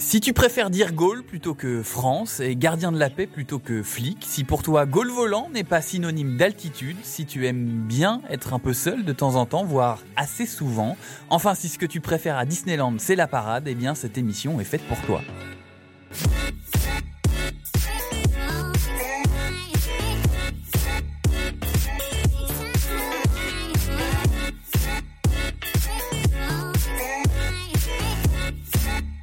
Si 0.00 0.22
tu 0.22 0.32
préfères 0.32 0.70
dire 0.70 0.94
Gaulle 0.94 1.22
plutôt 1.22 1.52
que 1.52 1.82
France 1.82 2.40
et 2.40 2.56
gardien 2.56 2.90
de 2.90 2.98
la 2.98 3.10
paix 3.10 3.26
plutôt 3.26 3.58
que 3.58 3.82
flic, 3.82 4.24
si 4.26 4.44
pour 4.44 4.62
toi 4.62 4.86
Gaulle 4.86 5.10
volant 5.10 5.50
n'est 5.52 5.62
pas 5.62 5.82
synonyme 5.82 6.38
d'altitude, 6.38 6.96
si 7.02 7.26
tu 7.26 7.46
aimes 7.46 7.66
bien 7.86 8.22
être 8.30 8.54
un 8.54 8.58
peu 8.58 8.72
seul 8.72 9.04
de 9.04 9.12
temps 9.12 9.34
en 9.36 9.44
temps, 9.44 9.62
voire 9.62 9.98
assez 10.16 10.46
souvent, 10.46 10.96
enfin 11.28 11.54
si 11.54 11.68
ce 11.68 11.76
que 11.76 11.84
tu 11.84 12.00
préfères 12.00 12.38
à 12.38 12.46
Disneyland 12.46 12.94
c'est 12.96 13.14
la 13.14 13.26
parade, 13.26 13.64
eh 13.68 13.74
bien 13.74 13.94
cette 13.94 14.16
émission 14.16 14.58
est 14.58 14.64
faite 14.64 14.82
pour 14.88 14.98
toi. 15.02 15.20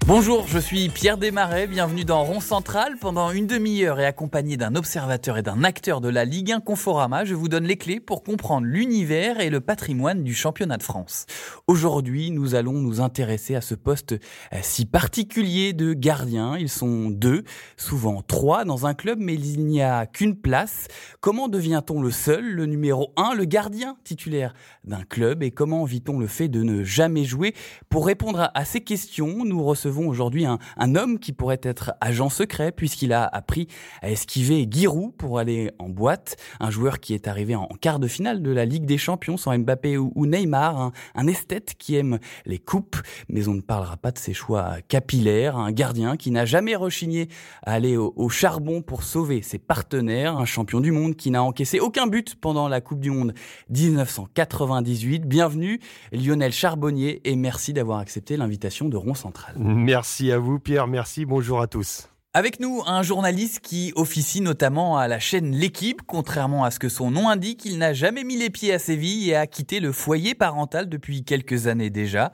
Bonjour, 0.07 0.47
je 0.47 0.57
suis 0.57 0.87
Pierre 0.87 1.17
Desmarais, 1.17 1.67
bienvenue 1.67 2.05
dans 2.05 2.23
Rond 2.23 2.39
Central. 2.39 2.95
Pendant 2.97 3.29
une 3.31 3.45
demi-heure 3.45 3.99
et 3.99 4.05
accompagné 4.05 4.55
d'un 4.55 4.73
observateur 4.75 5.37
et 5.37 5.41
d'un 5.41 5.65
acteur 5.65 5.99
de 5.99 6.07
la 6.07 6.23
Ligue 6.23 6.53
1 6.53 6.61
Conforama, 6.61 7.25
je 7.25 7.35
vous 7.35 7.49
donne 7.49 7.65
les 7.65 7.75
clés 7.75 7.99
pour 7.99 8.23
comprendre 8.23 8.65
l'univers 8.67 9.41
et 9.41 9.49
le 9.49 9.59
patrimoine 9.59 10.23
du 10.23 10.33
championnat 10.33 10.77
de 10.77 10.83
France. 10.83 11.25
Aujourd'hui, 11.67 12.31
nous 12.31 12.55
allons 12.55 12.71
nous 12.71 13.01
intéresser 13.01 13.53
à 13.53 13.59
ce 13.59 13.75
poste 13.75 14.13
euh, 14.13 14.59
si 14.61 14.85
particulier 14.85 15.73
de 15.73 15.91
gardien. 15.91 16.55
Ils 16.55 16.69
sont 16.69 17.09
deux, 17.09 17.43
souvent 17.75 18.21
trois 18.21 18.63
dans 18.63 18.85
un 18.85 18.93
club, 18.93 19.19
mais 19.19 19.35
il 19.35 19.65
n'y 19.65 19.81
a 19.81 20.05
qu'une 20.05 20.37
place. 20.37 20.87
Comment 21.19 21.49
devient-on 21.49 22.01
le 22.01 22.11
seul, 22.11 22.45
le 22.45 22.65
numéro 22.65 23.11
un, 23.17 23.33
le 23.33 23.43
gardien 23.43 23.97
titulaire 24.05 24.53
d'un 24.85 25.03
club? 25.03 25.43
Et 25.43 25.51
comment 25.51 25.83
vit-on 25.83 26.17
le 26.17 26.27
fait 26.27 26.47
de 26.47 26.63
ne 26.63 26.85
jamais 26.85 27.25
jouer? 27.25 27.53
Pour 27.89 28.05
répondre 28.05 28.51
à 28.53 28.63
ces 28.63 28.79
questions, 28.79 29.43
nous 29.43 29.61
recevons 29.61 29.96
aujourd'hui 30.05 30.45
un, 30.45 30.59
homme 30.95 31.19
qui 31.19 31.33
pourrait 31.33 31.59
être 31.63 31.93
agent 32.01 32.29
secret 32.29 32.71
puisqu'il 32.71 33.13
a 33.13 33.25
appris 33.25 33.67
à 34.01 34.11
esquiver 34.11 34.67
Giroud 34.69 35.13
pour 35.15 35.39
aller 35.39 35.71
en 35.79 35.89
boîte. 35.89 36.37
Un 36.59 36.69
joueur 36.69 36.99
qui 36.99 37.13
est 37.13 37.27
arrivé 37.27 37.55
en 37.55 37.67
quart 37.81 37.99
de 37.99 38.07
finale 38.07 38.41
de 38.41 38.51
la 38.51 38.65
Ligue 38.65 38.85
des 38.85 38.97
Champions 38.97 39.37
sans 39.37 39.57
Mbappé 39.57 39.97
ou, 39.97 40.25
Neymar. 40.25 40.91
Un, 41.15 41.27
esthète 41.27 41.75
qui 41.77 41.95
aime 41.95 42.19
les 42.45 42.59
coupes, 42.59 42.97
mais 43.29 43.47
on 43.47 43.53
ne 43.53 43.61
parlera 43.61 43.97
pas 43.97 44.11
de 44.11 44.17
ses 44.17 44.33
choix 44.33 44.77
capillaires. 44.87 45.57
Un 45.57 45.71
gardien 45.71 46.17
qui 46.17 46.31
n'a 46.31 46.45
jamais 46.45 46.75
rechigné 46.75 47.27
à 47.63 47.73
aller 47.73 47.97
au, 47.97 48.13
au 48.15 48.29
charbon 48.29 48.81
pour 48.81 49.03
sauver 49.03 49.41
ses 49.41 49.57
partenaires. 49.57 50.37
Un 50.37 50.45
champion 50.45 50.79
du 50.79 50.91
monde 50.91 51.15
qui 51.15 51.31
n'a 51.31 51.43
encaissé 51.43 51.79
aucun 51.79 52.07
but 52.07 52.35
pendant 52.35 52.67
la 52.67 52.81
Coupe 52.81 52.99
du 52.99 53.11
Monde 53.11 53.33
1998. 53.69 55.27
Bienvenue 55.27 55.79
Lionel 56.11 56.51
Charbonnier 56.51 57.21
et 57.25 57.35
merci 57.35 57.73
d'avoir 57.73 57.99
accepté 57.99 58.37
l'invitation 58.37 58.89
de 58.89 58.97
Rond 58.97 59.13
Central. 59.13 59.55
Merci 59.87 60.33
à 60.33 60.37
vous 60.37 60.59
Pierre, 60.59 60.85
merci, 60.85 61.23
bonjour 61.23 61.61
à 61.61 61.67
tous. 61.67 62.09
Avec 62.33 62.59
nous, 62.59 62.83
un 62.85 63.03
journaliste 63.03 63.61
qui 63.61 63.93
officie 63.95 64.41
notamment 64.41 64.97
à 64.97 65.07
la 65.07 65.17
chaîne 65.17 65.55
L'équipe. 65.55 66.01
Contrairement 66.05 66.65
à 66.65 66.71
ce 66.71 66.79
que 66.79 66.89
son 66.89 67.09
nom 67.09 67.29
indique, 67.29 67.63
il 67.63 67.77
n'a 67.77 67.93
jamais 67.93 68.25
mis 68.25 68.35
les 68.35 68.49
pieds 68.49 68.73
à 68.73 68.79
Séville 68.79 69.29
et 69.29 69.35
a 69.35 69.47
quitté 69.47 69.79
le 69.79 69.93
foyer 69.93 70.35
parental 70.35 70.89
depuis 70.89 71.23
quelques 71.23 71.67
années 71.67 71.89
déjà. 71.89 72.33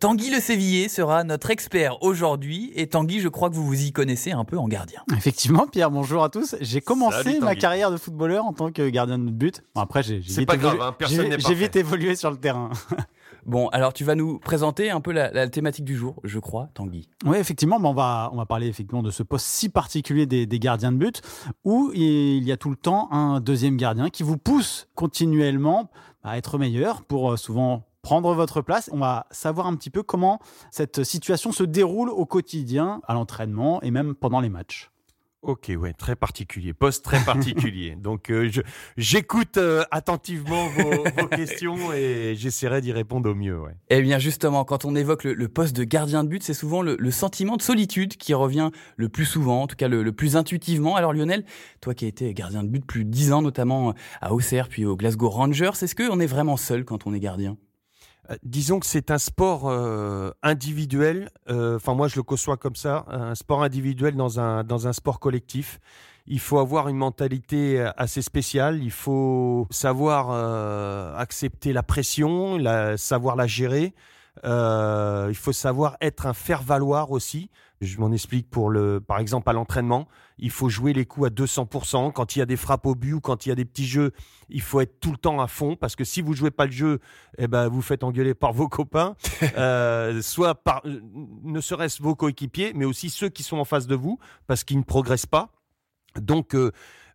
Tanguy 0.00 0.30
Le 0.30 0.40
Sévillier 0.40 0.88
sera 0.88 1.22
notre 1.22 1.50
expert 1.50 2.02
aujourd'hui. 2.02 2.72
Et 2.74 2.88
Tanguy, 2.88 3.20
je 3.20 3.28
crois 3.28 3.48
que 3.48 3.54
vous 3.54 3.64
vous 3.64 3.84
y 3.84 3.92
connaissez 3.92 4.32
un 4.32 4.44
peu 4.44 4.58
en 4.58 4.66
gardien. 4.66 5.00
Effectivement, 5.16 5.68
Pierre, 5.68 5.92
bonjour 5.92 6.24
à 6.24 6.30
tous. 6.30 6.56
J'ai 6.60 6.80
commencé 6.80 7.38
ma 7.38 7.54
carrière 7.54 7.92
de 7.92 7.96
footballeur 7.96 8.44
en 8.44 8.52
tant 8.52 8.72
que 8.72 8.88
gardien 8.88 9.20
de 9.20 9.30
but. 9.30 9.62
Bon, 9.76 9.82
après, 9.82 10.02
j'ai 10.02 10.18
vite, 10.18 10.50
hein, 10.50 10.96
vite 11.54 11.76
évolué 11.76 12.16
sur 12.16 12.32
le 12.32 12.38
terrain. 12.38 12.70
Bon, 13.46 13.68
alors 13.68 13.92
tu 13.92 14.04
vas 14.04 14.14
nous 14.14 14.38
présenter 14.38 14.90
un 14.90 15.00
peu 15.00 15.12
la, 15.12 15.48
thématique 15.48 15.84
du 15.84 15.96
jour, 15.96 16.16
je 16.24 16.38
crois, 16.38 16.68
Tanguy. 16.74 17.08
Oui, 17.24 17.36
effectivement, 17.38 17.78
on, 17.82 17.94
va, 17.94 18.30
on 18.32 18.36
va 18.36 18.46
parler 18.46 18.68
effectivement 18.68 19.02
de 19.02 19.10
ce 19.10 19.22
poste 19.22 19.46
si 19.46 19.68
particulier 19.68 20.26
des, 20.26 20.46
gardiens 20.58 20.92
de 20.92 20.98
but, 20.98 21.22
où 21.64 21.90
il 21.94 22.44
y 22.44 22.52
a 22.52 22.56
tout 22.56 22.70
le 22.70 22.76
temps 22.76 23.10
un 23.12 23.40
deuxième 23.40 23.76
gardien 23.76 24.10
qui 24.10 24.22
vous 24.22 24.38
pousse 24.38 24.88
continuellement 24.94 25.90
à 26.22 26.36
être 26.36 26.58
meilleur 26.58 27.02
pour 27.04 27.32
euh, 27.32 27.36
souvent 27.36 27.84
prendre 28.02 28.34
votre 28.34 28.60
place. 28.60 28.90
On 28.92 28.98
va 28.98 29.26
savoir 29.30 29.66
un 29.66 29.76
petit 29.76 29.90
peu 29.90 30.02
comment 30.02 30.40
cette 30.70 31.04
situation 31.04 31.52
se 31.52 31.62
déroule 31.62 32.10
au 32.10 32.26
quotidien, 32.26 33.00
à 33.06 33.14
l'entraînement 33.14 33.82
et 33.82 33.90
même 33.90 34.14
pendant 34.14 34.40
les 34.40 34.48
matchs. 34.48 34.90
Ok, 35.42 35.70
ouais, 35.78 35.92
très 35.92 36.16
particulier, 36.16 36.74
poste 36.74 37.04
très 37.04 37.24
particulier. 37.24 37.94
Donc, 38.02 38.28
euh, 38.28 38.50
j'écoute 38.96 39.56
euh, 39.56 39.84
attentivement 39.92 40.66
vos, 40.76 41.28
questions 41.28 41.92
et 41.92 42.34
j'essaierai 42.36 42.80
d'y 42.80 42.90
répondre 42.90 43.30
au 43.30 43.36
mieux. 43.36 43.56
Ouais. 43.60 43.76
Eh 43.88 44.02
bien, 44.02 44.18
justement, 44.18 44.64
quand 44.64 44.84
on 44.84 44.96
évoque 44.96 45.22
le, 45.22 45.48
poste 45.48 45.76
de 45.76 45.84
gardien 45.84 46.24
de 46.24 46.28
but, 46.28 46.42
c'est 46.42 46.54
souvent 46.54 46.82
le, 46.82 47.10
sentiment 47.12 47.56
de 47.56 47.62
solitude 47.62 48.16
qui 48.16 48.34
revient 48.34 48.70
le 48.96 49.08
plus 49.08 49.26
souvent, 49.26 49.62
en 49.62 49.66
tout 49.68 49.76
cas 49.76 49.86
le, 49.86 50.12
plus 50.12 50.34
intuitivement. 50.34 50.96
Alors, 50.96 51.12
Lionel, 51.12 51.44
toi 51.80 51.94
qui 51.94 52.04
as 52.04 52.08
été 52.08 52.34
gardien 52.34 52.64
de 52.64 52.68
but 52.68 52.84
plus 52.84 53.04
de 53.04 53.10
10 53.10 53.32
ans, 53.32 53.42
notamment 53.42 53.94
à 54.20 54.32
Auxerre 54.32 54.68
puis 54.68 54.84
au 54.84 54.96
Glasgow 54.96 55.28
Rangers, 55.28 55.70
est-ce 55.80 55.94
qu'on 55.94 56.18
est 56.18 56.26
vraiment 56.26 56.56
seul 56.56 56.84
quand 56.84 57.06
on 57.06 57.14
est 57.14 57.20
gardien? 57.20 57.56
Disons 58.42 58.80
que 58.80 58.86
c'est 58.86 59.10
un 59.10 59.18
sport 59.18 59.68
euh, 59.68 60.30
individuel. 60.42 61.30
Euh, 61.48 61.76
enfin, 61.76 61.94
moi, 61.94 62.08
je 62.08 62.16
le 62.16 62.22
conçois 62.22 62.56
comme 62.56 62.76
ça, 62.76 63.04
un 63.08 63.34
sport 63.34 63.62
individuel 63.62 64.16
dans 64.16 64.40
un 64.40 64.64
dans 64.64 64.86
un 64.86 64.92
sport 64.92 65.20
collectif. 65.20 65.80
Il 66.26 66.40
faut 66.40 66.58
avoir 66.58 66.88
une 66.88 66.96
mentalité 66.96 67.80
assez 67.96 68.20
spéciale. 68.20 68.82
Il 68.82 68.90
faut 68.90 69.66
savoir 69.70 70.30
accepter 71.18 71.72
la 71.72 71.82
pression, 71.82 72.58
la, 72.58 72.98
savoir 72.98 73.34
la 73.34 73.46
gérer. 73.46 73.94
Il 74.44 75.36
faut 75.36 75.52
savoir 75.52 75.96
être 76.00 76.26
un 76.26 76.34
faire 76.34 76.62
valoir 76.62 77.10
aussi. 77.10 77.50
Je 77.80 77.98
m'en 78.00 78.10
explique 78.10 78.50
pour 78.50 78.70
le, 78.70 79.00
par 79.00 79.20
exemple, 79.20 79.48
à 79.48 79.52
l'entraînement, 79.52 80.08
il 80.38 80.50
faut 80.50 80.68
jouer 80.68 80.92
les 80.92 81.06
coups 81.06 81.28
à 81.28 81.30
200%. 81.30 82.12
Quand 82.12 82.34
il 82.34 82.40
y 82.40 82.42
a 82.42 82.46
des 82.46 82.56
frappes 82.56 82.86
au 82.86 82.96
but 82.96 83.12
ou 83.12 83.20
quand 83.20 83.46
il 83.46 83.50
y 83.50 83.52
a 83.52 83.54
des 83.54 83.64
petits 83.64 83.86
jeux, 83.86 84.12
il 84.48 84.62
faut 84.62 84.80
être 84.80 84.98
tout 84.98 85.12
le 85.12 85.16
temps 85.16 85.40
à 85.40 85.46
fond 85.46 85.76
parce 85.76 85.94
que 85.94 86.02
si 86.02 86.20
vous 86.20 86.32
jouez 86.34 86.50
pas 86.50 86.66
le 86.66 86.72
jeu, 86.72 86.98
eh 87.38 87.46
ben 87.46 87.68
vous 87.68 87.82
faites 87.82 88.02
engueuler 88.02 88.34
par 88.34 88.52
vos 88.52 88.68
copains, 88.68 89.14
euh, 89.56 90.20
soit 90.22 90.56
par, 90.56 90.82
ne 90.84 91.60
serait-ce 91.60 92.02
vos 92.02 92.16
coéquipiers, 92.16 92.72
mais 92.74 92.84
aussi 92.84 93.10
ceux 93.10 93.28
qui 93.28 93.44
sont 93.44 93.58
en 93.58 93.64
face 93.64 93.86
de 93.86 93.94
vous 93.94 94.18
parce 94.48 94.64
qu'ils 94.64 94.78
ne 94.78 94.84
progressent 94.84 95.26
pas. 95.26 95.50
Donc, 96.16 96.54
euh, 96.54 96.72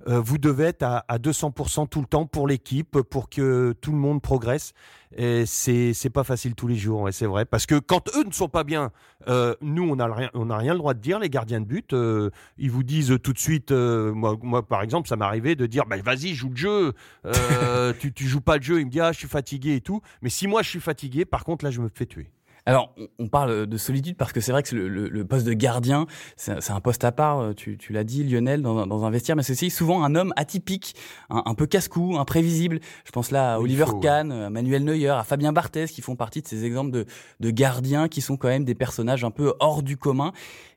euh, 0.07 0.19
vous 0.19 0.37
devez 0.37 0.65
être 0.65 0.83
à, 0.83 1.05
à 1.07 1.17
200% 1.17 1.87
tout 1.87 2.01
le 2.01 2.07
temps 2.07 2.25
pour 2.25 2.47
l'équipe, 2.47 2.99
pour 3.01 3.29
que 3.29 3.73
tout 3.81 3.91
le 3.91 3.97
monde 3.97 4.21
progresse. 4.21 4.73
Et 5.15 5.45
c'est 5.45 5.93
c'est 5.93 6.09
pas 6.09 6.23
facile 6.23 6.55
tous 6.55 6.67
les 6.67 6.75
jours, 6.75 7.01
ouais, 7.01 7.11
c'est 7.11 7.27
vrai. 7.27 7.45
Parce 7.45 7.67
que 7.67 7.77
quand 7.77 8.09
eux 8.15 8.23
ne 8.23 8.31
sont 8.31 8.49
pas 8.49 8.63
bien, 8.63 8.91
euh, 9.27 9.53
nous 9.61 9.83
on 9.83 9.95
n'a 9.95 10.11
rien 10.11 10.31
on 10.33 10.49
a 10.49 10.57
rien 10.57 10.73
le 10.73 10.79
droit 10.79 10.95
de 10.95 10.99
dire. 10.99 11.19
Les 11.19 11.29
gardiens 11.29 11.61
de 11.61 11.65
but, 11.65 11.93
euh, 11.93 12.31
ils 12.57 12.71
vous 12.71 12.83
disent 12.83 13.15
tout 13.23 13.33
de 13.33 13.39
suite. 13.39 13.71
Moi, 13.71 14.37
moi 14.41 14.67
par 14.67 14.81
exemple, 14.81 15.07
ça 15.07 15.15
m'est 15.15 15.25
arrivé 15.25 15.55
de 15.55 15.67
dire, 15.67 15.85
bah, 15.85 15.97
vas-y, 16.03 16.33
joue 16.33 16.49
le 16.49 16.55
jeu. 16.55 16.93
Tu 17.99 18.11
tu 18.11 18.27
joues 18.27 18.41
pas 18.41 18.57
le 18.57 18.63
jeu. 18.63 18.79
Il 18.79 18.87
me 18.87 18.91
dit, 18.91 18.99
ah, 18.99 19.11
je 19.11 19.19
suis 19.19 19.27
fatigué 19.27 19.75
et 19.75 19.81
tout. 19.81 20.01
Mais 20.21 20.29
si 20.29 20.47
moi 20.47 20.63
je 20.63 20.69
suis 20.69 20.79
fatigué, 20.79 21.25
par 21.25 21.43
contre 21.43 21.63
là, 21.63 21.71
je 21.71 21.79
me 21.79 21.89
fais 21.93 22.05
tuer. 22.05 22.29
Alors, 22.65 22.95
on 23.19 23.27
parle 23.27 23.67
de 23.67 23.77
solitude 23.77 24.15
parce 24.15 24.31
que 24.31 24.39
c'est 24.39 24.53
vrai 24.53 24.63
que 24.63 24.73
le, 24.75 25.25
poste 25.25 25.45
de 25.45 25.53
gardien, 25.53 26.05
c'est 26.37 26.71
un 26.71 26.79
poste 26.79 27.03
à 27.03 27.11
part, 27.11 27.39
euh, 27.39 27.53
tu, 27.53 27.77
l'as 27.89 28.03
dit 28.03 28.23
Lionel, 28.23 28.61
dans, 28.61 29.05
un 29.05 29.09
vestiaire, 29.09 29.35
mais 29.35 29.43
c'est 29.43 29.53
aussi 29.53 29.69
souvent 29.69 30.03
un 30.03 30.15
homme 30.15 30.33
atypique, 30.37 30.95
un, 31.29 31.53
peu 31.55 31.65
casse-cou, 31.65 32.17
imprévisible. 32.17 32.79
Je 33.05 33.11
pense 33.11 33.31
là 33.31 33.55
à 33.55 33.59
Oliver 33.59 33.85
Kahn, 34.01 34.31
à 34.31 34.49
Manuel 34.49 34.85
Neuer, 34.85 35.09
à 35.09 35.23
Fabien 35.23 35.51
Barthez, 35.51 35.85
qui 35.87 36.01
font 36.01 36.15
partie 36.15 36.41
de 36.41 36.47
ces 36.47 36.63
exemples 36.63 36.91
de, 36.91 37.05
de 37.39 37.49
gardiens 37.49 38.07
qui 38.07 38.21
sont 38.21 38.37
quand 38.37 38.47
même 38.47 38.65
des 38.65 38.75
personnages 38.75 39.23
un 39.23 39.31
peu 39.31 39.53
hors 39.59 39.83
du 39.83 39.97
commun. 39.97 40.31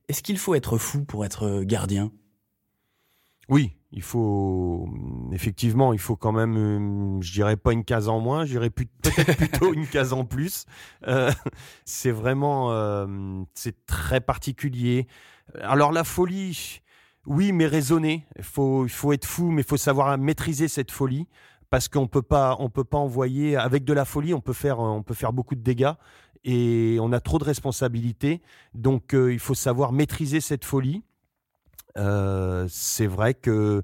Est-ce 0.09 0.23
qu'il 0.23 0.39
faut 0.39 0.55
être 0.55 0.79
fou 0.79 1.05
pour 1.05 1.25
être 1.25 1.63
gardien? 1.63 2.11
Oui, 3.49 3.77
il 3.93 4.03
faut 4.03 4.89
effectivement, 5.33 5.93
il 5.93 5.99
faut 6.01 6.17
quand 6.17 6.33
même, 6.33 6.57
euh, 6.57 7.21
je 7.23 7.33
dirais 7.33 7.57
pas 7.57 7.73
une 7.73 7.85
case 7.85 8.09
en 8.09 8.21
moins, 8.21 8.45
je 8.45 8.53
dirais 8.53 8.71
peut-être 8.71 9.37
plutôt 9.37 9.73
une 9.73 9.87
case 9.87 10.13
en 10.13 10.25
plus. 10.25 10.67
Euh, 11.07 11.31
c'est 11.85 12.11
vraiment, 12.11 12.73
euh, 12.73 13.07
c'est 13.55 13.87
très 13.87 14.21
particulier. 14.21 15.07
Alors 15.61 15.93
la 15.93 16.03
folie, 16.03 16.83
oui, 17.27 17.53
mais 17.53 17.67
raisonner. 17.67 18.27
Il 18.37 18.45
faut, 18.45 18.85
il 18.85 18.91
faut 18.91 19.13
être 19.13 19.25
fou, 19.25 19.51
mais 19.51 19.63
il 19.63 19.69
faut 19.69 19.77
savoir 19.77 20.19
maîtriser 20.19 20.67
cette 20.67 20.91
folie 20.91 21.29
parce 21.71 21.89
qu'on 21.89 22.09
peut 22.09 22.23
pas, 22.23 22.57
on 22.59 22.69
peut 22.69 22.85
pas 22.85 22.99
envoyer 22.99 23.57
avec 23.57 23.85
de 23.85 23.93
la 23.93 24.05
folie, 24.05 24.35
on 24.35 24.41
peut 24.41 24.53
faire, 24.53 24.81
on 24.81 25.03
peut 25.03 25.15
faire 25.15 25.33
beaucoup 25.33 25.55
de 25.55 25.63
dégâts 25.63 25.93
et 26.45 26.99
on 27.01 27.13
a 27.13 27.21
trop 27.21 27.39
de 27.39 27.45
responsabilités. 27.45 28.43
Donc 28.75 29.15
il 29.15 29.39
faut 29.39 29.55
savoir 29.55 29.93
maîtriser 29.93 30.41
cette 30.41 30.65
folie 30.65 31.05
euh, 31.97 32.67
c'est 32.69 33.07
vrai 33.07 33.35
que 33.35 33.83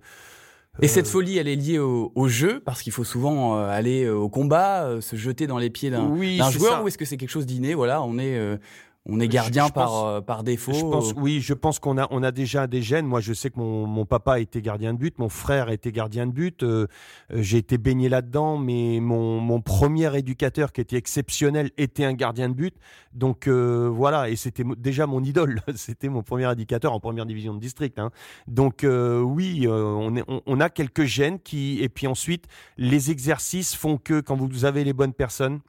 et 0.81 0.89
cette 0.89 1.07
euh, 1.07 1.11
folie, 1.11 1.37
elle 1.37 1.49
est 1.49 1.57
liée 1.57 1.79
au, 1.79 2.29
jeu, 2.29 2.61
parce 2.65 2.81
qu'il 2.81 2.93
faut 2.93 3.05
souvent 3.05 3.59
euh, 3.59 3.69
aller 3.69 4.09
au 4.09 4.31
combat, 4.31 5.03
se 5.03 5.17
jeter 5.17 5.47
dans 5.47 5.59
les 5.59 5.69
pieds 5.69 5.91
d'un 5.91 6.51
joueur, 6.51 6.83
ou 6.83 6.89
est-ce 6.89 6.97
que 6.97 7.05
c'est 7.05 7.19
quelque 7.19 7.29
chose 7.29 7.45
d'inné? 7.45 7.75
Voilà, 7.75 8.03
on 8.03 8.19
est, 8.19 8.59
on 9.05 9.19
est 9.19 9.27
gardien 9.27 9.69
par, 9.69 10.05
euh, 10.05 10.21
par 10.21 10.45
défaut. 10.45 10.73
Je 10.73 10.81
pense, 10.81 11.13
oui, 11.17 11.41
je 11.41 11.55
pense 11.55 11.81
qu'on 11.81 11.99
a, 11.99 12.07
on 12.13 12.23
a 12.23 12.31
déjà 12.31 12.69
des 12.69 12.83
gènes. 12.83 13.07
Moi, 13.07 13.21
je 13.21 13.33
sais 13.33 13.51
que 13.51 13.59
mon, 13.59 13.85
mon 13.87 14.07
papa 14.07 14.39
était 14.39 14.63
gardien 14.63 14.95
de 14.95 14.99
but, 14.99 15.19
mon 15.19 15.29
frère 15.29 15.71
était 15.71 15.91
gardien 15.91 16.27
de 16.29 16.33
but. 16.33 16.63
Euh, 16.63 16.87
euh, 17.33 17.43
j'ai 17.43 17.59
été 17.59 17.79
baigné 17.79 18.09
là-dedans, 18.09 18.59
mais 18.59 19.01
mon, 19.01 19.41
mon 19.41 19.61
premier 19.61 20.17
éducateur 20.17 20.73
qui 20.73 20.81
était 20.81 20.97
exceptionnel 20.97 21.73
était 21.79 22.05
un 22.05 22.13
gardien 22.13 22.49
de 22.49 22.55
but. 22.55 22.77
Donc 23.13 23.49
voilà, 23.49 24.31
et 24.31 24.37
c'était 24.37 24.65
déjà 24.79 25.07
mon 25.07 25.23
idole. 25.23 25.61
c'était 25.75 26.09
mon 26.09 26.23
premier 26.23 26.51
éducateur 26.53 26.93
en 26.93 27.01
première 27.01 27.27
division 27.27 27.55
de 27.55 27.61
district. 27.61 27.99
Hein. 27.99 28.11
Donc 28.47 28.87
oui, 28.87 29.67
on, 29.69 30.17
est, 30.17 30.25
on, 30.29 30.43
on, 30.47 30.61
a 30.61 30.71
quelques 30.71 31.05
gènes 31.05 31.41
qui, 31.41 31.81
et 31.83 31.89
puis 31.89 32.07
ensuite, 32.07 32.47
les 32.79 33.11
exercices 33.11 33.75
font 33.75 33.99
que 33.99 34.21
quand 34.21 34.37
vous 34.37 34.65
avez 34.65 34.85
les 34.85 34.93
bonnes 34.93 35.13
personnes, 35.13 35.61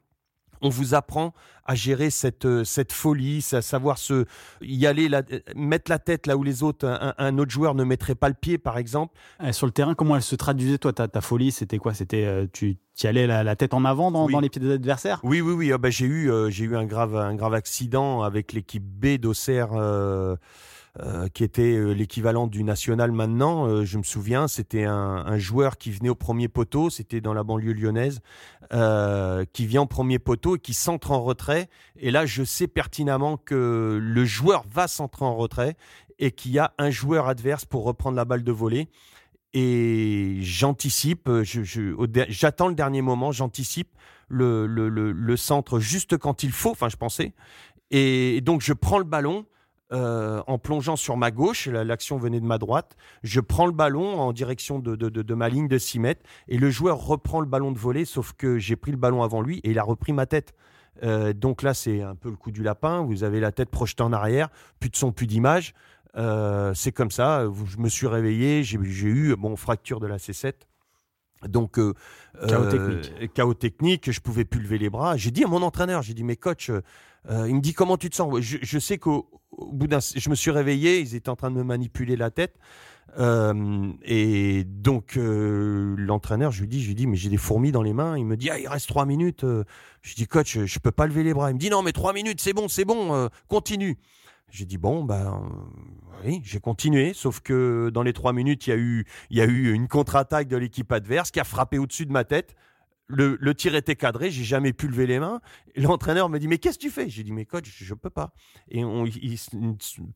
on 0.63 0.69
vous 0.69 0.94
apprend 0.95 1.33
à 1.65 1.75
gérer 1.75 2.10
cette, 2.10 2.45
euh, 2.45 2.63
cette 2.63 2.92
folie, 2.92 3.45
à 3.54 3.62
savoir 3.62 3.98
se, 3.98 4.25
y 4.62 4.86
aller, 4.86 5.10
mettre 5.56 5.89
la 5.89 6.00
tête 6.00 6.27
là 6.27 6.36
où 6.36 6.44
les 6.44 6.63
autres, 6.63 6.88
un, 7.18 7.38
autre 7.38 7.51
joueur 7.51 7.75
ne 7.75 7.83
mettrait 7.83 8.15
pas 8.15 8.27
le 8.27 8.36
pied, 8.36 8.57
par 8.57 8.77
exemple. 8.77 9.15
sur 9.51 9.65
le 9.65 9.71
terrain, 9.71 9.94
comment 9.94 10.15
elle 10.15 10.21
se 10.24 10.36
traduisait, 10.36 10.77
toi, 10.77 10.94
ta, 10.94 11.07
ta 11.07 11.21
folie? 11.21 11.51
C'était 11.51 11.77
quoi? 11.77 11.94
C'était 11.94 12.25
euh, 12.25 12.48
tu, 12.51 12.77
tu 12.95 13.07
allais 13.07 13.27
la, 13.27 13.56
tête 13.56 13.74
en 13.74 13.86
avant 13.86 14.12
dans, 14.12 14.27
les 14.39 14.50
pieds 14.50 14.62
des 14.62 14.74
adversaires? 14.74 15.19
Oui, 15.24 15.42
oui, 15.42 15.54
oui. 15.54 15.71
Ah 15.71 15.77
bah, 15.77 15.89
j'ai 15.89 16.06
eu, 16.06 16.31
euh, 16.31 16.50
j'ai 16.50 16.65
eu 16.65 16.75
un 16.75 16.86
grave, 16.86 17.15
un 17.15 17.36
grave 17.36 17.54
accident 17.54 18.24
avec 18.24 18.54
l'équipe 18.54 18.83
B 18.83 19.18
d'Auxerre. 19.18 19.69
Euh, 21.00 21.28
qui 21.28 21.44
était 21.44 21.75
euh, 21.75 21.92
l'équivalent 21.92 22.45
du 22.45 22.63
national 22.63 23.12
maintenant. 23.12 23.66
Euh, 23.66 23.84
je 23.84 23.98
me 23.98 24.04
souviens, 24.04 24.48
c'était 24.48 24.84
un, 24.84 25.40
joueur 25.40 25.80
qui 25.80 25.90
venait 25.90 26.10
au 26.10 26.16
premier 26.16 26.48
poteau, 26.48 26.92
c'était 26.92 27.19
dans 27.19 27.34
la 27.34 27.42
banlieue 27.42 27.74
lyonnaise, 27.74 28.22
qui 29.54 29.66
vient 29.66 29.81
au 29.81 29.88
premier 29.88 30.19
poteau 30.19 30.57
et 30.57 30.60
qui 30.60 30.75
s'entre 30.75 31.10
en 31.10 31.24
retrait. 31.24 31.68
Et 31.98 32.12
là, 32.12 32.28
je 32.28 32.44
sais 32.44 32.68
pertinemment 32.68 33.38
que 33.38 33.98
le 34.00 34.25
joueur 34.25 34.66
va 34.72 34.88
s'entrer 34.88 35.25
en 35.25 35.36
retrait 35.36 35.78
et 36.19 36.30
qu'il 36.30 36.51
y 36.51 36.60
a 36.60 36.75
un 36.78 36.92
joueur 36.92 37.28
adverse 37.28 37.66
pour 37.66 37.86
reprendre 37.86 38.16
la 38.16 38.25
balle 38.25 38.44
de 38.44 38.51
volée. 38.51 38.88
Et 39.54 40.38
j'anticipe, 40.42 41.28
j'attends 42.30 42.68
le 42.68 42.75
dernier 42.75 43.01
moment, 43.01 43.31
j'anticipe 43.31 43.89
le, 44.28 44.68
le, 44.68 44.89
le, 44.89 45.38
centre 45.38 45.80
juste 45.80 46.18
quand 46.18 46.44
il 46.44 46.51
faut, 46.51 46.72
enfin 46.72 46.89
je 46.89 46.98
pensais. 46.98 47.34
Et 47.89 48.42
donc 48.42 48.62
je 48.62 48.74
prends 48.74 49.00
le 49.00 49.04
ballon, 49.04 49.46
euh, 49.94 50.42
en 50.48 50.57
plongeant 50.57 50.95
sur 50.95 51.18
ma 51.18 51.30
gauche, 51.30 51.68
l'action 51.68 52.18
venait 52.18 52.40
de 52.40 52.45
ma 52.45 52.57
droite, 52.57 52.95
je 53.22 53.40
prends 53.40 53.68
le 53.68 53.72
ballon 53.72 54.19
en 54.19 54.34
direction 54.34 54.80
de, 54.80 55.34
ma 55.36 55.50
ligne 55.50 55.68
de 55.68 55.78
6 55.78 56.00
mètres 56.00 56.24
et 56.48 56.57
le 56.57 56.72
joueur 56.72 56.98
reprend 56.98 57.42
le 57.42 57.45
ballon 57.45 57.72
de 57.72 57.78
volée, 57.78 58.06
sauf 58.06 58.34
que 58.34 58.57
j'ai 58.57 58.75
pris 58.75 58.92
le 58.92 58.98
ballon 58.98 59.22
avant 59.22 59.42
lui 59.42 59.60
et 59.60 59.69
il 59.69 59.78
a 59.78 59.84
repris 59.84 60.12
ma 60.12 60.25
tête. 60.25 60.56
Euh, 61.04 61.34
donc 61.34 61.62
là, 61.62 61.75
c'est 61.75 62.01
un 62.01 62.16
peu 62.16 62.31
le 62.31 62.36
coup 62.36 62.50
du 62.50 62.63
lapin, 62.63 63.04
vous 63.04 63.24
avez 63.24 63.40
la 63.40 63.51
tête 63.51 63.69
projetée 63.69 64.01
en 64.01 64.13
arrière, 64.13 64.50
plus 64.80 64.90
de 64.90 64.95
son, 64.95 65.12
plus 65.12 65.28
d'image. 65.28 65.75
Euh, 66.16 66.74
c'est 66.74 66.92
comme 66.92 67.12
ça, 67.12 67.46
je 67.66 67.78
me 67.78 67.89
suis 67.89 68.07
réveillé, 68.07 68.63
j'ai 68.63 68.78
eu 68.80 69.36
mon 69.36 69.56
fracture 69.56 70.00
de 70.00 70.07
la 70.07 70.18
C7. 70.18 70.54
Donc 71.48 71.80
chaos 72.48 72.66
technique. 72.72 73.34
chaos 73.34 73.54
technique, 73.54 74.12
je 74.12 74.22
pouvais 74.22 74.46
plus 74.46 74.62
lever 74.62 74.80
les 74.80 74.89
bras. 74.89 75.18
J'ai 75.18 75.30
dit 75.30 75.44
à 75.44 75.48
mon 75.48 75.62
entraîneur, 75.62 76.01
j'ai 76.01 76.16
dit 76.16 76.24
mais 76.24 76.38
coach, 76.38 76.72
il 77.30 77.56
me 77.56 77.60
dit 77.60 77.74
comment 77.74 77.98
tu 77.98 78.10
te 78.10 78.16
sens? 78.16 78.39
je 78.39 78.80
sais 78.80 78.98
qu'au 78.98 79.43
au 79.57 79.71
bout 79.71 79.88
d'un, 79.88 80.00
je 80.00 80.29
me 80.29 80.35
suis 80.35 80.51
réveillé, 80.51 81.00
ils 81.00 81.15
étaient 81.15 81.29
en 81.29 81.35
train 81.35 81.51
de 81.51 81.55
me 81.55 81.63
manipuler 81.63 82.15
la 82.15 82.31
tête. 82.31 82.55
Euh, 83.19 83.91
et 84.03 84.63
donc 84.63 85.17
euh, 85.17 85.95
l'entraîneur, 85.97 86.51
je 86.51 86.61
lui 86.61 86.67
dis, 86.67 86.81
je 86.81 86.88
lui 86.88 86.95
dis, 86.95 87.07
mais 87.07 87.15
j'ai 87.15 87.29
des 87.29 87.38
fourmis 87.38 87.71
dans 87.71 87.83
les 87.83 87.94
mains. 87.94 88.17
Il 88.17 88.25
me 88.25 88.38
dit, 88.38 88.50
ah, 88.50 88.59
il 88.59 88.67
reste 88.67 88.88
trois 88.88 89.05
minutes. 89.05 89.44
Euh. 89.44 89.63
Je 90.01 90.15
dis, 90.15 90.27
coach, 90.27 90.57
je 90.65 90.79
peux 90.79 90.91
pas 90.91 91.07
lever 91.07 91.23
les 91.23 91.33
bras. 91.33 91.51
Il 91.51 91.55
me 91.55 91.59
dit, 91.59 91.69
non, 91.69 91.83
mais 91.83 91.91
trois 91.91 92.13
minutes, 92.13 92.41
c'est 92.41 92.53
bon, 92.53 92.67
c'est 92.67 92.85
bon, 92.85 93.29
continue. 93.47 93.97
J'ai 94.50 94.65
dit 94.65 94.77
bon 94.77 95.03
ben 95.03 95.50
oui, 96.23 96.39
j'ai 96.44 96.59
continué, 96.59 97.13
sauf 97.15 97.39
que 97.39 97.89
dans 97.91 98.03
les 98.03 98.13
trois 98.13 98.33
minutes, 98.33 98.67
il 98.67 98.69
y 98.69 98.73
a 98.73 98.75
eu 98.75 99.05
il 99.31 99.38
y 99.38 99.41
a 99.41 99.45
eu 99.45 99.73
une 99.73 99.88
contre-attaque 99.88 100.47
de 100.47 100.57
l'équipe 100.57 100.91
adverse 100.91 101.31
qui 101.31 101.39
a 101.39 101.44
frappé 101.44 101.79
au-dessus 101.79 102.05
de 102.05 102.11
ma 102.11 102.23
tête 102.23 102.55
le, 103.07 103.53
tir 103.53 103.75
était 103.75 103.95
cadré, 103.95 104.31
j'ai 104.31 104.44
jamais 104.44 104.73
pu 104.73 104.88
lever 104.88 105.05
les 105.05 105.19
mains. 105.19 105.41
L'entraîneur 105.75 106.29
me 106.29 106.39
dit 106.39 106.47
mais 106.47 106.57
qu'est-ce 106.57 106.77
que 106.77 106.83
tu 106.83 106.89
fais? 106.89 107.09
J'ai 107.09 107.23
dit 107.23 107.31
mais 107.31 107.45
coach, 107.45 107.65
je, 107.65 107.94
ne 107.94 108.00
peux 108.00 108.09
pas. 108.09 108.31
Et 108.69 108.83
on, 108.83 109.05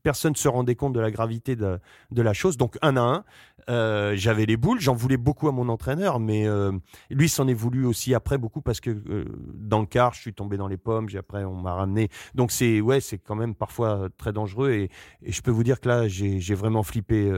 personne 0.02 0.34
se 0.36 0.48
rendait 0.48 0.74
compte 0.74 0.92
de 0.92 1.00
la 1.00 1.10
gravité 1.10 1.56
de, 1.56 1.80
la 2.10 2.32
chose. 2.32 2.56
Donc 2.56 2.78
un 2.82 2.96
à 2.96 3.00
un, 3.00 3.24
euh, 3.68 4.14
j'avais 4.16 4.46
les 4.46 4.56
boules. 4.56 4.80
J'en 4.80 4.94
voulais 4.94 5.16
beaucoup 5.16 5.48
à 5.48 5.52
mon 5.52 5.68
entraîneur, 5.68 6.18
mais 6.18 6.46
euh, 6.46 6.72
lui 7.10 7.28
s'en 7.28 7.46
est 7.48 7.54
voulu 7.54 7.84
aussi 7.84 8.14
après 8.14 8.38
beaucoup 8.38 8.62
parce 8.62 8.80
que 8.80 8.90
euh, 8.90 9.24
dans 9.54 9.80
le 9.80 9.86
car, 9.86 10.14
je 10.14 10.20
suis 10.20 10.34
tombé 10.34 10.56
dans 10.56 10.68
les 10.68 10.78
pommes. 10.78 11.08
J'ai 11.08 11.18
après 11.18 11.44
on 11.44 11.56
m'a 11.56 11.74
ramené. 11.74 12.08
Donc 12.34 12.50
c'est 12.52 12.80
ouais, 12.80 13.00
c'est 13.00 13.18
quand 13.18 13.36
même 13.36 13.54
parfois 13.54 14.08
très 14.16 14.32
dangereux. 14.32 14.70
Et, 14.70 14.90
je 15.26 15.40
peux 15.42 15.50
vous 15.50 15.62
dire 15.64 15.80
que 15.80 15.88
là, 15.88 16.08
j'ai 16.08 16.54
vraiment 16.54 16.82
flippé 16.82 17.30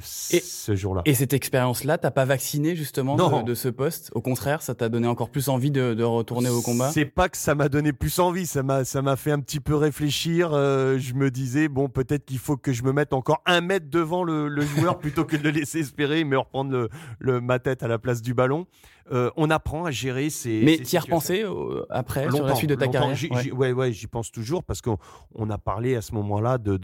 ce 0.00 0.74
jour-là. 0.74 1.02
Et 1.06 1.14
cette 1.14 1.32
expérience-là, 1.32 1.96
t'as 1.96 2.10
pas 2.10 2.24
vacciné 2.24 2.76
justement 2.76 3.16
de, 3.16 3.44
de, 3.44 3.54
ce 3.54 3.68
poste? 3.68 4.10
Au 4.14 4.20
contraire, 4.20 4.62
ça 4.62 4.74
t'a 4.74 4.89
donné 4.90 5.08
encore 5.08 5.30
plus 5.30 5.48
envie 5.48 5.70
de, 5.70 6.02
retourner 6.02 6.48
au 6.48 6.60
combat 6.60 6.90
C'est 6.90 7.04
pas 7.04 7.28
que 7.28 7.36
ça 7.36 7.54
m'a 7.54 7.68
donné 7.68 7.92
plus 7.92 8.18
envie, 8.18 8.46
ça 8.46 8.62
m'a 8.62 8.84
ça 8.84 9.02
m'a 9.02 9.16
fait 9.16 9.30
un 9.30 9.40
petit 9.40 9.60
peu 9.60 9.74
réfléchir. 9.74 10.50
Euh, 10.52 10.98
je 10.98 11.14
me 11.14 11.30
disais 11.30 11.68
bon 11.68 11.88
peut-être 11.88 12.24
qu'il 12.24 12.38
faut 12.38 12.56
que 12.56 12.72
je 12.72 12.82
me 12.82 12.92
mette 12.92 13.12
encore 13.12 13.42
un 13.46 13.60
mètre 13.60 13.86
devant 13.88 14.24
le, 14.24 14.60
joueur 14.60 14.98
plutôt 15.00 15.24
que 15.24 15.36
de 15.36 15.42
le 15.44 15.50
laisser 15.50 15.80
espérer 15.80 16.24
me 16.24 16.38
reprendre 16.38 16.88
le, 17.18 17.40
ma 17.40 17.58
tête 17.58 17.82
à 17.82 17.88
la 17.88 17.98
place 17.98 18.22
du 18.22 18.34
ballon. 18.34 18.66
Euh, 19.12 19.30
on 19.36 19.50
apprend 19.50 19.86
à 19.86 19.90
gérer 19.90 20.30
ces. 20.30 20.62
Mais 20.62 20.78
tu 20.78 20.94
y 20.94 20.96
as 20.96 21.00
repensé 21.00 21.42
euh, 21.42 21.84
après 21.90 22.30
sur 22.30 22.46
la 22.46 22.54
suite 22.54 22.70
de 22.70 22.74
ta 22.74 22.86
carrière 22.88 23.16
Ouais, 23.56 23.72
ouais, 23.72 23.92
j'y 23.92 24.06
pense 24.06 24.30
toujours 24.30 24.62
parce 24.62 24.82
qu'on 24.82 25.50
a 25.50 25.58
parlé 25.58 25.96
à 25.96 26.02
ce 26.02 26.14
moment-là 26.14 26.58
de 26.58 26.76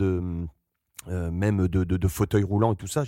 euh, 1.09 1.31
même 1.31 1.69
de, 1.69 1.85
de, 1.85 2.09
fauteuils 2.09 2.43
roulants 2.43 2.73
et 2.73 2.77
tout 2.77 2.87
ça, 2.87 3.05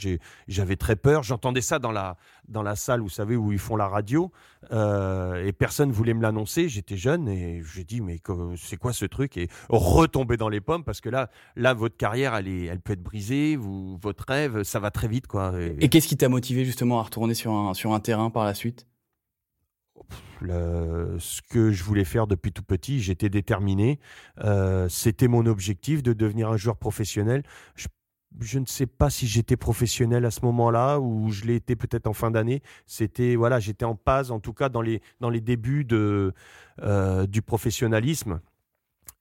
j'avais 0.47 0.77
très 0.77 0.97
peur. 0.97 1.23
J'entendais 1.23 1.61
ça 1.61 1.79
dans 1.79 1.93
la, 1.93 2.17
dans 2.49 2.63
la 2.63 2.77
salle, 2.77 3.01
vous 3.01 3.09
savez, 3.09 3.37
où 3.37 3.53
ils 3.53 3.59
font 3.59 3.77
la 3.77 3.89
radio, 3.89 4.31
euh, 4.73 5.45
et 5.45 5.53
personne 5.53 5.91
voulait 5.91 6.15
me 6.15 6.23
l'annoncer. 6.23 6.69
J'étais 6.69 6.97
jeune 6.97 7.29
et 7.29 7.63
j'ai 7.75 7.85
dit, 7.85 8.01
mais 8.01 8.21
c'est 8.57 8.77
quoi 8.77 8.93
ce 8.93 9.05
truc? 9.05 9.37
Et 9.37 9.49
retomber 9.69 10.37
dans 10.37 10.49
les 10.49 10.61
pommes, 10.61 10.85
parce 10.85 11.01
que 11.01 11.09
là, 11.09 11.31
là 11.57 11.75
votre 11.75 11.97
carrière, 11.97 12.35
elle, 12.35 12.49
est, 12.49 12.65
elle 12.65 12.81
peut 12.81 12.93
être 12.93 13.03
brisée, 13.03 13.57
vous, 13.57 13.99
votre 13.99 14.25
rêve, 14.29 14.63
ça 14.63 14.81
va 14.81 14.91
très 14.91 15.09
vite. 15.09 15.27
quoi. 15.27 15.53
Et, 15.81 15.89
qu'est-ce 15.89 16.09
qui 16.09 16.17
t'a 16.17 16.29
motivé 16.29 16.65
justement 16.65 17.01
à 17.01 17.03
retourner 17.03 17.35
sur 17.35 17.53
un, 17.53 17.75
sur 17.75 17.93
un 17.93 18.01
terrain 18.01 18.31
par 18.31 18.45
la 18.45 18.55
suite? 18.55 18.87
Ce 20.41 21.43
que 21.43 21.71
je 21.71 21.83
voulais 21.83 22.05
faire 22.05 22.27
depuis 22.27 22.53
tout 22.53 22.63
petit, 22.63 23.01
j'étais 23.01 23.29
déterminé. 23.29 23.99
Euh, 24.45 24.89
c'était 24.89 25.29
mon 25.29 25.47
objectif 25.47 26.03
de 26.03 26.13
devenir 26.13 26.49
un 26.49 26.57
joueur 26.57 26.77
professionnel. 26.77 27.43
Je, 28.41 28.59
ne 28.59 28.67
sais 28.67 28.87
pas 28.87 29.11
si 29.11 29.27
j'étais 29.27 29.57
professionnel 29.57 30.25
à 30.25 30.31
ce 30.31 30.41
moment-là 30.45 31.01
ou 31.01 31.31
je 31.31 31.45
l'ai 31.45 31.57
été 31.57 31.77
peut-être 31.77 32.07
en 32.07 32.13
fin 32.13 32.31
d'année. 32.31 32.63
C'était 32.87 33.37
voilà, 33.37 33.59
j'étais 33.59 33.85
en 33.85 33.95
passe, 33.95 34.31
en 34.31 34.41
tout 34.41 34.53
cas 34.53 34.69
dans 34.69 34.83
les 34.83 35.01
dans 35.21 35.31
les 35.31 35.41
débuts 35.41 35.85
de 35.85 36.33
euh, 36.83 37.27
du 37.27 37.43
professionnalisme. 37.43 38.41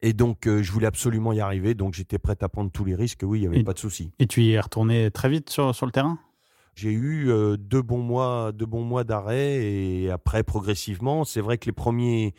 Et 0.04 0.14
donc, 0.14 0.46
euh, 0.46 0.62
je 0.62 0.72
voulais 0.72 0.86
absolument 0.86 1.34
y 1.34 1.40
arriver. 1.40 1.74
Donc, 1.74 1.96
j'étais 1.96 2.20
prêt 2.20 2.38
à 2.42 2.50
prendre 2.50 2.70
tous 2.70 2.86
les 2.86 2.94
risques. 2.94 3.22
Oui, 3.24 3.40
il 3.40 3.50
n'y 3.50 3.56
avait 3.56 3.64
pas 3.64 3.74
de 3.74 3.80
souci. 3.80 4.12
Et 4.20 4.28
tu 4.28 4.44
y 4.44 4.52
es 4.52 4.60
retourné 4.60 5.10
très 5.10 5.28
vite 5.28 5.50
sur, 5.50 5.74
sur 5.74 5.88
le 5.88 5.92
terrain? 5.92 6.20
J'ai 6.78 6.92
eu 6.92 7.32
euh, 7.32 7.58
deux 7.58 7.82
bons 7.82 8.04
mois, 8.04 8.52
deux 8.54 8.68
bons 8.68 8.84
mois 8.84 9.04
d'arrêt 9.04 9.66
et 9.66 10.12
après 10.12 10.44
progressivement, 10.44 11.26
c'est 11.26 11.42
vrai 11.42 11.58
que 11.58 11.66
les 11.66 11.72
premiers 11.72 12.36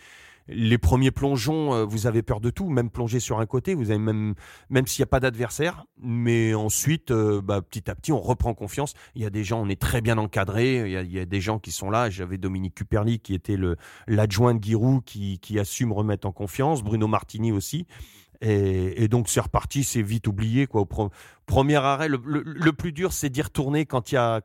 les 0.46 0.78
premiers 0.78 1.10
plongeons, 1.10 1.74
euh, 1.74 1.84
vous 1.84 2.06
avez 2.06 2.22
peur 2.22 2.40
de 2.40 2.48
tout, 2.48 2.70
même 2.70 2.88
plonger 2.88 3.18
sur 3.18 3.40
un 3.40 3.46
côté, 3.46 3.74
vous 3.74 3.90
avez 3.90 3.98
même 3.98 4.34
même 4.70 4.86
s'il 4.86 5.02
n'y 5.02 5.08
a 5.08 5.08
pas 5.08 5.18
d'adversaire, 5.18 5.86
mais 6.00 6.54
ensuite, 6.54 7.10
euh, 7.10 7.42
bah, 7.42 7.60
petit 7.62 7.90
à 7.90 7.96
petit, 7.96 8.12
on 8.12 8.20
reprend 8.20 8.54
confiance. 8.54 8.94
Il 9.16 9.22
y 9.22 9.26
a 9.26 9.30
des 9.30 9.42
gens, 9.42 9.60
on 9.60 9.68
est 9.68 9.80
très 9.80 10.00
bien 10.00 10.18
encadré. 10.18 10.88
Il 10.88 11.12
y 11.12 11.18
a, 11.18 11.24
des 11.26 11.40
gens 11.40 11.58
qui 11.58 11.72
sont 11.72 11.90
là. 11.90 12.08
J'avais 12.08 12.38
Dominique 12.38 12.76
Cuperli 12.76 13.18
qui 13.18 13.34
était 13.34 13.58
l'adjoint 14.06 14.54
de 14.54 14.62
Giroud 14.62 15.02
qui 15.04 15.40
qui 15.40 15.58
assume 15.58 15.92
remettre 15.92 16.28
en 16.28 16.32
confiance, 16.32 16.84
Bruno 16.84 17.08
Martini 17.08 17.50
aussi. 17.50 17.86
Et, 18.40 19.08
donc 19.08 19.28
c'est 19.28 19.40
reparti, 19.40 19.82
c'est 19.82 20.02
vite 20.02 20.28
oublié 20.28 20.66
quoi. 20.66 20.86
Premier 21.46 21.76
arrêt, 21.76 22.08
le, 22.08 22.72
plus 22.72 22.92
dur 22.92 23.12
c'est 23.12 23.30
d'y 23.30 23.42
retourner 23.42 23.84
quand 23.84 24.12
il 24.12 24.16
y 24.16 24.18
a 24.18 24.42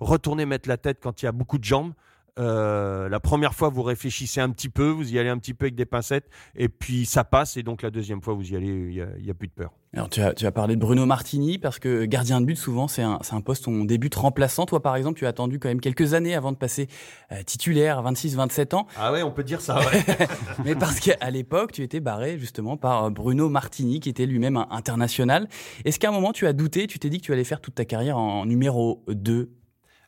retourner 0.00 0.46
mettre 0.46 0.68
la 0.68 0.76
tête 0.76 0.98
quand 1.02 1.22
il 1.22 1.26
y 1.26 1.28
a 1.28 1.32
beaucoup 1.32 1.58
de 1.58 1.64
jambes. 1.64 1.92
Euh, 2.38 3.08
la 3.08 3.20
première 3.20 3.54
fois, 3.54 3.68
vous 3.68 3.82
réfléchissez 3.82 4.40
un 4.40 4.50
petit 4.50 4.68
peu, 4.68 4.88
vous 4.88 5.12
y 5.12 5.18
allez 5.18 5.28
un 5.28 5.38
petit 5.38 5.54
peu 5.54 5.66
avec 5.66 5.76
des 5.76 5.86
pincettes, 5.86 6.28
et 6.56 6.68
puis 6.68 7.06
ça 7.06 7.22
passe, 7.22 7.56
et 7.56 7.62
donc 7.62 7.82
la 7.82 7.90
deuxième 7.90 8.22
fois, 8.22 8.34
vous 8.34 8.52
y 8.52 8.56
allez, 8.56 8.66
il 8.66 9.22
n'y 9.22 9.30
a, 9.30 9.34
plus 9.34 9.48
de 9.48 9.52
peur. 9.52 9.72
Alors 9.94 10.10
tu 10.10 10.20
as, 10.20 10.34
tu 10.34 10.44
as 10.44 10.50
parlé 10.50 10.74
de 10.74 10.80
Bruno 10.80 11.06
Martini, 11.06 11.56
parce 11.58 11.78
que 11.78 12.04
gardien 12.04 12.40
de 12.40 12.46
but, 12.46 12.56
souvent, 12.56 12.88
c'est 12.88 13.02
un, 13.02 13.20
un 13.30 13.40
poste 13.40 13.68
où 13.68 13.70
on 13.70 13.84
débute 13.84 14.16
remplaçant. 14.16 14.66
Toi, 14.66 14.82
par 14.82 14.96
exemple, 14.96 15.18
tu 15.18 15.24
as 15.24 15.28
attendu 15.28 15.60
quand 15.60 15.68
même 15.68 15.80
quelques 15.80 16.14
années 16.14 16.34
avant 16.34 16.50
de 16.50 16.56
passer 16.56 16.88
euh, 17.30 17.42
titulaire 17.44 18.00
à 18.04 18.10
26-27 18.12 18.74
ans. 18.74 18.88
Ah 18.96 19.12
ouais, 19.12 19.22
on 19.22 19.30
peut 19.30 19.44
dire 19.44 19.60
ça, 19.60 19.78
ouais. 19.78 20.04
Mais 20.64 20.74
parce 20.74 20.98
qu'à 20.98 21.30
l'époque, 21.30 21.70
tu 21.70 21.82
étais 21.82 22.00
barré 22.00 22.38
justement 22.40 22.76
par 22.76 23.04
euh, 23.04 23.10
Bruno 23.10 23.48
Martini, 23.48 24.00
qui 24.00 24.08
était 24.08 24.26
lui-même 24.26 24.56
international. 24.70 25.48
Est-ce 25.84 26.00
qu'à 26.00 26.08
un 26.08 26.12
moment, 26.12 26.32
tu 26.32 26.48
as 26.48 26.52
douté, 26.52 26.88
tu 26.88 26.98
t'es 26.98 27.08
dit 27.08 27.18
que 27.18 27.26
tu 27.26 27.32
allais 27.32 27.44
faire 27.44 27.60
toute 27.60 27.76
ta 27.76 27.84
carrière 27.84 28.18
en 28.18 28.46
numéro 28.46 29.04
2 29.08 29.50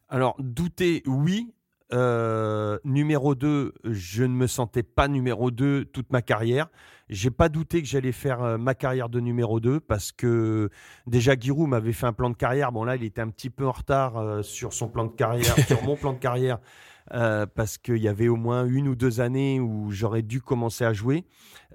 alors, 0.08 0.36
douter, 0.38 1.02
oui, 1.06 1.52
Euh, 1.92 2.78
numéro 2.84 3.36
2, 3.36 3.72
je 3.84 4.22
ne 4.24 4.34
me 4.34 4.46
sentais 4.48 4.82
pas 4.82 5.06
numéro 5.06 5.52
2 5.52 5.84
toute 5.86 6.12
ma 6.12 6.20
carrière. 6.20 6.68
J'ai 7.08 7.30
pas 7.30 7.48
douté 7.48 7.82
que 7.82 7.88
j'allais 7.88 8.12
faire 8.12 8.42
euh, 8.42 8.58
ma 8.58 8.75
carrière 8.75 9.08
de 9.08 9.20
numéro 9.20 9.60
2 9.60 9.78
parce 9.80 10.10
que 10.10 10.70
déjà 11.06 11.38
Giroud 11.38 11.68
m'avait 11.68 11.92
fait 11.92 12.06
un 12.06 12.12
plan 12.12 12.30
de 12.30 12.36
carrière. 12.36 12.72
Bon 12.72 12.84
là, 12.84 12.96
il 12.96 13.04
était 13.04 13.20
un 13.20 13.28
petit 13.28 13.50
peu 13.50 13.66
en 13.66 13.72
retard 13.72 14.16
euh, 14.16 14.42
sur 14.42 14.72
son 14.72 14.88
plan 14.88 15.04
de 15.04 15.12
carrière, 15.12 15.56
sur 15.66 15.82
mon 15.84 15.96
plan 15.96 16.12
de 16.12 16.18
carrière. 16.18 16.58
Parce 17.10 17.78
qu'il 17.78 17.98
y 17.98 18.08
avait 18.08 18.28
au 18.28 18.36
moins 18.36 18.66
une 18.66 18.88
ou 18.88 18.94
deux 18.94 19.20
années 19.20 19.60
où 19.60 19.90
j'aurais 19.90 20.22
dû 20.22 20.40
commencer 20.40 20.84
à 20.84 20.92
jouer, 20.92 21.25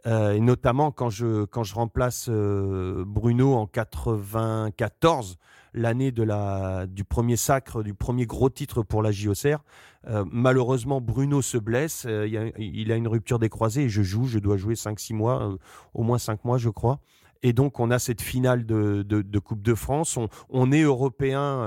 et 0.06 0.40
notamment 0.40 0.92
quand 0.92 1.10
je, 1.10 1.46
quand 1.46 1.64
je 1.64 1.76
remplace 1.76 2.30
Bruno 2.30 3.54
en 3.54 3.68
94, 3.68 5.38
l'année 5.74 6.12
de 6.12 6.24
la, 6.24 6.86
du 6.88 7.04
premier 7.04 7.36
sacre, 7.36 7.84
du 7.84 7.94
premier 7.94 8.26
gros 8.26 8.50
titre 8.50 8.84
pour 8.84 9.02
la 9.02 9.12
JOCR. 9.12 9.60
Euh, 10.08 10.26
malheureusement, 10.32 11.00
Bruno 11.00 11.42
se 11.42 11.58
blesse. 11.58 12.06
Euh, 12.08 12.28
il, 12.58 12.92
a, 12.92 12.96
une 12.96 13.08
rupture 13.08 13.40
des 13.40 13.50
croisés 13.50 13.84
et 13.84 13.90
je 13.90 14.02
joue. 14.02 14.26
Je 14.26 14.40
dois 14.40 14.58
jouer 14.58 14.74
5-6 14.74 15.14
mois, 15.14 15.44
euh, 15.44 15.58
au 15.94 16.04
moins 16.04 16.18
5 16.18 16.44
mois, 16.46 16.58
je 16.58 16.70
crois. 16.70 17.00
Et 17.44 17.54
donc, 17.54 17.80
on 17.80 17.90
a 17.90 17.98
cette 17.98 18.22
finale 18.22 18.66
de, 18.66 19.02
de, 19.04 19.40
Coupe 19.40 19.64
de 19.64 19.74
France. 19.74 20.20
On, 20.50 20.72
est 20.72 20.82
européen 20.82 21.64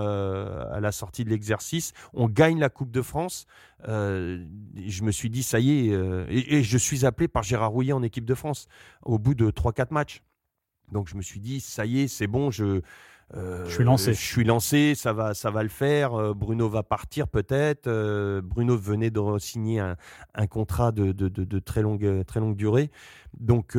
à 0.70 0.78
la 0.80 0.92
sortie 0.92 1.24
de 1.24 1.30
l'exercice. 1.30 1.92
On 2.12 2.28
gagne 2.28 2.60
la 2.60 2.68
Coupe 2.68 2.92
de 2.92 3.02
France. 3.02 3.46
je 3.84 5.02
me 5.02 5.10
suis 5.10 5.30
dit, 5.30 5.42
ça 5.42 5.58
y 5.58 5.70
est. 5.70 6.26
Et, 6.28 6.58
et, 6.58 6.62
je 6.62 6.78
suis 6.78 7.04
appelé 7.04 7.26
par 7.26 7.42
Gérard 7.42 7.72
Rouillet 7.72 7.92
en 7.92 8.04
équipe 8.04 8.24
de 8.24 8.34
France 8.34 8.68
au 9.02 9.18
bout 9.18 9.34
de 9.34 9.50
3-4 9.50 9.92
matchs. 9.92 10.22
Donc, 10.92 11.08
je 11.08 11.16
me 11.16 11.22
suis 11.22 11.40
dit, 11.40 11.60
ça 11.60 11.86
y 11.86 12.00
est, 12.00 12.08
c'est 12.08 12.26
bon. 12.26 12.50
Je, 12.50 12.64
euh, 12.64 12.82
je 13.32 13.70
suis 13.70 13.84
lancé. 13.84 14.14
Je 14.14 14.20
suis 14.20 14.44
lancé, 14.44 14.94
ça 14.94 15.12
va, 15.12 15.34
ça 15.34 15.50
va 15.50 15.62
le 15.62 15.68
faire. 15.68 16.14
Euh, 16.14 16.34
Bruno 16.34 16.68
va 16.68 16.82
partir 16.82 17.28
peut-être. 17.28 17.86
Euh, 17.86 18.40
Bruno 18.42 18.76
venait 18.76 19.10
de 19.10 19.20
signer 19.38 19.80
un, 19.80 20.46
contrat 20.46 20.92
de, 20.92 21.12
de, 21.12 21.58
très 21.58 21.82
longue, 21.82 22.24
très 22.26 22.40
longue 22.40 22.56
durée. 22.56 22.90
Donc 23.38 23.76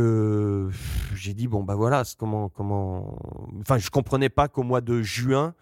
j'ai 1.16 1.34
dit 1.34 1.48
bon 1.48 1.64
bah 1.64 1.76
voilà, 1.76 2.04
comment, 2.18 2.50
comment. 2.50 3.18
Enfin, 3.62 3.78
je 3.78 3.90
comprenais 3.90 4.30
pas 4.30 4.48
qu'au 4.48 4.64
mois 4.64 4.82
de 4.82 5.02
juin. 5.02 5.54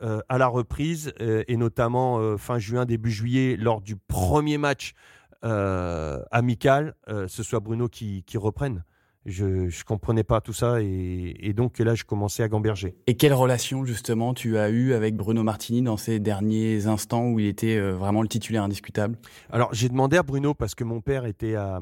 à 0.00 0.38
la 0.38 0.46
reprise 0.46 1.12
et 1.18 1.56
notamment 1.56 2.38
fin 2.38 2.58
juin 2.58 2.86
début 2.86 3.10
juillet 3.10 3.56
lors 3.56 3.80
du 3.80 3.96
premier 3.96 4.56
match 4.58 4.94
amical 5.42 6.94
ce 7.06 7.42
soit 7.42 7.60
Bruno 7.60 7.88
qui, 7.88 8.22
qui 8.24 8.38
reprenne 8.38 8.84
je 9.26 9.44
ne 9.44 9.84
comprenais 9.84 10.24
pas 10.24 10.40
tout 10.40 10.52
ça 10.52 10.80
et, 10.80 11.52
donc 11.54 11.78
là 11.78 11.94
je 11.94 12.04
commençais 12.04 12.42
à 12.42 12.48
gamberger. 12.48 12.94
Et 13.06 13.16
quelle 13.16 13.34
relation 13.34 13.84
justement 13.84 14.34
tu 14.34 14.56
as 14.56 14.70
eu 14.70 14.94
avec 14.94 15.16
Bruno 15.16 15.42
Martini 15.42 15.82
dans 15.82 15.96
ces 15.96 16.20
derniers 16.20 16.86
instants 16.86 17.26
où 17.26 17.38
il 17.38 17.46
était 17.46 17.76
euh, 17.76 17.92
vraiment 17.92 18.22
le 18.22 18.28
titulaire 18.28 18.62
indiscutable? 18.62 19.18
Alors 19.50 19.68
j'ai 19.72 19.88
demandé 19.88 20.16
à 20.16 20.22
Bruno 20.22 20.54
parce 20.54 20.74
que 20.74 20.84
mon 20.84 21.00
père 21.00 21.26
était 21.26 21.54
à, 21.54 21.80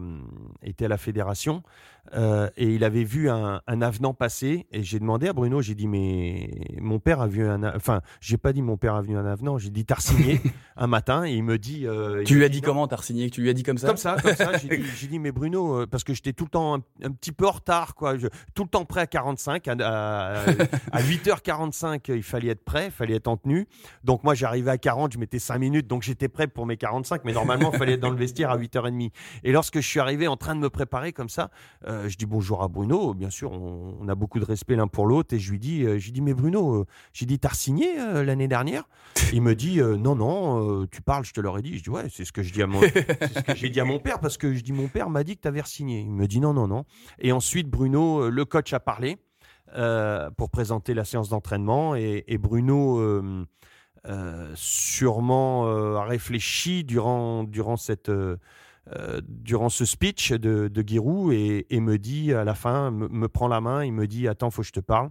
était 0.62 0.86
à 0.86 0.88
la 0.88 0.98
fédération 0.98 1.62
euh, 2.14 2.48
et 2.56 2.66
il 2.66 2.84
avait 2.84 3.04
vu 3.04 3.28
un, 3.30 3.60
avenant 3.66 4.14
passer 4.14 4.66
et 4.72 4.82
j'ai 4.82 4.98
demandé 4.98 5.28
à 5.28 5.32
Bruno, 5.32 5.62
j'ai 5.62 5.74
dit 5.74 5.86
mais 5.86 6.50
mon 6.80 6.98
père 6.98 7.20
a 7.20 7.26
vu 7.26 7.46
un, 7.46 7.62
enfin 7.76 8.00
j'ai 8.20 8.36
pas 8.36 8.52
dit 8.52 8.62
mon 8.62 8.76
père 8.76 8.94
a 8.94 9.02
vu 9.02 9.16
un 9.16 9.26
avenant, 9.26 9.58
j'ai 9.58 9.70
dit 9.70 9.84
t'as 9.84 10.00
signé 10.00 10.40
un 10.76 10.86
matin 10.86 11.24
et 11.24 11.32
il 11.32 11.44
me 11.44 11.58
dit. 11.58 11.86
Euh, 11.86 12.24
tu 12.24 12.36
lui 12.36 12.44
as 12.44 12.48
dit, 12.48 12.60
comment 12.60 12.88
t'as 12.88 12.96
signé 12.98 13.30
Tu 13.30 13.42
lui 13.42 13.50
as 13.50 13.52
dit 13.52 13.62
comme 13.62 13.78
ça 13.78 13.88
Comme 13.88 13.96
ça, 13.96 14.16
comme 14.20 14.34
ça. 14.34 14.52
J'ai 14.58 15.06
dit, 15.06 15.18
mais 15.18 15.32
Bruno 15.32 15.86
parce 15.86 16.04
que 16.04 16.14
j'étais 16.14 16.32
tout 16.32 16.44
le 16.44 16.50
temps 16.50 16.74
un, 16.74 17.10
petit 17.12 17.32
peu 17.32 17.46
en 17.46 17.52
retard 17.52 17.94
quoi, 17.94 18.14
tout 18.54 18.62
le 18.64 18.68
temps 18.68 18.84
prêt 18.84 19.02
à 19.02 19.06
45, 19.06 19.68
à, 19.68 20.44
8h45 20.94 22.00
il 22.14 22.22
fallait 22.22 22.48
être 22.48 22.64
prêt, 22.64 22.86
il 22.86 22.90
fallait 22.90 23.16
être 23.16 23.28
en 23.28 23.36
tenue. 23.36 23.66
Donc 24.04 24.24
moi 24.24 24.34
j'arrivais 24.34 24.70
à 24.70 24.78
40, 24.78 25.12
je 25.12 25.18
mettais 25.18 25.38
5 25.38 25.58
minutes 25.58 25.86
donc 25.86 26.02
j'étais 26.02 26.28
prêt 26.28 26.46
pour 26.46 26.66
mes 26.66 26.76
45, 26.76 27.24
mais 27.24 27.32
normalement 27.32 27.70
il 27.72 27.78
fallait 27.78 27.94
être 27.94 28.00
dans 28.00 28.10
le 28.10 28.16
vestiaire 28.16 28.50
à 28.50 28.58
8h30. 28.58 29.10
Et 29.44 29.52
lorsque 29.52 29.76
je 29.76 29.86
suis 29.86 30.00
arrivé 30.00 30.26
en 30.26 30.36
train 30.36 30.54
de 30.54 30.60
me 30.60 30.70
préparer 30.70 31.12
comme 31.12 31.28
ça. 31.28 31.50
Euh, 31.86 31.97
je 32.06 32.16
dis 32.16 32.26
bonjour 32.26 32.62
à 32.62 32.68
Bruno. 32.68 33.14
Bien 33.14 33.30
sûr, 33.30 33.50
on, 33.52 34.06
a 34.08 34.14
beaucoup 34.14 34.38
de 34.38 34.44
respect 34.44 34.76
l'un 34.76 34.86
pour 34.86 35.06
l'autre. 35.06 35.34
Et 35.34 35.38
je 35.38 35.50
lui 35.50 35.58
dis, 35.58 35.84
euh, 35.84 35.98
dis 35.98 36.20
mais 36.20 36.34
Bruno, 36.34 36.76
euh, 36.76 36.86
j'ai 37.12 37.26
dit, 37.26 37.38
t'as 37.38 37.54
signé 37.54 37.96
l'année 37.96 38.48
dernière? 38.48 38.88
Il 39.32 39.42
me 39.42 39.54
dit, 39.54 39.80
non, 39.80 40.14
non, 40.14 40.86
tu 40.86 41.02
parles, 41.02 41.24
je 41.24 41.32
te 41.32 41.40
l'aurais 41.40 41.62
dit. 41.62 41.76
Je 41.78 41.82
dis, 41.82 41.90
ouais, 41.90 42.06
c'est 42.10 42.24
ce 42.24 42.32
que 42.32 42.42
je 42.42 42.52
dis 42.52 42.62
à 42.62 42.66
mon, 42.66 42.80
j'ai 43.56 43.68
dit 43.70 43.80
à 43.80 43.84
mon 43.84 43.98
père 43.98 44.20
parce 44.20 44.36
que 44.38 44.54
je 44.54 44.62
dis, 44.62 44.72
mon 44.72 44.88
père 44.88 45.10
m'a 45.10 45.24
dit 45.24 45.36
que 45.36 45.42
t'avais 45.42 45.62
signé. 45.64 46.00
Il 46.00 46.12
me 46.12 46.26
dit, 46.26 46.40
non, 46.40 46.52
non, 46.52 46.68
non. 46.68 46.84
Et 47.18 47.32
ensuite, 47.32 47.68
Bruno, 47.68 48.30
le 48.30 48.44
coach 48.44 48.72
a 48.72 48.80
parlé 48.80 49.18
pour 50.36 50.50
présenter 50.50 50.94
la 50.94 51.04
séance 51.04 51.28
d'entraînement 51.28 51.94
et, 51.94 52.38
Bruno. 52.38 53.02
sûrement 54.54 55.66
a 55.96 56.04
réfléchi 56.04 56.84
durant, 56.84 57.44
durant 57.44 57.76
cette, 57.76 58.10
euh, 58.96 59.20
durant 59.26 59.68
ce 59.68 59.84
speech 59.84 60.32
de, 60.32 60.68
de 60.68 60.84
Giroud 60.86 61.32
et, 61.32 61.80
me 61.80 61.98
dit 61.98 62.32
à 62.32 62.44
la 62.44 62.54
fin, 62.54 62.90
me, 62.90 63.28
prend 63.28 63.48
la 63.48 63.60
main, 63.60 63.84
il 63.84 63.92
me 63.92 64.06
dit 64.06 64.28
attends, 64.28 64.50
faut 64.50 64.62
que 64.62 64.68
je 64.68 64.72
te 64.72 64.80
parle. 64.80 65.10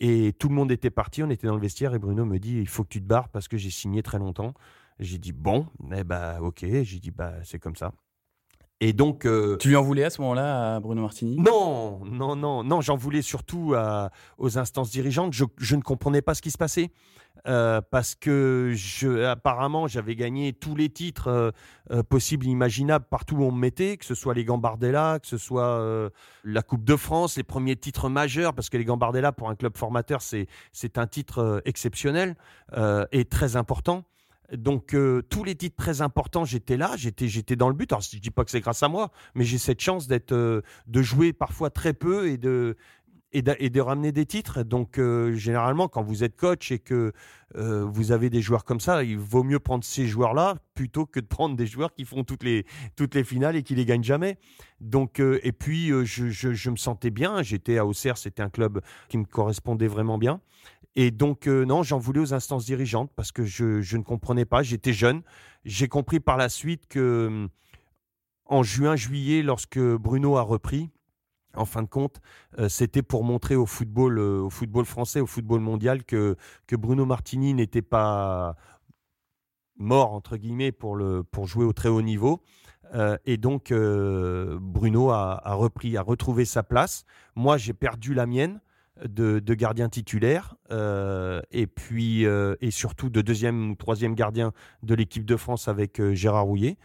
Et 0.00 0.32
tout 0.38 0.48
le 0.48 0.54
monde 0.54 0.70
était 0.70 0.90
parti, 0.90 1.22
on 1.22 1.30
était 1.30 1.46
dans 1.46 1.54
le 1.54 1.60
vestiaire 1.60 1.94
et 1.94 1.98
Bruno 1.98 2.24
me 2.24 2.38
dit 2.38 2.58
il 2.58 2.68
faut 2.68 2.82
que 2.82 2.88
tu 2.88 3.00
te 3.00 3.06
barres 3.06 3.28
parce 3.28 3.48
que 3.48 3.56
j'ai 3.56 3.70
signé 3.70 4.02
très 4.02 4.18
longtemps. 4.18 4.54
J'ai 4.98 5.18
dit 5.18 5.32
bon, 5.32 5.66
eh 5.94 6.04
ben 6.04 6.38
ok, 6.40 6.64
j'ai 6.82 6.98
dit 6.98 7.10
bah 7.10 7.32
c'est 7.44 7.58
comme 7.58 7.76
ça. 7.76 7.92
Et 8.80 8.92
donc, 8.92 9.24
euh, 9.24 9.56
tu 9.56 9.68
lui 9.68 9.76
en 9.76 9.82
voulais 9.82 10.04
à 10.04 10.10
ce 10.10 10.20
moment-là 10.20 10.74
à 10.74 10.80
Bruno 10.80 11.00
Martini? 11.00 11.36
Non, 11.36 12.04
non, 12.04 12.36
non, 12.36 12.64
non. 12.64 12.80
J'en 12.80 12.96
voulais 12.96 13.22
surtout 13.22 13.74
aux 14.36 14.58
instances 14.58 14.90
dirigeantes. 14.90 15.32
Je, 15.32 15.44
je, 15.56 15.76
ne 15.76 15.80
comprenais 15.80 16.22
pas 16.22 16.34
ce 16.34 16.42
qui 16.42 16.50
se 16.50 16.58
passait. 16.58 16.90
Euh, 17.46 17.82
parce 17.90 18.14
que 18.14 18.72
je, 18.74 19.24
apparemment 19.24 19.86
j'avais 19.86 20.16
gagné 20.16 20.54
tous 20.54 20.74
les 20.74 20.88
titres 20.88 21.28
euh, 21.28 21.50
euh, 21.90 22.02
possibles, 22.02 22.46
imaginables 22.46 23.04
partout 23.04 23.36
où 23.36 23.44
on 23.44 23.52
me 23.52 23.60
mettait, 23.60 23.98
que 23.98 24.06
ce 24.06 24.14
soit 24.14 24.32
les 24.32 24.46
Gambardella, 24.46 25.18
que 25.20 25.26
ce 25.26 25.36
soit 25.36 26.10
la 26.42 26.62
Coupe 26.62 26.84
de 26.84 26.96
France, 26.96 27.36
les 27.36 27.42
premiers 27.42 27.76
titres 27.76 28.08
majeurs, 28.08 28.54
parce 28.54 28.70
que 28.70 28.78
les 28.78 28.84
Gambardella 28.86 29.32
pour 29.32 29.50
un 29.50 29.56
club 29.56 29.76
formateur 29.76 30.22
c'est 30.22 30.98
un 30.98 31.06
titre 31.06 31.62
exceptionnel 31.66 32.36
et 33.12 33.24
très 33.26 33.56
important. 33.56 34.04
Donc 34.52 34.96
tous 35.28 35.44
les 35.44 35.54
titres 35.54 35.76
très 35.76 36.00
importants, 36.00 36.44
j'étais 36.44 36.76
là, 36.76 36.92
j'étais 36.96 37.56
dans 37.56 37.68
le 37.68 37.74
but. 37.74 37.92
Alors 37.92 38.02
je 38.02 38.16
dis 38.18 38.30
pas 38.30 38.44
que 38.44 38.50
c'est 38.50 38.60
grâce 38.60 38.82
à 38.82 38.88
moi, 38.88 39.10
mais 39.34 39.44
j'ai 39.44 39.58
cette 39.58 39.80
chance 39.80 40.06
d'être 40.06 40.34
de 40.34 41.02
jouer 41.02 41.32
parfois 41.32 41.70
très 41.70 41.92
peu 41.92 42.28
et 42.28 42.38
de 42.38 42.76
et 43.34 43.42
de, 43.42 43.80
ramener 43.80 44.12
des 44.12 44.26
titres. 44.26 44.62
Donc, 44.62 44.98
euh, 44.98 45.34
généralement, 45.34 45.88
quand 45.88 46.02
vous 46.02 46.22
êtes 46.22 46.36
coach 46.36 46.70
et 46.70 46.78
que 46.78 47.12
euh, 47.56 47.84
vous 47.84 48.12
avez 48.12 48.30
des 48.30 48.40
joueurs 48.40 48.64
comme 48.64 48.80
ça, 48.80 49.02
il 49.02 49.18
vaut 49.18 49.42
mieux 49.42 49.58
prendre 49.58 49.84
ces 49.84 50.06
joueurs-là 50.06 50.56
plutôt 50.74 51.04
que 51.04 51.18
de 51.18 51.26
prendre 51.26 51.56
des 51.56 51.66
joueurs 51.66 51.92
qui 51.92 52.04
font 52.04 52.22
toutes 52.22 52.44
les, 52.44 52.64
toutes 52.94 53.14
les 53.14 53.24
finales 53.24 53.56
et 53.56 53.64
qui 53.64 53.74
les 53.74 53.84
gagnent 53.84 54.04
jamais. 54.04 54.38
Donc, 54.80 55.20
euh, 55.20 55.40
et 55.42 55.50
puis, 55.52 55.88
je, 55.88 56.30
je, 56.30 56.70
me 56.70 56.76
sentais 56.76 57.10
bien. 57.10 57.42
J'étais 57.42 57.76
à 57.76 57.84
Auxerre, 57.84 58.16
c'était 58.16 58.42
un 58.42 58.50
club 58.50 58.80
qui 59.08 59.18
me 59.18 59.24
correspondait 59.24 59.88
vraiment 59.88 60.16
bien. 60.16 60.40
Et 60.94 61.10
donc, 61.10 61.48
non, 61.48 61.82
j'en 61.82 61.98
voulais 61.98 62.20
aux 62.20 62.34
instances 62.34 62.66
dirigeantes 62.66 63.10
parce 63.16 63.32
que 63.32 63.44
je, 63.44 63.80
je 63.80 63.96
ne 63.96 64.04
comprenais 64.04 64.44
pas. 64.44 64.62
J'étais 64.62 64.92
jeune. 64.92 65.22
J'ai 65.64 65.88
compris 65.88 66.20
par 66.20 66.36
la 66.36 66.48
suite 66.48 66.86
que 66.86 67.48
en 68.46 68.62
juin, 68.62 68.94
juillet, 68.94 69.42
lorsque 69.42 69.78
Bruno 69.78 70.36
a 70.36 70.42
repris, 70.42 70.90
en 71.56 71.64
fin 71.64 71.82
de 71.82 71.88
compte, 71.88 72.20
euh, 72.58 72.68
c'était 72.68 73.02
pour 73.02 73.24
montrer 73.24 73.56
au 73.56 73.66
football, 73.66 74.18
euh, 74.18 74.40
au 74.40 74.50
football 74.50 74.84
français, 74.84 75.20
au 75.20 75.26
football 75.26 75.60
mondial 75.60 76.04
que, 76.04 76.36
Bruno 76.72 77.06
Martini 77.06 77.54
n'était 77.54 77.82
pas 77.82 78.56
mort 79.76 80.22
pour, 80.78 81.46
jouer 81.46 81.64
au 81.64 81.72
très 81.72 81.88
haut 81.88 82.02
niveau. 82.02 82.42
Euh, 82.94 83.16
et 83.24 83.36
donc 83.36 83.72
Bruno 83.72 85.10
a, 85.10 85.40
repris, 85.54 85.96
a 85.96 86.02
retrouvé 86.02 86.44
sa 86.44 86.62
place. 86.62 87.04
Moi, 87.34 87.56
j'ai 87.56 87.72
perdu 87.72 88.12
la 88.12 88.26
mienne 88.26 88.60
de, 89.04 89.38
de 89.40 89.54
gardien 89.54 89.88
titulaire 89.88 90.56
et 90.70 91.66
puis 91.66 92.24
et 92.24 92.70
surtout 92.70 93.08
de 93.08 93.20
deuxième 93.22 93.70
ou 93.70 93.74
troisième 93.76 94.14
gardien 94.14 94.52
de 94.82 94.94
l'équipe 94.94 95.24
de 95.24 95.36
France 95.36 95.68
avec 95.68 96.02
Gérard 96.12 96.44
Rouillet. 96.44 96.76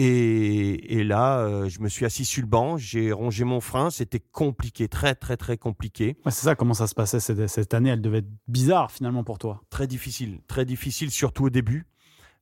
Et, 0.00 1.02
là, 1.02 1.40
euh, 1.40 1.68
je 1.68 1.80
me 1.80 1.88
suis 1.88 2.04
assis 2.04 2.24
sur 2.24 2.42
le 2.42 2.46
banc, 2.46 2.76
j'ai 2.76 3.10
rongé 3.10 3.42
mon 3.42 3.60
frein, 3.60 3.90
c'était 3.90 4.20
compliqué, 4.20 4.86
très 4.86 5.16
très 5.16 5.36
très 5.36 5.58
compliqué. 5.58 6.16
c'est 6.26 6.44
ça, 6.44 6.54
comment 6.54 6.74
ça 6.74 6.86
se 6.86 6.94
passait 6.94 7.18
cette, 7.18 7.74
année? 7.74 7.90
Elle 7.90 8.00
devait 8.00 8.18
être 8.18 8.30
bizarre 8.46 8.92
finalement 8.92 9.24
pour 9.24 9.38
toi. 9.38 9.60
Très 9.70 9.88
difficile, 9.88 10.38
très 10.46 10.64
difficile, 10.64 11.10
surtout 11.10 11.46
au 11.46 11.50
début. 11.50 11.84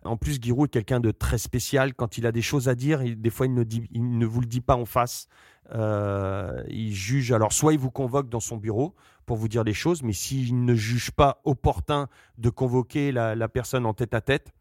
En 0.04 0.18
plus, 0.18 0.38
Giroud 0.40 0.68
est 0.68 0.70
quelqu'un 0.70 1.00
de 1.00 1.10
très 1.10 1.38
spécial. 1.38 1.94
Quand 1.94 2.18
il 2.18 2.26
a 2.26 2.32
des 2.32 2.42
choses 2.42 2.68
à 2.68 2.74
dire, 2.74 3.00
des 3.02 3.30
fois, 3.30 3.46
il 3.46 3.54
ne, 3.54 3.64
dit, 3.64 3.88
il 3.90 4.18
ne 4.18 4.26
vous 4.26 4.40
le 4.40 4.46
dit 4.46 4.60
pas 4.60 4.76
en 4.76 4.84
face. 4.84 5.26
Euh, 5.74 6.62
il 6.68 6.94
juge. 6.94 7.32
Alors, 7.32 7.54
soit 7.54 7.72
il 7.72 7.78
vous 7.78 7.90
convoque 7.90 8.28
dans 8.28 8.38
son 8.38 8.58
bureau 8.58 8.94
pour 9.24 9.38
vous 9.38 9.48
dire 9.48 9.64
des 9.64 9.72
choses, 9.72 10.02
mais 10.02 10.12
s'il 10.12 10.62
ne 10.62 10.74
juge 10.74 11.10
pas 11.10 11.40
opportun 11.44 12.08
de 12.36 12.50
convoquer 12.50 13.12
la 13.12 13.48
personne 13.48 13.86
en 13.86 13.94
tête 13.94 14.12
à 14.12 14.20
tête, 14.20 14.52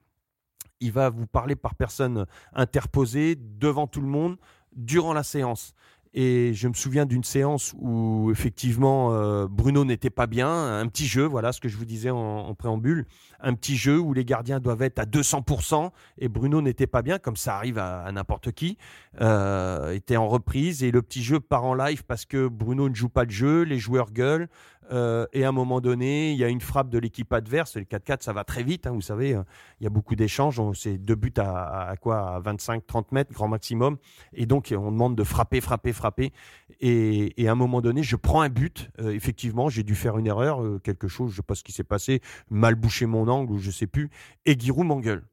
il 0.80 0.92
va 0.92 1.10
vous 1.10 1.28
parler 1.28 1.56
par 1.56 1.76
personne 1.76 2.26
interposée 2.54 3.36
devant 3.36 3.88
tout 3.88 4.02
le 4.02 4.08
monde 4.08 4.38
durant 4.76 5.14
la 5.14 5.24
séance. 5.24 5.74
Et 6.18 6.54
je 6.54 6.70
me 6.70 6.74
souviens 6.74 7.06
d'une 7.06 7.26
séance 7.26 7.76
où 7.78 8.32
effectivement 8.32 9.12
euh, 9.12 9.48
Bruno 9.50 9.84
n'était 9.84 10.10
pas 10.10 10.28
bien, 10.28 10.50
un 10.50 10.88
petit 10.88 11.08
jeu, 11.08 11.26
voilà 11.26 11.52
ce 11.52 11.60
que 11.60 11.68
je 11.68 11.76
vous 11.76 11.84
disais 11.84 12.10
en, 12.10 12.56
préambule, 12.56 13.06
un 13.42 13.54
petit 13.54 13.76
jeu 13.76 14.00
où 14.00 14.14
les 14.14 14.24
gardiens 14.24 14.62
doivent 14.62 14.84
être 14.84 14.98
à 14.98 15.04
200% 15.04 15.92
et 16.20 16.30
Bruno 16.30 16.62
n'était 16.62 16.88
pas 16.88 17.02
bien, 17.02 17.20
comme 17.20 17.36
ça 17.36 17.58
arrive 17.58 17.80
à, 17.80 18.10
n'importe 18.14 18.54
qui, 18.54 18.78
euh, 19.20 19.92
était 19.92 20.16
en 20.16 20.30
reprise. 20.30 20.86
Et 20.86 20.92
le 20.92 21.02
petit 21.02 21.22
jeu 21.22 21.42
part 21.42 21.66
en 21.66 21.74
live 21.74 22.06
parce 22.06 22.26
que 22.26 22.48
Bruno 22.48 22.88
ne 22.88 22.96
joue 22.96 23.10
pas 23.10 23.26
le 23.26 23.32
jeu, 23.32 23.64
les 23.64 23.78
joueurs 23.78 24.14
gueulent, 24.14 24.48
euh, 24.92 25.26
et 25.34 25.44
à 25.44 25.50
un 25.50 25.52
moment 25.52 25.82
donné, 25.82 26.32
il 26.32 26.38
y 26.38 26.44
a 26.44 26.50
une 26.50 26.62
frappe 26.62 26.90
de 26.90 26.98
l'équipe 26.98 27.32
adverse. 27.34 27.76
Le 27.78 27.84
4-4, 27.84 28.24
ça 28.24 28.34
va 28.34 28.44
très 28.44 28.64
vite. 28.64 28.88
Hein, 28.88 28.92
vous 28.92 29.02
savez, 29.02 29.34
hein. 29.34 29.46
il 29.80 29.84
y 29.84 29.88
a 29.88 29.90
beaucoup 29.90 30.16
d'échanges. 30.16 30.62
C'est 30.74 30.98
deux 30.98 31.16
buts 31.16 31.34
à, 31.38 31.96
quoi 32.00 32.36
À 32.36 32.40
25-30 32.42 33.06
mètres, 33.12 33.34
grand 33.34 33.48
maximum. 33.48 33.98
Et 34.34 34.46
donc, 34.46 34.74
on 34.78 34.92
demande 34.92 35.16
de 35.16 35.24
frapper, 35.24 35.62
frapper, 35.62 35.94
frapper. 35.94 36.34
Et, 36.80 37.34
à 37.48 37.52
un 37.52 37.56
moment 37.56 37.82
donné, 37.82 38.04
je 38.04 38.16
prends 38.16 38.42
un 38.42 38.50
but. 38.50 38.90
Euh, 39.00 39.12
effectivement, 39.12 39.70
j'ai 39.70 39.84
dû 39.84 39.96
faire 39.96 40.18
une 40.18 40.28
erreur, 40.28 40.64
euh, 40.64 40.80
quelque 40.84 41.08
chose, 41.08 41.32
je 41.32 41.34
ne 41.34 41.38
sais 41.38 41.44
pas 41.44 41.56
ce 41.56 41.64
qui 41.64 41.72
s'est 41.72 41.84
passé, 41.84 42.22
mal 42.50 42.76
boucher 42.76 43.06
mon 43.06 43.28
angle 43.28 43.52
ou 43.52 43.58
je 43.60 43.72
sais 43.72 43.88
plus. 43.88 44.10
Et 44.46 44.58
Giroud 44.58 44.86
m'engueule 44.86 45.24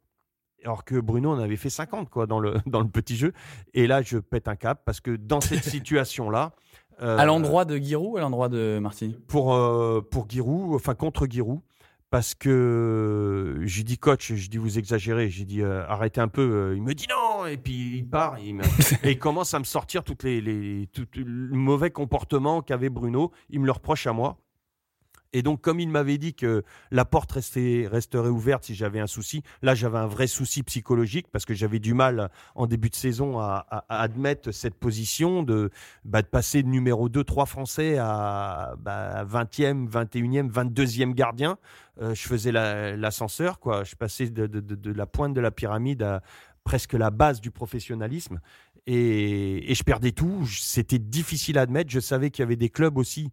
alors 0.65 0.85
que 0.85 0.99
Bruno 1.01 1.31
en 1.31 1.39
avait 1.39 1.57
fait 1.57 1.71
50 1.71 2.09
quoi 2.11 2.27
dans 2.27 2.41
le 2.41 2.57
dans 2.67 2.81
le 2.81 2.89
petit 2.89 3.17
jeu 3.17 3.33
et 3.75 3.87
là 3.87 4.03
je 4.03 4.19
pète 4.19 4.49
un 4.49 4.57
cap 4.57 4.83
parce 4.85 5.01
que 5.01 5.17
dans 5.17 5.41
cette 5.41 5.65
situation 5.69 6.31
là 6.31 6.53
euh, 7.01 7.19
à 7.19 7.25
l'endroit 7.25 7.65
de 7.65 7.77
Giroud, 7.77 8.19
à 8.19 8.21
l'endroit 8.21 8.49
de 8.49 8.79
Martini 8.81 9.17
Pour, 9.29 9.55
euh, 9.55 10.01
pour 10.01 10.29
Giroud, 10.29 10.75
enfin 10.75 10.95
contre 10.95 11.27
Giroud, 11.29 11.61
parce 12.11 12.35
que 12.35 13.61
j'ai 13.63 13.83
dit 13.83 13.99
coach, 13.99 14.33
je 14.35 14.51
dis 14.51 14.59
vous 14.59 14.79
exagérez, 14.79 15.31
j'ai 15.31 15.45
dit 15.45 15.63
euh, 15.63 15.87
arrêtez 15.89 16.21
un 16.21 16.29
peu. 16.29 16.75
il 16.77 16.83
me 16.83 16.95
dit 16.95 17.07
non, 17.09 17.47
et 17.47 17.57
puis 17.57 17.99
il 17.99 18.07
part 18.07 18.37
et 19.05 19.11
il, 19.11 19.19
commence 19.19 19.55
à 19.55 19.59
me 19.59 19.65
sortir 19.65 20.05
toutes 20.05 20.23
les, 20.23 20.41
les 20.41 20.89
tout, 20.93 21.07
le 21.17 21.57
mauvais 21.57 21.91
comportement 21.91 22.61
qu'avait 22.61 22.91
Bruno. 22.91 23.33
Il 23.51 23.61
me 23.61 23.67
le 23.67 23.73
reproche 23.73 24.07
à 24.07 24.13
moi. 24.13 24.42
Et 25.33 25.43
donc, 25.43 25.61
comme 25.61 25.81
il 25.81 25.89
m'avait 25.89 26.19
dit 26.19 26.35
que 26.35 26.63
la 26.91 27.05
porte 27.05 27.33
resterait 27.33 28.29
ouverte 28.29 28.65
si 28.65 28.75
j'avais 28.75 29.01
un 29.01 29.07
souci, 29.07 29.43
là, 29.63 29.75
j'avais 29.75 29.99
un 29.99 30.07
vrai 30.07 30.27
souci 30.27 30.63
psychologique 30.63 31.27
parce 31.33 31.45
que 31.45 31.55
j'avais 31.55 31.79
du 31.79 31.95
mal 31.95 32.31
en 32.55 32.67
début 32.67 32.91
de 32.91 32.95
saison 32.95 33.39
à, 33.39 33.85
admettre 33.89 34.51
cette 34.53 34.75
position 34.75 35.43
de, 35.43 35.71
bah, 36.05 36.23
passer 36.23 36.63
de 36.63 36.69
numéro 36.69 37.09
2, 37.09 37.25
3 37.25 37.47
français 37.47 37.97
à 37.99 38.75
bah, 38.79 39.25
20e, 39.25 39.89
21e, 39.89 40.51
22e 40.51 41.15
gardien. 41.15 41.59
Euh, 42.01 42.15
je 42.15 42.27
faisais 42.27 42.53
l'ascenseur, 42.53 43.59
quoi. 43.59 43.85
Je 43.85 43.97
passais 43.97 44.29
de, 44.29 44.93
la 44.93 45.07
pointe 45.07 45.35
de 45.35 45.41
la 45.41 45.51
pyramide 45.51 46.03
à 46.03 46.23
presque 46.65 46.93
la 46.93 47.11
base 47.11 47.41
du 47.41 47.51
professionnalisme. 47.51 48.41
Et, 48.87 49.75
je 49.75 49.83
perdais 49.85 50.13
tout. 50.13 50.47
C'était 50.47 50.99
difficile 50.99 51.59
à 51.59 51.63
admettre. 51.63 51.91
Je 51.91 52.01
savais 52.01 52.31
qu'il 52.31 52.43
y 52.43 52.47
avait 52.47 52.57
des 52.57 52.69
clubs 52.69 52.99
aussi 52.99 53.31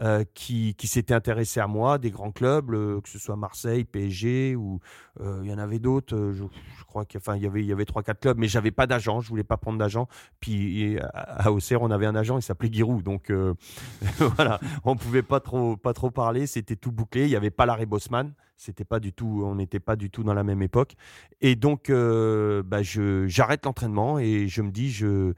euh, 0.00 0.24
qui, 0.34 0.74
s'étaient 0.84 1.14
intéressés 1.14 1.60
à 1.60 1.66
moi, 1.66 1.98
des 1.98 2.10
grands 2.10 2.32
clubs, 2.32 2.70
que 3.00 3.08
ce 3.08 3.18
soit 3.18 3.36
Marseille, 3.36 3.84
PSG 3.84 4.56
ou 4.56 4.80
euh, 5.20 5.40
il 5.42 5.50
y 5.50 5.54
en 5.54 5.58
avait 5.58 5.78
d'autres. 5.78 6.32
Je, 6.32 6.44
crois 6.86 7.04
qu'il 7.04 7.20
y 7.36 7.46
avait 7.46 7.60
il 7.60 7.66
y 7.66 7.72
avait 7.72 7.84
trois 7.84 8.02
quatre 8.02 8.20
clubs, 8.20 8.38
mais 8.38 8.48
j'avais 8.48 8.70
pas 8.70 8.86
d'agent, 8.86 9.20
je 9.20 9.28
voulais 9.28 9.44
pas 9.44 9.56
prendre 9.56 9.78
d'agent. 9.78 10.06
Puis 10.40 10.98
à, 11.14 11.50
Auxerre, 11.50 11.82
on 11.82 11.90
avait 11.90 12.06
un 12.06 12.14
agent, 12.14 12.38
il 12.38 12.42
s'appelait 12.42 12.72
Giroud, 12.72 13.02
donc 13.02 13.30
euh, 13.30 13.54
voilà, 14.18 14.60
on 14.84 14.96
pouvait 14.96 15.22
pas 15.22 15.40
trop 15.40 15.76
pas 15.76 15.92
trop 15.92 16.10
parler, 16.10 16.46
c'était 16.46 16.76
tout 16.76 16.92
bouclé. 16.92 17.24
Il 17.24 17.30
y 17.30 17.36
avait 17.36 17.50
pas 17.50 17.66
l'arrêt 17.66 17.86
Bosman, 17.86 18.32
c'était 18.60 18.84
pas 18.84 19.00
du 19.00 19.12
tout, 19.12 19.42
on 19.44 19.54
n'était 19.54 19.80
pas 19.80 19.96
du 19.96 20.10
tout 20.10 20.22
dans 20.22 20.34
la 20.34 20.44
même 20.44 20.62
époque. 20.62 20.94
Et 21.40 21.56
donc, 21.56 21.90
bah, 21.90 22.82
je 22.82 23.26
j'arrête 23.26 23.64
l'entraînement 23.64 24.18
et 24.18 24.48
je 24.48 24.62
me 24.62 24.70
dis 24.70 24.90
je 24.90 25.34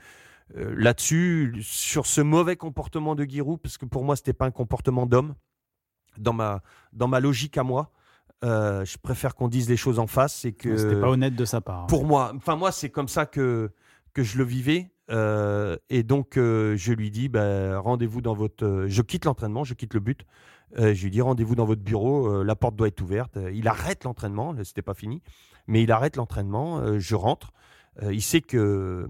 euh, 0.57 0.75
là-dessus, 0.77 1.57
sur 1.63 2.07
ce 2.07 2.21
mauvais 2.21 2.57
comportement 2.57 3.15
de 3.15 3.25
Giroud, 3.25 3.61
parce 3.61 3.79
que 3.79 3.87
pour 3.87 4.05
moi, 4.05 4.17
ce 4.17 4.23
n'était 4.23 4.33
pas 4.35 4.47
un 4.47 4.51
comportement 4.51 5.07
d'homme, 5.07 5.35
dans 6.19 6.35
ma, 6.35 6.63
dans 6.93 7.09
ma 7.09 7.21
logique 7.21 7.57
à 7.57 7.63
moi. 7.63 7.91
Euh, 8.45 8.85
je 8.85 8.99
préfère 8.99 9.35
qu'on 9.35 9.49
dise 9.49 9.69
les 9.71 9.77
choses 9.77 9.99
en 9.99 10.07
face. 10.07 10.35
C'est 10.35 10.53
que 10.53 10.77
c'était 10.77 11.01
pas 11.01 11.09
honnête 11.09 11.37
de 11.37 11.45
sa 11.45 11.61
part. 11.61 11.87
Pour 11.87 12.05
moi, 12.05 12.33
enfin 12.37 12.57
moi, 12.57 12.73
c'est 12.73 12.91
comme 12.91 13.09
ça 13.09 13.25
que 13.25 13.71
que 14.13 14.23
je 14.23 14.37
le 14.37 14.45
vivais. 14.45 14.91
Euh, 15.11 15.77
et 15.91 16.03
donc 16.03 16.33
je 16.35 16.93
lui 16.93 17.11
dis, 17.11 17.29
bah, 17.29 17.79
rendez-vous 17.79 18.21
dans 18.21 18.35
votre. 18.35 18.87
je 18.89 19.03
quitte 19.03 19.25
l'entraînement, 19.25 19.65
je 19.65 19.75
quitte 19.75 19.95
le 19.95 20.01
but. 20.01 20.27
Je 20.77 21.03
lui 21.03 21.11
dis 21.11 21.21
rendez-vous 21.21 21.55
dans 21.55 21.65
votre 21.65 21.83
bureau, 21.83 22.43
la 22.43 22.57
porte 22.57 22.77
doit 22.77 22.89
être 22.89 23.01
ouverte. 23.01 23.39
Il 23.53 23.69
arrête 23.69 24.05
l'entraînement, 24.05 24.55
c'était 24.65 24.83
pas 24.83 24.95
fini, 24.95 25.23
mais 25.67 25.83
il 25.83 25.93
arrête 25.93 26.17
l'entraînement. 26.17 26.99
je 26.99 27.15
rentre. 27.15 27.53
il 28.03 28.23
sait 28.23 28.41
que 28.41 29.07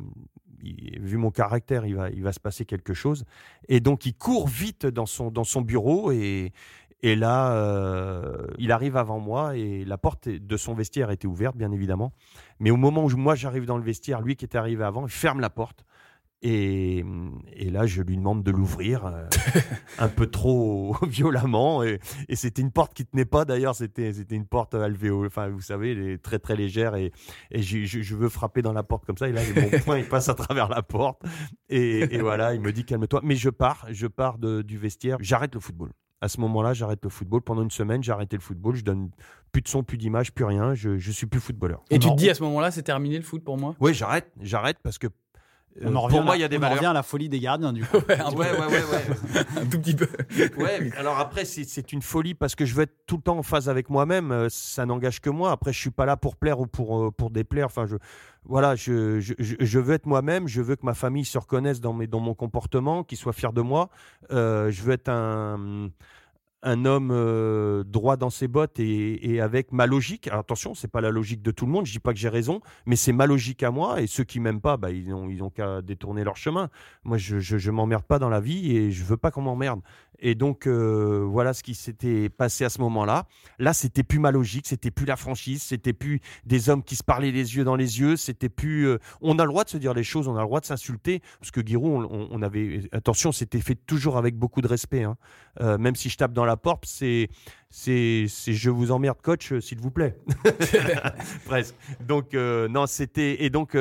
vu 0.64 1.16
mon 1.16 1.30
caractère, 1.30 1.86
il 1.86 1.96
va, 1.96 2.10
il 2.10 2.22
va 2.22 2.32
se 2.32 2.40
passer 2.40 2.64
quelque 2.64 2.94
chose. 2.94 3.24
Et 3.68 3.80
donc, 3.80 4.06
il 4.06 4.14
court 4.14 4.46
vite 4.46 4.86
dans 4.86 5.06
son, 5.06 5.30
dans 5.30 5.44
son 5.44 5.60
bureau 5.60 6.12
et, 6.12 6.52
et 7.02 7.16
là, 7.16 7.52
euh, 7.54 8.46
il 8.58 8.70
arrive 8.70 8.96
avant 8.96 9.18
moi 9.18 9.56
et 9.56 9.84
la 9.84 9.98
porte 9.98 10.28
de 10.28 10.56
son 10.56 10.72
vestiaire 10.74 11.10
était 11.10 11.26
ouverte, 11.26 11.56
bien 11.56 11.72
évidemment. 11.72 12.12
Mais 12.60 12.70
au 12.70 12.76
moment 12.76 13.04
où 13.04 13.08
moi 13.16 13.34
j'arrive 13.34 13.66
dans 13.66 13.76
le 13.76 13.82
vestiaire, 13.82 14.20
lui 14.20 14.36
qui 14.36 14.44
était 14.44 14.58
arrivé 14.58 14.84
avant, 14.84 15.06
il 15.06 15.10
ferme 15.10 15.40
la 15.40 15.50
porte. 15.50 15.84
Et, 16.44 17.04
là, 17.70 17.86
je 17.86 18.02
lui 18.02 18.16
demande 18.16 18.42
de 18.42 18.50
l'ouvrir 18.50 19.06
euh, 19.06 19.26
un 19.98 20.08
peu 20.08 20.26
trop 20.26 20.96
violemment. 21.06 21.84
Et, 21.84 22.00
c'était 22.34 22.62
une 22.62 22.72
porte 22.72 22.94
qui 22.94 23.06
tenait 23.06 23.24
pas 23.24 23.44
d'ailleurs. 23.44 23.76
C'était 23.76 24.10
une 24.30 24.46
porte 24.46 24.74
alvéole. 24.74 25.28
Enfin, 25.28 25.48
vous 25.48 25.60
savez, 25.60 25.92
elle 25.92 26.08
est 26.08 26.18
très 26.18 26.40
très 26.40 26.56
légère. 26.56 26.96
Et, 26.96 27.12
je, 27.52 28.14
veux 28.16 28.28
frapper 28.28 28.60
dans 28.60 28.72
la 28.72 28.82
porte 28.82 29.06
comme 29.06 29.16
ça. 29.16 29.28
Et 29.28 29.32
là, 29.32 29.42
mon 29.54 29.78
poing 29.84 29.98
il 29.98 30.08
passe 30.08 30.28
à 30.28 30.34
travers 30.34 30.68
la 30.68 30.82
porte. 30.82 31.22
Et, 31.68 32.18
voilà, 32.18 32.54
il 32.54 32.60
me 32.60 32.72
dit 32.72 32.84
calme-toi. 32.84 33.20
Mais 33.22 33.36
je 33.36 33.50
pars, 33.50 33.86
je 33.90 34.08
pars 34.08 34.38
du 34.38 34.78
vestiaire. 34.78 35.18
J'arrête 35.20 35.54
le 35.54 35.60
football. 35.60 35.92
À 36.20 36.28
ce 36.28 36.40
moment-là, 36.40 36.72
j'arrête 36.72 37.00
le 37.02 37.10
football. 37.10 37.42
Pendant 37.42 37.62
une 37.62 37.70
semaine, 37.70 38.02
j'ai 38.02 38.12
arrêté 38.12 38.36
le 38.36 38.42
football. 38.42 38.76
Je 38.76 38.84
donne 38.84 39.10
plus 39.50 39.60
de 39.60 39.68
son, 39.68 39.82
plus 39.82 39.98
d'image, 39.98 40.32
plus 40.32 40.44
rien. 40.44 40.74
Je, 40.74 40.96
je 40.96 41.10
suis 41.12 41.26
plus 41.26 41.40
footballeur. 41.40 41.84
Et 41.90 41.98
tu 41.98 42.08
te 42.08 42.14
dis 42.14 42.30
à 42.30 42.34
ce 42.34 42.42
moment-là, 42.44 42.70
c'est 42.70 42.82
terminé 42.82 43.16
le 43.16 43.24
foot 43.24 43.44
pour 43.44 43.58
moi? 43.58 43.74
Oui, 43.80 43.92
j'arrête. 43.92 44.30
J'arrête 44.40 44.78
parce 44.82 44.98
que 44.98 45.08
on 45.80 45.94
en 45.94 46.00
revient 46.02 46.16
pour 46.16 46.24
moi, 46.24 46.36
il 46.36 46.40
y 46.40 46.44
a 46.44 46.48
des 46.48 46.58
on 46.58 46.68
revient 46.68 46.86
à 46.86 46.92
la 46.92 47.02
folie 47.02 47.28
des 47.28 47.40
gardiens, 47.40 47.72
du 47.72 47.84
coup. 47.84 47.96
ouais, 48.08 48.16
ouais, 48.34 48.50
ouais, 48.50 48.66
ouais, 48.66 49.40
un 49.56 49.66
tout 49.66 49.80
petit 49.80 49.94
peu. 49.94 50.08
ouais, 50.58 50.90
alors 50.96 51.18
après, 51.18 51.44
c'est 51.44 51.92
une 51.92 52.02
folie 52.02 52.34
parce 52.34 52.54
que 52.54 52.64
je 52.64 52.74
veux 52.74 52.82
être 52.82 52.94
tout 53.06 53.16
le 53.16 53.22
temps 53.22 53.38
en 53.38 53.42
phase 53.42 53.68
avec 53.68 53.88
moi-même. 53.88 54.32
Euh, 54.32 54.48
ça 54.50 54.84
n'engage 54.84 55.20
que 55.20 55.30
moi. 55.30 55.50
Après, 55.50 55.72
je 55.72 55.78
suis 55.78 55.90
pas 55.90 56.04
là 56.04 56.16
pour 56.16 56.36
plaire 56.36 56.60
ou 56.60 56.66
pour, 56.66 56.98
euh, 56.98 57.10
pour 57.10 57.30
déplaire. 57.30 57.66
Enfin, 57.66 57.86
je, 57.86 57.96
voilà, 58.44 58.76
je, 58.76 59.20
je, 59.20 59.34
je 59.38 59.78
veux 59.78 59.94
être 59.94 60.06
moi-même. 60.06 60.46
Je 60.46 60.60
veux 60.60 60.76
que 60.76 60.84
ma 60.84 60.94
famille 60.94 61.24
se 61.24 61.38
reconnaisse 61.38 61.80
dans, 61.80 61.92
mes, 61.92 62.06
dans 62.06 62.20
mon 62.20 62.34
comportement, 62.34 63.02
qu'ils 63.04 63.18
soient 63.18 63.32
fiers 63.32 63.52
de 63.54 63.62
moi. 63.62 63.88
Euh, 64.30 64.70
je 64.70 64.82
veux 64.82 64.92
être 64.92 65.08
un 65.08 65.88
un 66.62 66.84
homme 66.84 67.10
euh, 67.12 67.84
droit 67.84 68.16
dans 68.16 68.30
ses 68.30 68.48
bottes 68.48 68.78
et, 68.78 69.40
avec 69.40 69.72
ma 69.72 69.86
logique. 69.86 70.28
Alors 70.28 70.40
attention, 70.40 70.74
c'est 70.74 70.90
pas 70.90 71.00
la 71.00 71.10
logique 71.10 71.42
de 71.42 71.50
tout 71.50 71.66
le 71.66 71.72
monde. 71.72 71.86
Je 71.86 71.92
dis 71.92 71.98
pas 71.98 72.12
que 72.12 72.18
j'ai 72.18 72.28
raison, 72.28 72.60
mais 72.86 72.96
c'est 72.96 73.12
ma 73.12 73.26
logique 73.26 73.62
à 73.62 73.70
moi. 73.70 74.00
Et 74.00 74.06
ceux 74.06 74.24
qui 74.24 74.40
m'aiment 74.40 74.60
pas, 74.60 74.76
bah, 74.76 74.90
ils 74.90 75.12
ont 75.12 75.28
ils 75.28 75.42
ont 75.42 75.50
qu'à 75.50 75.82
détourner 75.82 76.24
leur 76.24 76.36
chemin. 76.36 76.70
Moi, 77.04 77.18
je, 77.18 77.38
je, 77.40 77.58
je 77.58 77.70
m'emmerde 77.70 78.04
pas 78.04 78.18
dans 78.18 78.28
la 78.28 78.40
vie 78.40 78.76
et 78.76 78.92
je 78.92 79.04
veux 79.04 79.16
pas 79.16 79.30
qu'on 79.30 79.42
m'emmerde. 79.42 79.80
Et 80.24 80.36
donc 80.36 80.68
euh, 80.68 81.26
voilà 81.28 81.52
ce 81.52 81.64
qui 81.64 81.74
s'était 81.74 82.28
passé 82.28 82.64
à 82.64 82.70
ce 82.70 82.80
moment-là. 82.80 83.26
Là, 83.58 83.72
c'était 83.72 84.04
plus 84.04 84.20
ma 84.20 84.30
logique, 84.30 84.68
c'était 84.68 84.92
plus 84.92 85.04
la 85.04 85.16
franchise, 85.16 85.62
c'était 85.62 85.92
plus 85.92 86.20
des 86.46 86.70
hommes 86.70 86.84
qui 86.84 86.94
se 86.94 87.02
parlaient 87.02 87.32
les 87.32 87.56
yeux 87.56 87.64
dans 87.64 87.74
les 87.74 87.98
yeux, 87.98 88.16
c'était 88.16 88.48
plus. 88.48 88.86
Euh, 88.86 88.98
on 89.20 89.38
a 89.40 89.44
le 89.44 89.48
droit 89.48 89.64
de 89.64 89.68
se 89.68 89.76
dire 89.76 89.94
les 89.94 90.04
choses, 90.04 90.28
on 90.28 90.36
a 90.36 90.40
le 90.40 90.46
droit 90.46 90.60
de 90.60 90.66
s'insulter 90.66 91.20
parce 91.40 91.50
que 91.50 91.60
Giroud, 91.60 92.06
on, 92.08 92.42
avait 92.42 92.88
attention, 92.92 93.32
c'était 93.32 93.60
fait 93.60 93.74
toujours 93.74 94.16
avec 94.16 94.36
beaucoup 94.36 94.60
de 94.60 94.68
respect. 94.68 95.02
Hein. 95.02 95.16
Euh, 95.60 95.76
même 95.76 95.96
si 95.96 96.08
je 96.08 96.16
tape 96.16 96.32
dans 96.32 96.44
la 96.44 96.56
porte, 96.56 96.84
c'est 96.86 97.28
c'est 97.68 98.26
je 98.28 98.70
vous 98.70 98.92
emmerde 98.92 99.20
coach, 99.20 99.58
s'il 99.58 99.80
vous 99.80 99.90
plaît. 99.90 100.16
Presque. 101.46 101.74
Donc 102.06 102.34
non, 102.34 102.86
c'était 102.86 103.42
et 103.42 103.50
donc 103.50 103.76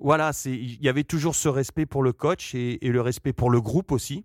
voilà, 0.00 0.30
il 0.44 0.82
y 0.82 0.88
avait 0.88 1.04
toujours 1.04 1.34
ce 1.34 1.48
respect 1.48 1.84
pour 1.84 2.02
le 2.02 2.12
coach 2.12 2.54
et, 2.54 2.78
le 2.80 3.00
respect 3.00 3.32
pour 3.32 3.50
le 3.50 3.60
groupe 3.60 3.92
aussi. 3.92 4.24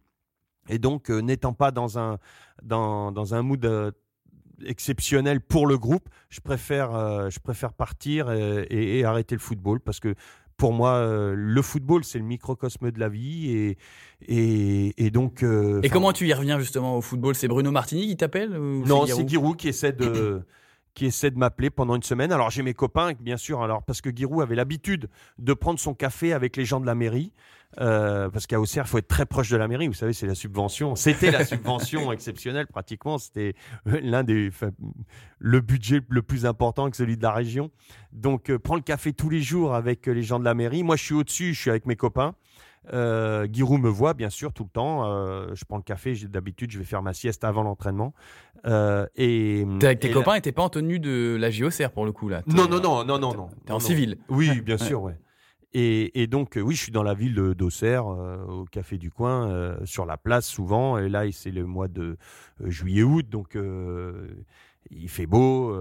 Et 0.69 0.79
donc, 0.79 1.09
euh, 1.09 1.19
n'étant 1.19 1.53
pas 1.53 1.71
dans 1.71 1.99
un, 1.99 2.17
dans, 2.61 3.11
dans 3.11 3.35
un 3.35 3.41
mood 3.41 3.63
euh, 3.65 3.91
exceptionnel 4.65 5.41
pour 5.41 5.67
le 5.67 5.77
groupe, 5.77 6.07
je 6.29 6.39
préfère, 6.39 6.95
euh, 6.95 7.29
je 7.29 7.39
préfère 7.39 7.73
partir 7.73 8.31
et, 8.31 9.03
arrêter 9.03 9.35
le 9.35 9.41
football 9.41 9.79
parce 9.79 9.99
que 9.99 10.15
pour 10.55 10.71
moi, 10.71 11.03
le 11.35 11.61
football, 11.63 12.03
c'est 12.03 12.19
le 12.19 12.23
microcosme 12.23 12.91
de 12.91 12.99
la 12.99 13.09
vie. 13.09 13.49
Et, 13.49 13.77
et, 14.27 15.05
et 15.05 15.09
donc. 15.09 15.43
et 15.43 15.89
comment 15.89 16.13
tu 16.13 16.27
y 16.27 16.33
reviens 16.33 16.59
justement 16.59 16.97
au 16.97 17.01
football? 17.01 17.33
C'est 17.33 17.47
Bruno 17.47 17.71
Martini 17.71 18.07
qui 18.07 18.15
t'appelle 18.15 18.51
Non, 18.51 19.05
c'est 19.07 19.27
Giroud 19.27 19.57
qui 19.57 19.67
essaie 19.67 19.91
de. 19.91 20.41
qui 20.93 21.07
essaie 21.07 21.31
de 21.31 21.37
m'appeler 21.37 21.69
pendant 21.69 21.95
une 21.95 22.03
semaine. 22.03 22.31
Alors 22.31 22.49
j'ai 22.49 22.61
mes 22.61 22.73
copains, 22.73 23.13
bien 23.19 23.37
sûr, 23.37 23.61
alors 23.61 23.83
parce 23.83 24.01
que 24.01 24.15
Giroud 24.15 24.41
avait 24.41 24.55
l'habitude 24.55 25.09
de 25.39 25.53
prendre 25.53 25.79
son 25.79 25.93
café 25.93 26.33
avec 26.33 26.55
les 26.55 26.65
gens 26.65 26.79
de 26.79 26.85
la 26.85 26.95
mairie. 26.95 27.33
Euh, 27.79 28.29
parce 28.29 28.47
qu'à 28.47 28.59
Auxerre, 28.59 28.85
il 28.85 28.89
faut 28.89 28.97
être 28.97 29.07
très 29.07 29.25
proche 29.25 29.49
de 29.49 29.57
la 29.57 29.67
mairie. 29.67 29.87
Vous 29.87 29.93
savez, 29.93 30.13
c'est 30.13 30.27
la 30.27 30.35
subvention. 30.35 30.95
C'était 30.95 31.31
la 31.31 31.45
subvention 31.45 32.11
exceptionnelle, 32.11 32.67
pratiquement. 32.67 33.17
C'était 33.17 33.55
euh, 33.87 33.99
l'un 34.01 34.23
des, 34.23 34.51
le 35.39 35.61
budget 35.61 36.01
le 36.07 36.21
plus 36.21 36.45
important 36.45 36.89
que 36.89 36.97
celui 36.97 37.17
de 37.17 37.23
la 37.23 37.31
région. 37.31 37.71
Donc, 38.11 38.49
euh, 38.49 38.59
prends 38.59 38.75
le 38.75 38.81
café 38.81 39.13
tous 39.13 39.29
les 39.29 39.41
jours 39.41 39.73
avec 39.73 40.05
les 40.07 40.23
gens 40.23 40.39
de 40.39 40.45
la 40.45 40.53
mairie. 40.53 40.83
Moi, 40.83 40.95
je 40.95 41.03
suis 41.03 41.15
au-dessus, 41.15 41.53
je 41.53 41.59
suis 41.59 41.69
avec 41.69 41.85
mes 41.85 41.95
copains. 41.95 42.35
Euh, 42.91 43.47
Giroud 43.51 43.81
me 43.81 43.89
voit, 43.89 44.13
bien 44.13 44.29
sûr, 44.29 44.51
tout 44.51 44.63
le 44.63 44.69
temps. 44.69 45.05
Euh, 45.05 45.47
je 45.53 45.63
prends 45.65 45.77
le 45.77 45.83
café. 45.83 46.13
D'habitude, 46.27 46.71
je 46.71 46.79
vais 46.79 46.85
faire 46.85 47.01
ma 47.01 47.13
sieste 47.13 47.43
avant 47.43 47.63
l'entraînement. 47.63 48.13
Euh, 48.65 49.05
et 49.15 49.65
T'es 49.79 49.87
avec 49.87 49.99
tes 49.99 50.11
copains 50.11 50.35
et 50.35 50.41
t'es 50.41 50.51
pas 50.51 50.63
en 50.63 50.69
tenue 50.69 50.99
de 50.99 51.37
la 51.39 51.49
JOCR 51.49 51.91
pour 51.91 52.05
le 52.05 52.11
coup 52.11 52.29
là. 52.29 52.41
Non, 52.47 52.67
non, 52.67 52.79
non, 52.79 53.03
non, 53.03 53.19
non, 53.19 53.33
non. 53.33 53.49
T'es 53.65 53.73
en 53.73 53.79
civil. 53.79 54.17
Oui, 54.29 54.61
bien 54.61 54.77
sûr, 54.77 55.01
ouais. 55.01 55.17
Et, 55.73 56.27
donc, 56.27 56.59
oui, 56.61 56.75
je 56.75 56.83
suis 56.83 56.91
dans 56.91 57.03
la 57.03 57.13
ville 57.13 57.33
d'Auxerre, 57.33 58.05
au 58.05 58.65
café 58.65 58.97
du 58.97 59.09
coin, 59.09 59.75
sur 59.85 60.05
la 60.05 60.17
place 60.17 60.45
souvent. 60.45 60.97
Et 60.97 61.09
là, 61.09 61.23
c'est 61.31 61.51
le 61.51 61.65
mois 61.65 61.87
de 61.87 62.17
juillet-août, 62.59 63.27
donc 63.27 63.57
il 64.91 65.09
fait 65.09 65.25
beau. 65.25 65.75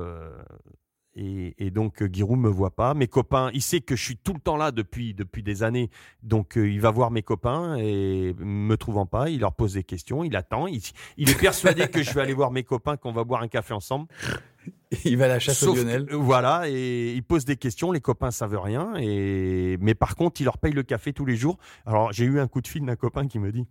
Et, 1.14 1.70
donc 1.70 2.02
Giroud 2.10 2.38
me 2.38 2.48
voit 2.48 2.74
pas. 2.74 2.94
Mes 2.94 3.06
copains, 3.06 3.50
il 3.52 3.60
sait 3.60 3.80
que 3.80 3.96
je 3.96 4.02
suis 4.02 4.16
tout 4.16 4.32
le 4.32 4.40
temps 4.40 4.56
là 4.56 4.70
depuis 4.72 5.12
depuis 5.12 5.42
des 5.42 5.62
années, 5.62 5.90
donc 6.22 6.54
il 6.56 6.80
va 6.80 6.90
voir 6.90 7.10
mes 7.10 7.22
copains 7.22 7.76
et 7.76 8.34
me 8.38 8.76
trouvant 8.76 9.04
pas, 9.04 9.28
il 9.28 9.40
leur 9.40 9.52
pose 9.52 9.74
des 9.74 9.84
questions, 9.84 10.24
il 10.24 10.34
attend, 10.36 10.66
il, 10.66 10.80
est 11.18 11.38
persuadé 11.38 11.88
que 11.88 12.02
je 12.02 12.12
vais 12.14 12.22
aller 12.22 12.32
voir 12.32 12.50
mes 12.50 12.62
copains, 12.62 12.96
qu'on 12.96 13.12
va 13.12 13.24
boire 13.24 13.42
un 13.42 13.48
café 13.48 13.74
ensemble. 13.74 14.06
Il 15.04 15.16
va 15.16 15.24
à 15.24 15.28
la 15.28 15.38
chasse 15.40 15.62
au 15.64 15.74
Lionel. 15.74 16.06
Voilà, 16.12 16.68
et 16.68 17.14
il 17.14 17.22
pose 17.24 17.44
des 17.44 17.56
questions, 17.56 17.90
les 17.90 18.00
copains 18.00 18.30
savent 18.30 18.60
rien, 18.60 18.94
et 18.96 19.76
mais 19.80 19.94
par 19.94 20.14
contre 20.14 20.40
il 20.40 20.44
leur 20.44 20.58
paye 20.58 20.72
le 20.72 20.82
café 20.82 21.12
tous 21.12 21.24
les 21.24 21.34
jours. 21.34 21.56
Alors 21.86 22.12
j'ai 22.12 22.26
eu 22.26 22.38
un 22.38 22.46
coup 22.46 22.60
de 22.60 22.68
fil 22.68 22.84
d'un 22.84 22.94
copain 22.94 23.26
qui 23.26 23.40
me 23.40 23.50
dit 23.50 23.66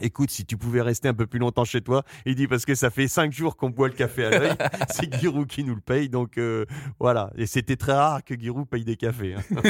Écoute, 0.00 0.30
si 0.30 0.44
tu 0.44 0.56
pouvais 0.56 0.82
rester 0.82 1.08
un 1.08 1.14
peu 1.14 1.26
plus 1.26 1.38
longtemps 1.38 1.64
chez 1.64 1.80
toi, 1.80 2.02
il 2.26 2.34
dit 2.34 2.48
parce 2.48 2.64
que 2.64 2.74
ça 2.74 2.90
fait 2.90 3.06
cinq 3.06 3.32
jours 3.32 3.56
qu'on 3.56 3.70
boit 3.70 3.86
le 3.86 3.94
café 3.94 4.24
à 4.24 4.30
l'œil, 4.30 4.54
c'est 4.90 5.12
Giroud 5.20 5.46
qui 5.46 5.62
nous 5.62 5.74
le 5.74 5.80
paye, 5.80 6.08
donc 6.08 6.36
euh, 6.36 6.66
voilà. 6.98 7.30
Et 7.36 7.46
c'était 7.46 7.76
très 7.76 7.92
rare 7.92 8.24
que 8.24 8.38
Giroud 8.38 8.68
paye 8.68 8.84
des 8.84 8.96
cafés. 8.96 9.34
Hein. 9.34 9.62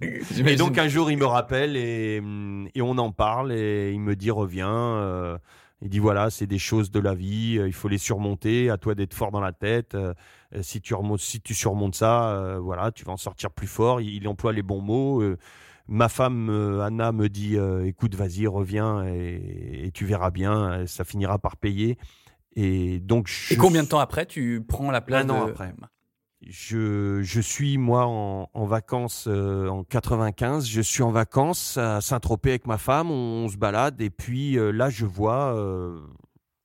et 0.46 0.54
donc 0.54 0.78
un 0.78 0.86
jour 0.86 1.10
il 1.10 1.18
me 1.18 1.26
rappelle 1.26 1.76
et, 1.76 2.22
et, 2.74 2.82
on 2.82 2.98
en 2.98 3.10
parle 3.10 3.52
et 3.52 3.90
il 3.92 4.00
me 4.00 4.14
dit 4.14 4.30
reviens. 4.30 4.72
Euh, 4.72 5.38
il 5.82 5.90
dit 5.90 5.98
voilà, 5.98 6.30
c'est 6.30 6.46
des 6.46 6.58
choses 6.58 6.90
de 6.92 7.00
la 7.00 7.14
vie, 7.14 7.58
euh, 7.58 7.66
il 7.66 7.74
faut 7.74 7.88
les 7.88 7.98
surmonter. 7.98 8.70
À 8.70 8.78
toi 8.78 8.94
d'être 8.94 9.12
fort 9.12 9.32
dans 9.32 9.40
la 9.40 9.52
tête. 9.52 9.96
si 10.62 10.80
tu 10.80 10.94
remontes, 10.94 11.20
si 11.20 11.40
tu 11.40 11.52
surmontes 11.52 11.96
ça, 11.96 12.58
voilà, 12.60 12.92
tu 12.92 13.04
vas 13.04 13.12
en 13.12 13.16
sortir 13.16 13.50
plus 13.50 13.66
fort. 13.66 14.00
Il, 14.00 14.14
il 14.14 14.28
emploie 14.28 14.52
les 14.52 14.62
bons 14.62 14.80
mots 14.80 15.20
ma 15.86 16.08
femme 16.08 16.48
euh, 16.50 16.82
Anna 16.82 17.12
me 17.12 17.28
dit 17.28 17.56
euh, 17.56 17.86
écoute, 17.86 18.14
vas-y, 18.14 18.46
reviens 18.46 19.04
et, 19.06 19.90
tu 19.92 20.06
verras 20.06 20.30
bien, 20.30 20.86
ça 20.86 21.04
finira 21.04 21.38
par 21.38 21.56
payer. 21.56 21.98
Et 22.56 23.00
donc. 23.00 23.30
et 23.50 23.56
combien 23.56 23.82
de 23.82 23.88
temps 23.88 23.98
après 23.98 24.26
tu 24.26 24.64
prends 24.66 24.90
la 24.90 25.00
place 25.00 25.24
Un 25.24 25.30
an 25.30 25.46
après. 25.46 25.74
Je, 26.46 27.22
je, 27.22 27.40
suis 27.40 27.78
moi 27.78 28.06
en, 28.06 28.66
vacances 28.66 29.26
euh, 29.28 29.68
en 29.68 29.82
95. 29.82 30.68
Je 30.68 30.80
suis 30.82 31.02
en 31.02 31.10
vacances 31.10 31.78
à 31.78 32.00
Saint-Tropez 32.00 32.50
avec 32.50 32.66
ma 32.66 32.76
femme. 32.78 33.10
On, 33.10 33.48
se 33.48 33.56
balade 33.56 34.00
et 34.00 34.10
puis 34.10 34.56
là 34.56 34.90
je 34.90 35.06
vois. 35.06 35.56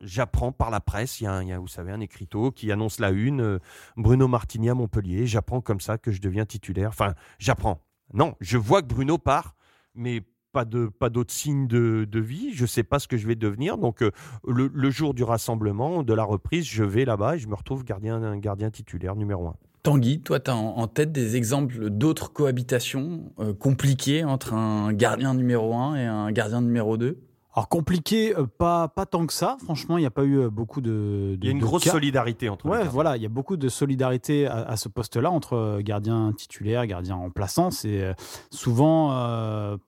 J'apprends 0.01 0.53
par 0.53 0.69
la 0.69 0.79
presse, 0.79 1.19
il 1.19 1.25
y, 1.25 1.27
a, 1.27 1.41
il 1.43 1.49
y, 1.49 1.51
a, 1.51 1.59
vous 1.59 1.67
savez, 1.67 1.91
un 1.91 1.99
écriteau 1.99 2.51
qui 2.51 2.71
annonce 2.71 3.01
la 3.01 3.09
une, 3.09 3.59
Bruno 3.97 4.29
Martini 4.29 4.69
à 4.69 4.73
Montpellier. 4.73 5.27
J'apprends 5.27 5.59
comme 5.59 5.81
ça 5.81 5.97
que 5.97 6.13
je 6.13 6.21
deviens 6.21 6.45
titulaire. 6.45 6.87
Enfin, 6.87 7.15
j'apprends. 7.37 7.81
Non, 8.13 8.35
je 8.39 8.57
vois 8.57 8.81
que 8.81 8.87
Bruno 8.87 9.17
part, 9.17 9.55
mais 9.95 10.23
pas 10.51 10.65
d'autres 10.65 11.31
signes 11.31 11.67
de, 11.67 12.19
vie. 12.19 12.53
Je 12.53 12.63
ne 12.63 12.67
sais 12.67 12.83
pas 12.83 12.99
ce 12.99 13.07
que 13.07 13.17
je 13.17 13.27
vais 13.27 13.35
devenir. 13.35 13.77
Donc 13.77 14.01
euh, 14.01 14.11
le, 14.47 14.89
jour 14.89 15.13
du 15.13 15.23
rassemblement, 15.23 16.03
de 16.03 16.13
la 16.13 16.23
reprise, 16.23 16.65
je 16.65 16.83
vais 16.83 17.05
là-bas 17.05 17.35
et 17.35 17.39
je 17.39 17.47
me 17.47 17.55
retrouve 17.55 17.83
gardien 17.83 18.37
gardien 18.37 18.71
titulaire 18.71 19.15
numéro 19.15 19.47
un. 19.47 19.55
Tanguy, 19.83 20.19
toi, 20.19 20.39
tu 20.41 20.51
as 20.51 20.55
en, 20.55 20.87
tête 20.87 21.13
des 21.13 21.37
exemples 21.37 21.89
d'autres 21.89 22.33
cohabitations 22.33 23.31
euh, 23.39 23.53
compliquées 23.53 24.25
entre 24.25 24.53
un 24.53 24.91
gardien 24.91 25.33
numéro 25.33 25.73
un 25.73 25.95
et 25.95 26.05
un 26.05 26.31
gardien 26.31 26.61
numéro 26.61 26.97
2 26.97 27.17
alors 27.55 27.67
compliqué, 27.67 28.35
euh, 28.37 28.45
pas, 28.45 28.87
pas 28.89 29.07
tant 29.07 29.25
que 29.25 29.33
ça. 29.33 29.57
Franchement, 29.63 29.97
il 29.97 30.01
n'y 30.01 30.07
a 30.07 30.11
pas 30.11 30.23
eu 30.23 30.37
euh, 30.37 30.49
beaucoup 30.51 30.81
de. 30.81 31.35
il 31.41 31.45
y 31.45 31.47
a 31.47 31.51
une 31.51 31.59
grosse 31.59 31.83
solidarité 31.83 32.47
entre. 32.47 32.67
Ouais, 32.67 32.87
voilà, 32.87 33.17
il 33.17 33.23
y 33.23 33.25
a 33.25 33.29
beaucoup 33.29 33.57
de 33.57 33.69
solidarité 33.69 34.45
à, 34.45 34.77
ce 34.77 34.87
poste-là 34.87 35.31
entre 35.31 35.53
euh, 35.53 35.81
gardien 35.81 36.31
titulaire, 36.37 36.85
gardien 36.85 37.15
remplaçant. 37.15 37.71
C'est 37.71 38.13
souvent 38.51 39.09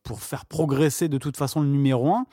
pour 0.04 0.22
faire 0.22 0.46
progresser 0.46 1.08
de 1.08 1.18
toute 1.18 1.38
façon 1.38 1.62
le 1.62 1.68
numéro 1.68 2.14
1 2.14 2.26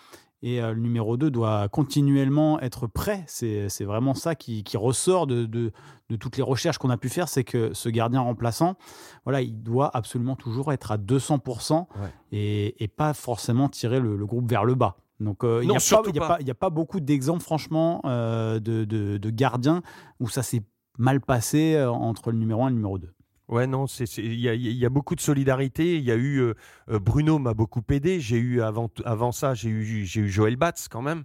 et 0.42 0.60
le 0.60 0.74
numéro 0.74 1.16
2 1.16 1.30
doit 1.30 1.68
continuellement 1.68 2.60
être 2.60 2.86
prêt. 2.86 3.24
C'est 3.26 3.84
vraiment 3.84 4.14
ça 4.14 4.34
qui, 4.34 4.64
ressort 4.76 5.26
de, 5.26 5.44
de, 5.46 5.72
toutes 6.16 6.36
les 6.36 6.42
recherches 6.42 6.78
qu'on 6.78 6.90
a 6.90 6.96
pu 6.96 7.08
faire, 7.08 7.28
c'est 7.28 7.44
que 7.44 7.72
ce 7.74 7.88
gardien 7.88 8.20
remplaçant, 8.20 8.76
voilà, 9.24 9.42
il 9.42 9.62
doit 9.62 9.90
absolument 9.94 10.36
toujours 10.36 10.72
être 10.72 10.92
à 10.92 10.96
200% 10.96 11.86
et, 12.32 12.82
et, 12.82 12.88
pas 12.88 13.14
forcément 13.14 13.68
tirer 13.68 14.00
le 14.00 14.26
groupe 14.26 14.48
vers 14.48 14.64
le 14.64 14.74
bas. 14.74 14.96
Donc 15.20 15.42
euh, 15.42 15.60
il 15.62 15.68
n'y 15.68 16.50
a, 16.50 16.54
pas 16.54 16.70
beaucoup 16.70 17.00
d'exemples, 17.00 17.42
franchement, 17.42 18.00
euh, 18.04 18.60
de, 18.60 19.30
gardiens 19.30 19.82
où 20.20 20.28
ça 20.28 20.42
s'est 20.42 20.62
mal 20.96 21.20
passé 21.20 21.74
euh, 21.74 21.90
entre 21.90 22.30
le 22.30 22.38
numéro 22.38 22.62
1 22.64 22.68
et 22.68 22.70
le 22.70 22.76
numéro 22.76 22.98
2. 22.98 23.12
Ouais, 23.48 23.66
non, 23.66 23.86
il 23.86 24.34
y, 24.34 24.84
a 24.84 24.88
beaucoup 24.90 25.14
de 25.14 25.22
solidarité. 25.22 25.96
Il 25.96 26.04
y 26.04 26.12
a 26.12 26.16
eu 26.16 26.52
Bruno 26.86 27.38
m'a 27.38 27.54
beaucoup 27.54 27.80
aidé. 27.88 28.20
J'ai 28.20 28.36
eu 28.36 28.60
avant, 28.60 28.90
avant 29.06 29.32
ça, 29.32 29.54
j'ai 29.54 29.70
eu, 29.70 30.04
j'ai 30.04 30.20
eu 30.20 30.28
Joël 30.28 30.56
Batz 30.56 30.86
quand 30.88 31.00
même. 31.00 31.24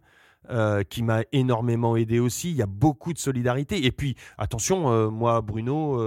qui 0.89 1.03
m'a 1.03 1.23
énormément 1.33 1.97
aidé 1.97 2.19
aussi. 2.19 2.51
Il 2.51 2.55
y 2.55 2.61
a 2.61 2.65
beaucoup 2.65 3.11
de 3.11 3.17
solidarité. 3.17 3.85
Et 3.85 3.91
puis, 3.91 4.15
attention, 4.37 5.11
moi, 5.11 5.41
Bruno, 5.41 6.01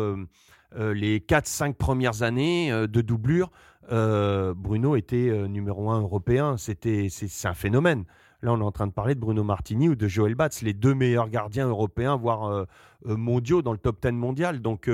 les 0.74 1.18
4-5 1.18 1.74
premières 1.74 2.22
années 2.22 2.70
de 2.70 3.00
doublure, 3.02 3.50
euh, 3.90 4.54
Bruno 4.54 4.96
était 4.96 5.28
euh, 5.28 5.46
numéro 5.46 5.90
un 5.90 6.00
européen. 6.00 6.56
C'était, 6.56 7.08
c'est 7.10 7.48
un 7.48 7.54
phénomène. 7.54 8.04
Là, 8.42 8.52
on 8.52 8.60
est 8.60 8.64
en 8.64 8.72
train 8.72 8.86
de 8.86 8.92
parler 8.92 9.14
de 9.14 9.20
Bruno 9.20 9.42
Martini 9.42 9.88
ou 9.88 9.94
de 9.94 10.08
Joël 10.08 10.34
Batz, 10.34 10.62
les 10.62 10.74
deux 10.74 10.94
meilleurs 10.94 11.30
gardiens 11.30 11.68
européens, 11.68 12.16
voire 12.16 12.44
euh, 12.44 12.66
mondiaux 13.04 13.62
dans 13.62 13.72
le 13.72 13.78
top 13.78 14.00
10 14.02 14.12
mondial. 14.12 14.60
Donc, 14.60 14.90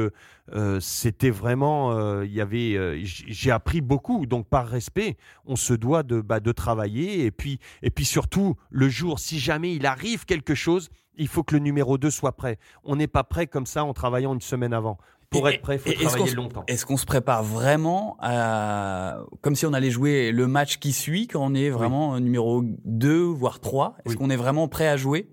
c'était 0.80 1.30
vraiment, 1.30 2.22
y 2.22 2.40
avait, 2.40 3.00
j'ai 3.02 3.50
appris 3.50 3.80
beaucoup. 3.80 4.26
Donc, 4.26 4.46
par 4.46 4.68
respect, 4.68 5.16
on 5.44 5.56
se 5.56 5.74
doit 5.74 6.04
de, 6.04 6.20
bah, 6.20 6.38
de 6.38 6.52
travailler. 6.52 7.24
Et 7.24 7.32
puis, 7.32 7.58
et 7.82 7.90
puis 7.90 8.04
surtout, 8.04 8.54
le 8.70 8.88
jour, 8.88 9.18
si 9.18 9.40
jamais 9.40 9.74
il 9.74 9.86
arrive 9.86 10.24
quelque 10.24 10.54
chose, 10.54 10.88
il 11.16 11.28
faut 11.28 11.42
que 11.42 11.54
le 11.54 11.60
numéro 11.60 11.98
2 11.98 12.10
soit 12.10 12.36
prêt. 12.36 12.58
On 12.84 12.96
n'est 12.96 13.08
pas 13.08 13.24
prêt 13.24 13.46
comme 13.48 13.66
ça 13.66 13.84
en 13.84 13.92
travaillant 13.92 14.34
une 14.34 14.40
semaine 14.40 14.72
avant. 14.72 14.98
Pour 15.32 15.48
être 15.48 15.62
prêt, 15.62 15.80
il 15.86 15.98
faut 15.98 16.08
travailler 16.08 16.34
longtemps. 16.34 16.64
Est-ce 16.66 16.86
qu'on 16.86 16.96
se 16.96 17.06
prépare 17.06 17.42
vraiment 17.42 18.16
à, 18.20 19.18
comme 19.40 19.54
si 19.54 19.66
on 19.66 19.72
allait 19.72 19.90
jouer 19.90 20.32
le 20.32 20.46
match 20.46 20.78
qui 20.78 20.92
suit 20.92 21.26
quand 21.26 21.44
on 21.44 21.54
est 21.54 21.70
vraiment 21.70 22.18
numéro 22.20 22.62
2, 22.84 23.22
voire 23.22 23.60
3 23.60 23.96
Est-ce 24.04 24.16
qu'on 24.16 24.30
est 24.30 24.36
vraiment 24.36 24.68
prêt 24.68 24.88
à 24.88 24.96
jouer? 24.96 25.28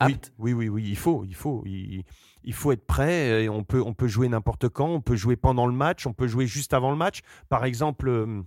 Oui, 0.00 0.16
oui, 0.38 0.52
oui, 0.52 0.68
oui, 0.68 0.84
il 0.86 0.96
faut, 0.96 1.24
il 1.24 1.34
faut, 1.34 1.64
il, 1.64 2.52
faut 2.52 2.72
être 2.72 2.86
prêt. 2.86 3.44
Et 3.44 3.48
on 3.48 3.64
peut, 3.64 3.82
on 3.84 3.94
peut 3.94 4.08
jouer 4.08 4.28
n'importe 4.28 4.68
quand. 4.68 4.88
On 4.88 5.00
peut 5.00 5.16
jouer 5.16 5.36
pendant 5.36 5.66
le 5.66 5.72
match. 5.72 6.06
On 6.06 6.12
peut 6.12 6.26
jouer 6.26 6.46
juste 6.46 6.74
avant 6.74 6.90
le 6.90 6.96
match. 6.96 7.20
Par 7.48 7.64
exemple, 7.64 8.08
euh, 8.08 8.42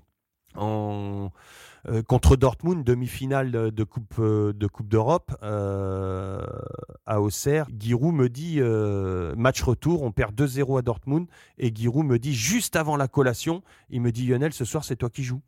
en 0.55 1.31
euh, 1.87 2.01
contre 2.01 2.35
Dortmund, 2.35 2.83
demi-finale 2.83 3.51
de 3.71 3.83
Coupe 3.83 4.15
euh, 4.19 4.51
de 4.53 4.67
coupe 4.67 4.89
d'Europe 4.89 5.35
euh, 5.43 6.41
à 7.05 7.21
Auxerre. 7.21 7.67
Giroud 7.77 8.13
me 8.13 8.27
dit 8.27 8.59
match 9.37 9.61
retour, 9.61 10.03
on 10.03 10.11
perd 10.11 10.33
2-0 10.35 10.79
à 10.79 10.81
Dortmund 10.81 11.27
et 11.57 11.73
Giroud 11.73 12.05
me 12.05 12.19
dit 12.19 12.33
juste 12.33 12.75
avant 12.75 12.97
la 12.97 13.07
collation, 13.07 13.63
il 13.89 14.01
me 14.01 14.11
dit 14.11 14.27
Lionel, 14.27 14.53
ce 14.53 14.65
soir 14.65 14.83
c'est 14.83 14.95
toi 14.95 15.09
qui 15.09 15.23
joues. 15.23 15.41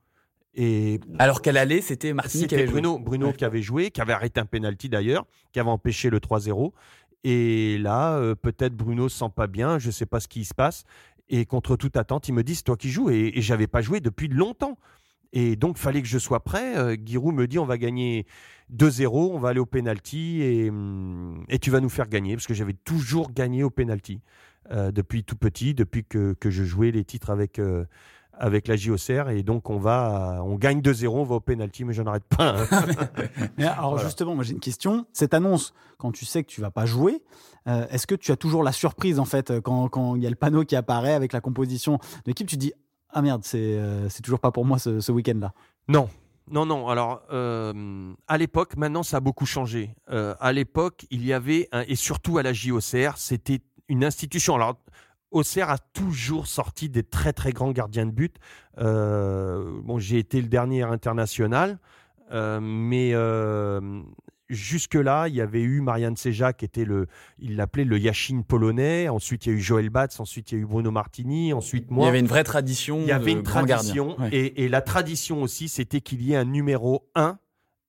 Et 0.53 0.99
alors 1.17 1.41
qu'elle 1.41 1.57
allait, 1.57 1.81
c'était 1.81 2.13
Martini 2.13 2.47
qui 2.47 2.55
avait 2.55 2.65
Bruno, 2.65 2.95
joué. 2.95 3.03
Bruno 3.03 3.33
qui 3.33 3.45
avait 3.45 3.61
joué, 3.61 3.89
qui 3.89 4.01
avait 4.01 4.13
arrêté 4.13 4.39
un 4.41 4.45
penalty 4.45 4.89
d'ailleurs, 4.89 5.25
qui 5.53 5.59
avait 5.59 5.69
empêché 5.69 6.09
le 6.09 6.19
3-0. 6.19 6.71
Et 7.23 7.77
là, 7.77 8.19
peut-être 8.35 8.75
Bruno 8.75 9.07
se 9.07 9.19
sent 9.19 9.31
pas 9.33 9.47
bien, 9.47 9.79
je 9.79 9.91
sais 9.91 10.05
pas 10.05 10.19
ce 10.19 10.27
qui 10.27 10.43
se 10.43 10.53
passe. 10.53 10.83
Et 11.29 11.45
contre 11.45 11.77
toute 11.77 11.95
attente, 11.95 12.27
il 12.27 12.33
me 12.33 12.43
dit 12.43 12.55
c'est 12.55 12.63
toi 12.63 12.75
qui 12.75 12.89
joues. 12.89 13.09
Et, 13.09 13.31
et 13.35 13.41
j'avais 13.41 13.67
pas 13.67 13.81
joué 13.81 14.01
depuis 14.01 14.27
longtemps. 14.27 14.77
Et 15.33 15.55
donc, 15.55 15.77
fallait 15.77 16.01
que 16.01 16.07
je 16.07 16.17
sois 16.17 16.41
prêt. 16.41 16.77
Euh, 16.77 16.95
Giroud 17.03 17.33
me 17.33 17.47
dit 17.47 17.59
on 17.59 17.65
va 17.65 17.77
gagner 17.77 18.25
2-0, 18.75 19.31
on 19.33 19.39
va 19.39 19.49
aller 19.49 19.59
au 19.59 19.65
penalty 19.65 20.41
et, 20.41 20.69
hum, 20.69 21.45
et, 21.47 21.59
tu 21.59 21.71
vas 21.71 21.79
nous 21.79 21.89
faire 21.89 22.09
gagner. 22.09 22.35
Parce 22.35 22.47
que 22.47 22.53
j'avais 22.53 22.73
toujours 22.73 23.31
gagné 23.31 23.63
au 23.63 23.69
penalty 23.69 24.21
euh, 24.71 24.91
depuis 24.91 25.23
tout 25.23 25.37
petit, 25.37 25.73
depuis 25.73 26.03
que, 26.03 26.33
que, 26.33 26.49
je 26.49 26.63
jouais 26.63 26.91
les 26.91 27.05
titres 27.05 27.29
avec, 27.29 27.59
euh, 27.59 27.85
avec 28.33 28.67
la 28.67 28.75
JOCR. 28.75 29.29
Et 29.29 29.43
donc, 29.43 29.69
on, 29.69 29.77
va, 29.77 30.41
on 30.43 30.55
gagne 30.55 30.81
2-0, 30.81 31.07
on 31.07 31.23
va 31.23 31.35
au 31.35 31.39
penalty, 31.39 31.85
mais 31.85 31.93
je 31.93 32.01
n'arrête 32.01 32.25
pas. 32.25 32.67
Hein. 32.69 32.85
alors, 33.57 33.99
justement, 33.99 34.35
moi 34.35 34.43
j'ai 34.43 34.53
une 34.53 34.59
question. 34.59 35.05
Cette 35.13 35.33
annonce, 35.33 35.73
quand 35.97 36.11
tu 36.11 36.25
sais 36.25 36.43
que 36.43 36.49
tu 36.49 36.59
vas 36.59 36.71
pas 36.71 36.85
jouer, 36.85 37.21
est-ce 37.67 38.07
que 38.07 38.15
tu 38.15 38.31
as 38.31 38.35
toujours 38.37 38.63
la 38.63 38.71
surprise 38.71 39.19
en 39.19 39.25
fait 39.25 39.59
quand, 39.61 39.87
quand 39.87 40.15
il 40.15 40.23
y 40.23 40.25
a 40.25 40.31
le 40.31 40.35
panneau 40.35 40.65
qui 40.65 40.75
apparaît 40.75 41.13
avec 41.13 41.31
la 41.31 41.41
composition 41.41 41.97
de 41.97 41.99
l'équipe? 42.25 42.47
Tu 42.47 42.57
dis 42.57 42.73
ah 43.13 43.21
merde, 43.21 43.43
euh, 43.53 44.07
c'est 44.09 44.21
toujours 44.21 44.39
pas 44.39 44.51
pour 44.51 44.65
moi 44.65 44.79
ce, 44.79 45.11
week-end-là. 45.11 45.53
Non, 45.87 46.09
non, 46.49 46.65
non. 46.65 46.87
Alors, 46.87 47.21
euh, 47.31 48.13
à 48.27 48.37
l'époque, 48.37 48.77
maintenant, 48.77 49.03
ça 49.03 49.17
a 49.17 49.19
beaucoup 49.19 49.45
changé. 49.45 49.95
Euh, 50.09 50.35
à 50.39 50.53
l'époque, 50.53 51.05
il 51.11 51.25
y 51.25 51.33
avait, 51.33 51.69
et 51.87 51.95
surtout 51.95 52.37
à 52.37 52.43
la 52.43 52.53
JOCR, 52.53 53.17
c'était 53.17 53.59
une 53.87 54.03
institution. 54.03 54.55
Alors, 54.55 54.77
Auxerre 55.31 55.69
a 55.69 55.77
toujours 55.77 56.47
sorti 56.47 56.89
des 56.89 57.03
très 57.03 57.33
très 57.33 57.51
grands 57.51 57.71
gardiens 57.71 58.05
de 58.05 58.11
but. 58.11 58.35
bon, 58.77 59.97
j'ai 59.97 60.19
été 60.19 60.41
le 60.41 60.47
dernier 60.47 60.83
international, 60.83 61.79
mais 62.31 63.13
jusque-là, 64.51 65.27
il 65.27 65.35
y 65.35 65.41
avait 65.41 65.61
eu 65.61 65.81
Marianne 65.81 66.17
Seja 66.17 66.53
qui 66.53 66.65
était 66.65 66.85
le, 66.85 67.07
il 67.39 67.55
l'appelait 67.55 67.85
le 67.85 67.97
Yashin 67.97 68.43
polonais. 68.47 69.09
Ensuite, 69.09 69.45
il 69.45 69.49
y 69.49 69.55
a 69.55 69.57
eu 69.57 69.61
Joël 69.61 69.89
Batz. 69.89 70.19
Ensuite, 70.19 70.51
il 70.51 70.55
y 70.55 70.57
a 70.59 70.61
eu 70.61 70.65
Bruno 70.65 70.91
Martini. 70.91 71.53
Ensuite, 71.53 71.89
moi. 71.89 72.05
Il 72.05 72.07
y 72.07 72.09
avait 72.09 72.19
une 72.19 72.27
vraie 72.27 72.43
tradition. 72.43 72.99
Il 73.01 73.07
y 73.07 73.11
avait 73.11 73.31
une 73.31 73.43
tradition. 73.43 74.17
Et, 74.31 74.67
la 74.67 74.81
tradition 74.81 75.41
aussi, 75.41 75.67
c'était 75.67 76.01
qu'il 76.01 76.21
y 76.21 76.33
ait 76.33 76.37
un 76.37 76.45
numéro 76.45 77.09
1 77.15 77.37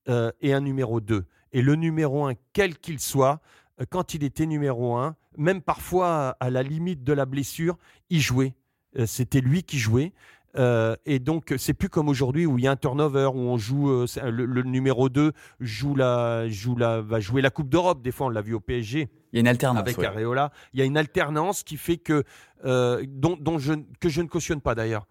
euh, 0.09 0.33
et 0.41 0.53
un 0.53 0.61
numéro 0.61 1.01
2. 1.01 1.25
Et 1.53 1.63
le 1.63 1.75
numéro 1.77 2.25
1, 2.25 2.33
quel 2.53 2.79
qu'il 2.79 2.99
soit, 2.99 3.41
euh, 3.81 3.85
quand 3.89 4.15
il 4.15 4.25
était 4.25 4.47
numéro 4.47 4.97
1, 4.97 5.17
même 5.37 5.61
parfois 5.61 6.37
à 6.41 6.51
la 6.51 6.63
limite 6.63 7.05
de 7.05 7.13
la 7.13 7.27
blessure, 7.27 7.77
il 8.11 8.21
jouait. 8.21 8.55
Euh, 8.99 9.07
c'était 9.07 9.41
lui 9.41 9.63
qui 9.63 9.79
jouait. 9.79 10.13
Euh, 10.57 10.97
et 11.07 11.19
donc, 11.19 11.55
c'est 11.57 11.75
plus 11.75 11.89
comme 11.89 12.09
aujourd'hui 12.09 12.47
où 12.47 12.59
il 12.59 12.65
y 12.65 12.67
a 12.67 12.71
un 12.71 12.77
turnover, 12.77 13.31
où 13.35 13.39
on 13.39 13.57
joue, 13.57 13.91
euh, 13.91 14.07
le, 14.31 14.63
numéro 14.63 15.09
2 15.09 15.33
joue 15.61 15.95
la, 15.95 16.49
joue 16.49 16.77
la, 16.77 17.01
va 17.01 17.21
jouer 17.21 17.43
la 17.43 17.51
Coupe 17.51 17.69
d'Europe. 17.69 18.03
Des 18.03 18.13
fois, 18.13 18.27
on 18.27 18.31
l'a 18.31 18.43
vu 18.43 18.55
au 18.55 18.61
PSG. 18.61 19.09
Il 19.33 19.37
y 19.37 19.39
a 19.39 19.41
une 19.41 19.49
alternance. 19.49 19.81
Avec 19.81 19.99
Areola. 19.99 20.53
Il 20.75 20.81
y 20.81 20.83
a 20.83 20.85
une 20.85 20.97
alternance 20.97 21.63
qui 21.63 21.77
fait 21.77 21.97
que, 21.97 22.25
euh, 22.65 23.03
dont, 23.09 23.37
dont 23.41 23.59
je, 23.59 23.75
que 24.01 24.09
je 24.09 24.21
ne 24.21 24.29
cautionne 24.29 24.61
pas 24.61 24.75
d'ailleurs. 24.75 25.07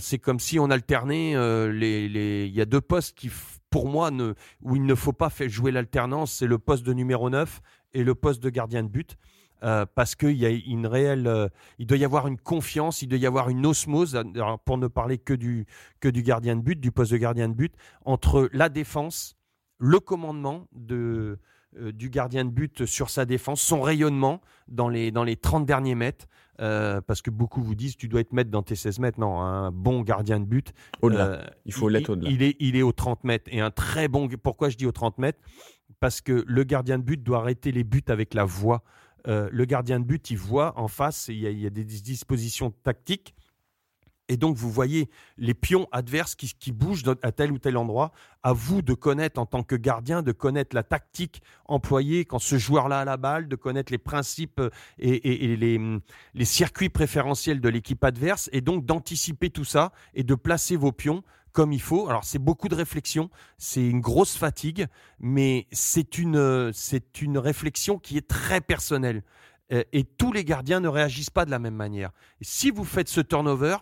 c'est 0.00 0.18
comme 0.18 0.40
si 0.40 0.58
on 0.58 0.70
alternait 0.70 1.34
les, 1.72 2.08
les, 2.08 2.46
Il 2.46 2.54
y 2.54 2.60
a 2.60 2.66
deux 2.66 2.80
postes 2.80 3.16
qui, 3.16 3.30
pour 3.70 3.88
moi, 3.88 4.10
ne, 4.10 4.34
où 4.62 4.74
il 4.74 4.84
ne 4.84 4.94
faut 4.94 5.12
pas 5.12 5.30
faire 5.30 5.48
jouer 5.48 5.70
l'alternance. 5.70 6.32
C'est 6.32 6.46
le 6.46 6.58
poste 6.58 6.84
de 6.84 6.92
numéro 6.92 7.30
9 7.30 7.60
et 7.94 8.02
le 8.02 8.14
poste 8.14 8.42
de 8.42 8.50
gardien 8.50 8.82
de 8.82 8.88
but. 8.88 9.16
Euh, 9.64 9.86
parce 9.94 10.14
qu'il 10.14 10.36
y 10.36 10.46
a 10.46 10.50
une 10.50 10.86
réelle, 10.86 11.26
euh, 11.26 11.48
il 11.78 11.86
doit 11.86 11.98
y 11.98 12.04
avoir 12.04 12.28
une 12.28 12.38
confiance, 12.38 13.02
il 13.02 13.08
doit 13.08 13.18
y 13.18 13.26
avoir 13.26 13.48
une 13.48 13.66
osmose, 13.66 14.20
pour 14.64 14.78
ne 14.78 14.86
parler 14.86 15.18
que 15.18 15.34
du, 15.34 15.66
que 16.00 16.08
du 16.08 16.22
gardien 16.22 16.54
de 16.54 16.62
but, 16.62 16.78
du 16.78 16.92
poste 16.92 17.12
de 17.12 17.16
gardien 17.16 17.48
de 17.48 17.54
but, 17.54 17.74
entre 18.04 18.48
la 18.52 18.68
défense, 18.68 19.36
le 19.78 19.98
commandement 19.98 20.68
de, 20.72 21.38
euh, 21.76 21.90
du 21.92 22.08
gardien 22.08 22.44
de 22.44 22.50
but 22.50 22.86
sur 22.86 23.10
sa 23.10 23.24
défense, 23.24 23.60
son 23.60 23.80
rayonnement 23.80 24.40
dans 24.68 24.88
les, 24.88 25.10
dans 25.10 25.24
les 25.24 25.36
30 25.36 25.66
derniers 25.66 25.96
mètres. 25.96 26.26
parce 26.58 27.20
que 27.20 27.30
beaucoup 27.30 27.62
vous 27.62 27.74
disent 27.74 27.96
tu 27.96 28.08
dois 28.08 28.20
être 28.20 28.32
maître 28.32 28.50
dans 28.50 28.62
tes 28.62 28.76
16 28.76 29.00
mètres. 29.00 29.18
Non, 29.18 29.40
un 29.40 29.72
bon 29.72 30.02
gardien 30.02 30.38
de 30.38 30.44
but. 30.44 30.72
Au-delà. 31.02 31.50
il 31.64 31.72
faut 31.72 31.88
l'être 31.88 32.10
au-delà. 32.10 32.30
Il 32.30 32.42
est, 32.42 32.56
il 32.60 32.76
est 32.76 32.82
aux 32.82 32.92
30 32.92 33.24
mètres. 33.24 33.48
Et 33.52 33.60
un 33.60 33.70
très 33.70 34.06
bon. 34.06 34.28
Pourquoi 34.40 34.68
je 34.68 34.76
dis 34.76 34.86
aux 34.86 34.92
30 34.92 35.18
mètres? 35.18 35.40
Parce 36.00 36.20
que 36.20 36.44
le 36.46 36.62
gardien 36.64 36.98
de 36.98 37.02
but 37.02 37.20
doit 37.20 37.38
arrêter 37.38 37.72
les 37.72 37.82
buts 37.82 38.04
avec 38.08 38.34
la 38.34 38.44
voix. 38.44 38.82
Euh, 39.26 39.48
le 39.52 39.64
gardien 39.64 40.00
de 40.00 40.04
but, 40.04 40.30
il 40.30 40.38
voit 40.38 40.78
en 40.78 40.88
face, 40.88 41.28
il 41.28 41.38
y 41.38 41.66
a, 41.66 41.70
des 41.70 41.84
dispositions 41.84 42.70
tactiques. 42.70 43.34
Et 44.30 44.36
donc, 44.36 44.56
vous 44.56 44.70
voyez 44.70 45.08
les 45.38 45.54
pions 45.54 45.88
adverses 45.90 46.34
qui, 46.34 46.70
bougent 46.70 47.04
à 47.22 47.32
tel 47.32 47.50
ou 47.50 47.58
tel 47.58 47.78
endroit. 47.78 48.12
À 48.42 48.52
vous 48.52 48.82
de 48.82 48.92
connaître, 48.92 49.40
en 49.40 49.46
tant 49.46 49.62
que 49.62 49.74
gardien, 49.74 50.22
de 50.22 50.32
connaître 50.32 50.76
la 50.76 50.82
tactique 50.82 51.42
employée 51.64 52.26
quand 52.26 52.38
ce 52.38 52.58
joueur-là 52.58 53.00
a 53.00 53.04
la 53.06 53.16
balle, 53.16 53.48
de 53.48 53.56
connaître 53.56 53.90
les 53.90 53.98
principes 53.98 54.60
et, 54.98 55.56
les, 55.56 56.44
circuits 56.44 56.90
préférentiels 56.90 57.60
de 57.60 57.68
l'équipe 57.70 58.04
adverse, 58.04 58.50
et 58.52 58.60
donc 58.60 58.84
d'anticiper 58.84 59.48
tout 59.48 59.64
ça 59.64 59.92
et 60.12 60.24
de 60.24 60.34
placer 60.34 60.76
vos 60.76 60.92
pions 60.92 61.24
comme 61.52 61.72
il 61.72 61.80
faut. 61.80 62.08
Alors 62.08 62.24
c'est 62.24 62.38
beaucoup 62.38 62.68
de 62.68 62.74
réflexion, 62.74 63.30
c'est 63.56 63.86
une 63.86 64.00
grosse 64.00 64.36
fatigue, 64.36 64.86
mais 65.18 65.66
c'est 65.72 66.18
une, 66.18 66.72
c'est 66.72 67.22
une 67.22 67.38
réflexion 67.38 67.98
qui 67.98 68.16
est 68.16 68.28
très 68.28 68.60
personnelle. 68.60 69.22
Euh, 69.72 69.84
et 69.92 70.04
tous 70.04 70.32
les 70.32 70.44
gardiens 70.44 70.80
ne 70.80 70.88
réagissent 70.88 71.30
pas 71.30 71.44
de 71.44 71.50
la 71.50 71.58
même 71.58 71.74
manière. 71.74 72.10
si 72.40 72.70
vous 72.70 72.84
faites 72.84 73.08
ce 73.08 73.20
turnover, 73.20 73.76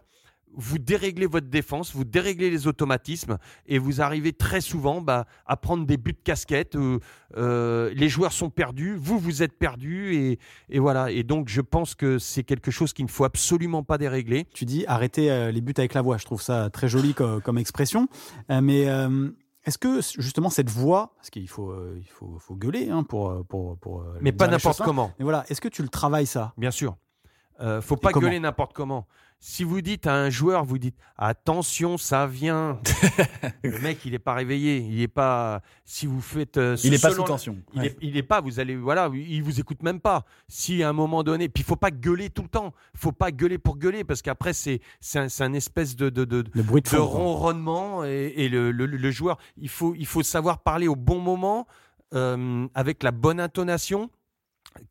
vous 0.56 0.78
déréglez 0.78 1.26
votre 1.26 1.48
défense, 1.48 1.94
vous 1.94 2.04
déréglez 2.04 2.50
les 2.50 2.66
automatismes 2.66 3.38
et 3.66 3.78
vous 3.78 4.00
arrivez 4.00 4.32
très 4.32 4.60
souvent 4.60 5.00
bah, 5.00 5.26
à 5.46 5.56
prendre 5.56 5.86
des 5.86 5.96
buts 5.96 6.12
de 6.12 6.22
casquette. 6.22 6.76
Euh, 6.76 6.98
euh, 7.36 7.92
les 7.94 8.08
joueurs 8.08 8.32
sont 8.32 8.50
perdus, 8.50 8.96
vous 8.96 9.18
vous 9.18 9.42
êtes 9.42 9.58
perdus 9.58 10.14
et, 10.14 10.38
et 10.68 10.78
voilà. 10.78 11.10
Et 11.10 11.22
donc 11.22 11.48
je 11.48 11.60
pense 11.60 11.94
que 11.94 12.18
c'est 12.18 12.42
quelque 12.42 12.70
chose 12.70 12.92
qu'il 12.92 13.04
ne 13.04 13.10
faut 13.10 13.24
absolument 13.24 13.82
pas 13.82 13.98
dérégler. 13.98 14.46
Tu 14.54 14.64
dis 14.64 14.84
arrêter 14.86 15.30
euh, 15.30 15.50
les 15.50 15.60
buts 15.60 15.74
avec 15.76 15.94
la 15.94 16.02
voix. 16.02 16.16
Je 16.16 16.24
trouve 16.24 16.42
ça 16.42 16.70
très 16.70 16.88
joli 16.88 17.14
comme, 17.14 17.58
expression, 17.58 18.08
mais 18.48 18.86
est-ce 19.64 19.78
que 19.78 20.00
justement 20.18 20.50
cette 20.50 20.70
voix, 20.70 21.14
parce 21.16 21.30
qu'il 21.30 21.48
faut, 21.48 21.74
il 21.96 22.08
faut, 22.08 22.38
faut 22.38 22.54
gueuler 22.54 22.90
hein, 22.90 23.02
pour, 23.02 23.44
pour, 23.46 23.78
pour, 23.78 24.04
mais 24.20 24.32
pas 24.32 24.46
n'importe 24.46 24.82
comment. 24.82 25.12
Mais 25.18 25.24
voilà, 25.24 25.44
est-ce 25.48 25.60
que 25.60 25.68
tu 25.68 25.82
le 25.82 25.88
travailles 25.88 26.26
ça? 26.26 26.52
Bien 26.56 26.70
sûr. 26.70 26.96
Euh, 27.60 27.80
faut 27.80 27.96
pas 27.96 28.12
gueuler 28.12 28.40
n'importe 28.40 28.72
comment. 28.72 29.06
Si 29.38 29.64
vous 29.64 29.82
dites 29.82 30.06
à 30.06 30.14
un 30.14 30.30
joueur, 30.30 30.64
vous 30.64 30.78
dites 30.78 30.96
attention, 31.18 31.98
ça 31.98 32.26
vient. 32.26 32.80
le 33.62 33.78
mec, 33.80 33.98
il 34.06 34.12
n'est 34.12 34.18
pas 34.18 34.32
réveillé, 34.32 34.78
il 34.78 34.96
n'est 34.96 35.08
pas. 35.08 35.60
Si 35.84 36.06
vous 36.06 36.22
faites, 36.22 36.56
euh, 36.56 36.76
il 36.82 36.90
n'est 36.90 36.98
pas 36.98 37.10
sous 37.10 37.22
tension. 37.22 37.56
Il 38.00 38.14
n'est 38.14 38.22
pas. 38.22 38.40
Vous 38.40 38.60
allez, 38.60 38.76
voilà, 38.76 39.10
il 39.14 39.42
vous 39.42 39.60
écoute 39.60 39.82
même 39.82 40.00
pas. 40.00 40.24
Si 40.48 40.82
à 40.82 40.88
un 40.88 40.94
moment 40.94 41.22
donné, 41.22 41.48
puis 41.50 41.62
il 41.62 41.66
faut 41.66 41.76
pas 41.76 41.90
gueuler 41.90 42.30
tout 42.30 42.42
le 42.42 42.48
temps. 42.48 42.72
Il 42.94 43.00
faut 43.00 43.12
pas 43.12 43.30
gueuler 43.30 43.58
pour 43.58 43.76
gueuler 43.76 44.04
parce 44.04 44.22
qu'après 44.22 44.54
c'est 44.54 44.80
c'est 45.00 45.18
un, 45.42 45.52
espèce 45.52 45.96
de 45.96 46.08
de, 46.08 46.24
de, 46.24 46.42
bruit 46.62 46.82
de, 46.82 46.96
ronronnement 46.96 48.04
et, 48.04 48.48
le, 48.48 48.70
le, 48.72 49.10
joueur, 49.10 49.38
il 49.58 49.68
faut 49.68 49.94
il 49.94 50.06
faut 50.06 50.22
savoir 50.22 50.60
parler 50.60 50.88
au 50.88 50.96
bon 50.96 51.20
moment 51.20 51.66
euh, 52.14 52.66
avec 52.74 53.02
la 53.02 53.10
bonne 53.10 53.40
intonation, 53.40 54.10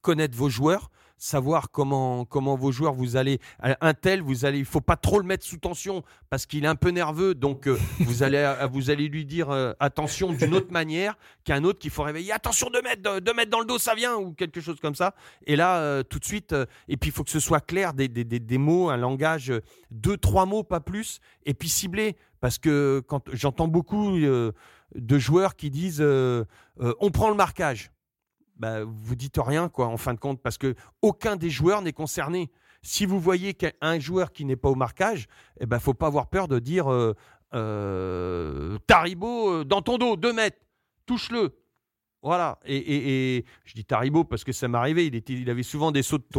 connaître 0.01 0.38
vos 0.38 0.49
joueurs 0.49 0.91
savoir 1.17 1.71
comment, 1.71 2.25
comment 2.25 2.56
vos 2.56 2.71
joueurs 2.71 2.93
vous 2.93 3.15
allez. 3.15 3.39
Un 3.60 3.93
tel, 3.93 4.21
vous 4.21 4.45
allez, 4.45 4.60
il 4.60 4.65
faut 4.65 4.82
pas 4.82 4.97
trop 4.97 5.19
le 5.19 5.25
mettre 5.25 5.45
sous 5.45 5.58
tension 5.58 6.04
parce 6.30 6.45
qu'il 6.45 6.65
est 6.65 6.67
un 6.67 6.75
peu 6.75 6.89
nerveux. 6.89 7.34
Donc 7.36 7.67
euh, 7.67 7.78
vous 7.99 8.23
allez, 8.23 8.38
euh, 8.38 8.67
vous 8.67 8.89
allez 8.89 9.08
lui 9.08 9.25
dire 9.25 9.49
euh, 9.49 9.73
attention 9.80 10.34
d'une 10.34 10.54
autre 10.54 10.71
manière 10.71 11.17
qu'un 11.43 11.63
autre 11.63 11.80
qu'il 11.80 11.91
faut 11.91 12.04
réveiller. 12.04 12.32
Attention 12.32 12.69
de 12.69 12.80
mettre, 12.82 13.19
de 13.19 13.32
mettre 13.32 13.51
dans 13.51 13.60
le 13.60 13.65
dos, 13.65 13.80
ça 13.80 13.95
vient 13.95 14.15
ou 14.15 14.34
quelque 14.34 14.62
chose 14.62 14.80
comme 14.82 14.95
ça. 14.95 15.13
Et 15.45 15.56
là, 15.56 16.04
tout 16.04 16.19
de 16.19 16.25
suite, 16.25 16.56
et 16.88 16.97
puis 16.97 17.10
il 17.10 17.13
faut 17.13 17.23
que 17.23 17.30
ce 17.30 17.39
soit 17.39 17.62
clair, 17.62 17.93
des, 17.93 18.08
des, 18.08 18.23
des, 18.23 18.58
mots, 18.58 18.89
un 18.89 18.97
langage, 18.97 19.54
deux, 19.91 20.17
trois 20.17 20.45
mots, 20.45 20.63
pas 20.63 20.80
plus, 20.80 21.19
et 21.45 21.54
puis 21.54 21.69
ciblé. 21.69 22.15
Parce 22.41 22.58
que 22.58 23.01
quand 23.08 23.23
j'entends 23.34 23.67
beaucoup 23.67 24.17
de 24.17 25.17
joueurs 25.17 25.56
qui 25.56 25.69
disent 25.69 26.01
on 26.01 27.12
prend 27.12 27.30
le 27.30 27.36
marquage 27.36 27.91
bah, 28.57 28.83
vous 28.85 29.15
dites 29.15 29.37
rien, 29.37 29.69
quoi, 29.69 29.87
en 29.87 29.97
fin 29.97 30.13
de 30.13 30.19
compte, 30.19 30.41
parce 30.41 30.57
que 30.57 30.75
aucun 31.01 31.35
des 31.35 31.49
joueurs 31.49 31.81
n'est 31.81 31.93
concerné. 31.93 32.51
Si 32.81 33.05
vous 33.05 33.19
voyez 33.19 33.53
qu'un 33.53 33.99
joueur 33.99 34.31
qui 34.31 34.45
n'est 34.45 34.55
pas 34.55 34.69
au 34.69 34.75
marquage, 34.75 35.27
eh 35.59 35.65
ben, 35.65 35.79
faut 35.79 35.93
pas 35.93 36.07
avoir 36.07 36.27
peur 36.27 36.47
de 36.47 36.59
dire 36.59 36.91
euh, 36.91 37.15
euh, 37.53 38.77
Taribo 38.85 39.49
euh, 39.49 39.63
dans 39.65 39.81
ton 39.81 39.97
dos, 39.97 40.15
deux 40.15 40.33
mètres, 40.33 40.59
touche-le. 41.05 41.57
Voilà. 42.21 42.59
Et, 42.65 43.45
je 43.65 43.73
dis 43.73 43.85
Taribo 43.85 44.23
parce 44.23 44.43
que 44.43 44.51
ça 44.51 44.67
m'est 44.67 44.77
arrivé. 44.77 45.05
Il, 45.07 45.15
il 45.29 45.49
avait 45.49 45.63
souvent 45.63 45.91
des 45.91 46.01
sauts 46.01 46.17
de, 46.17 46.23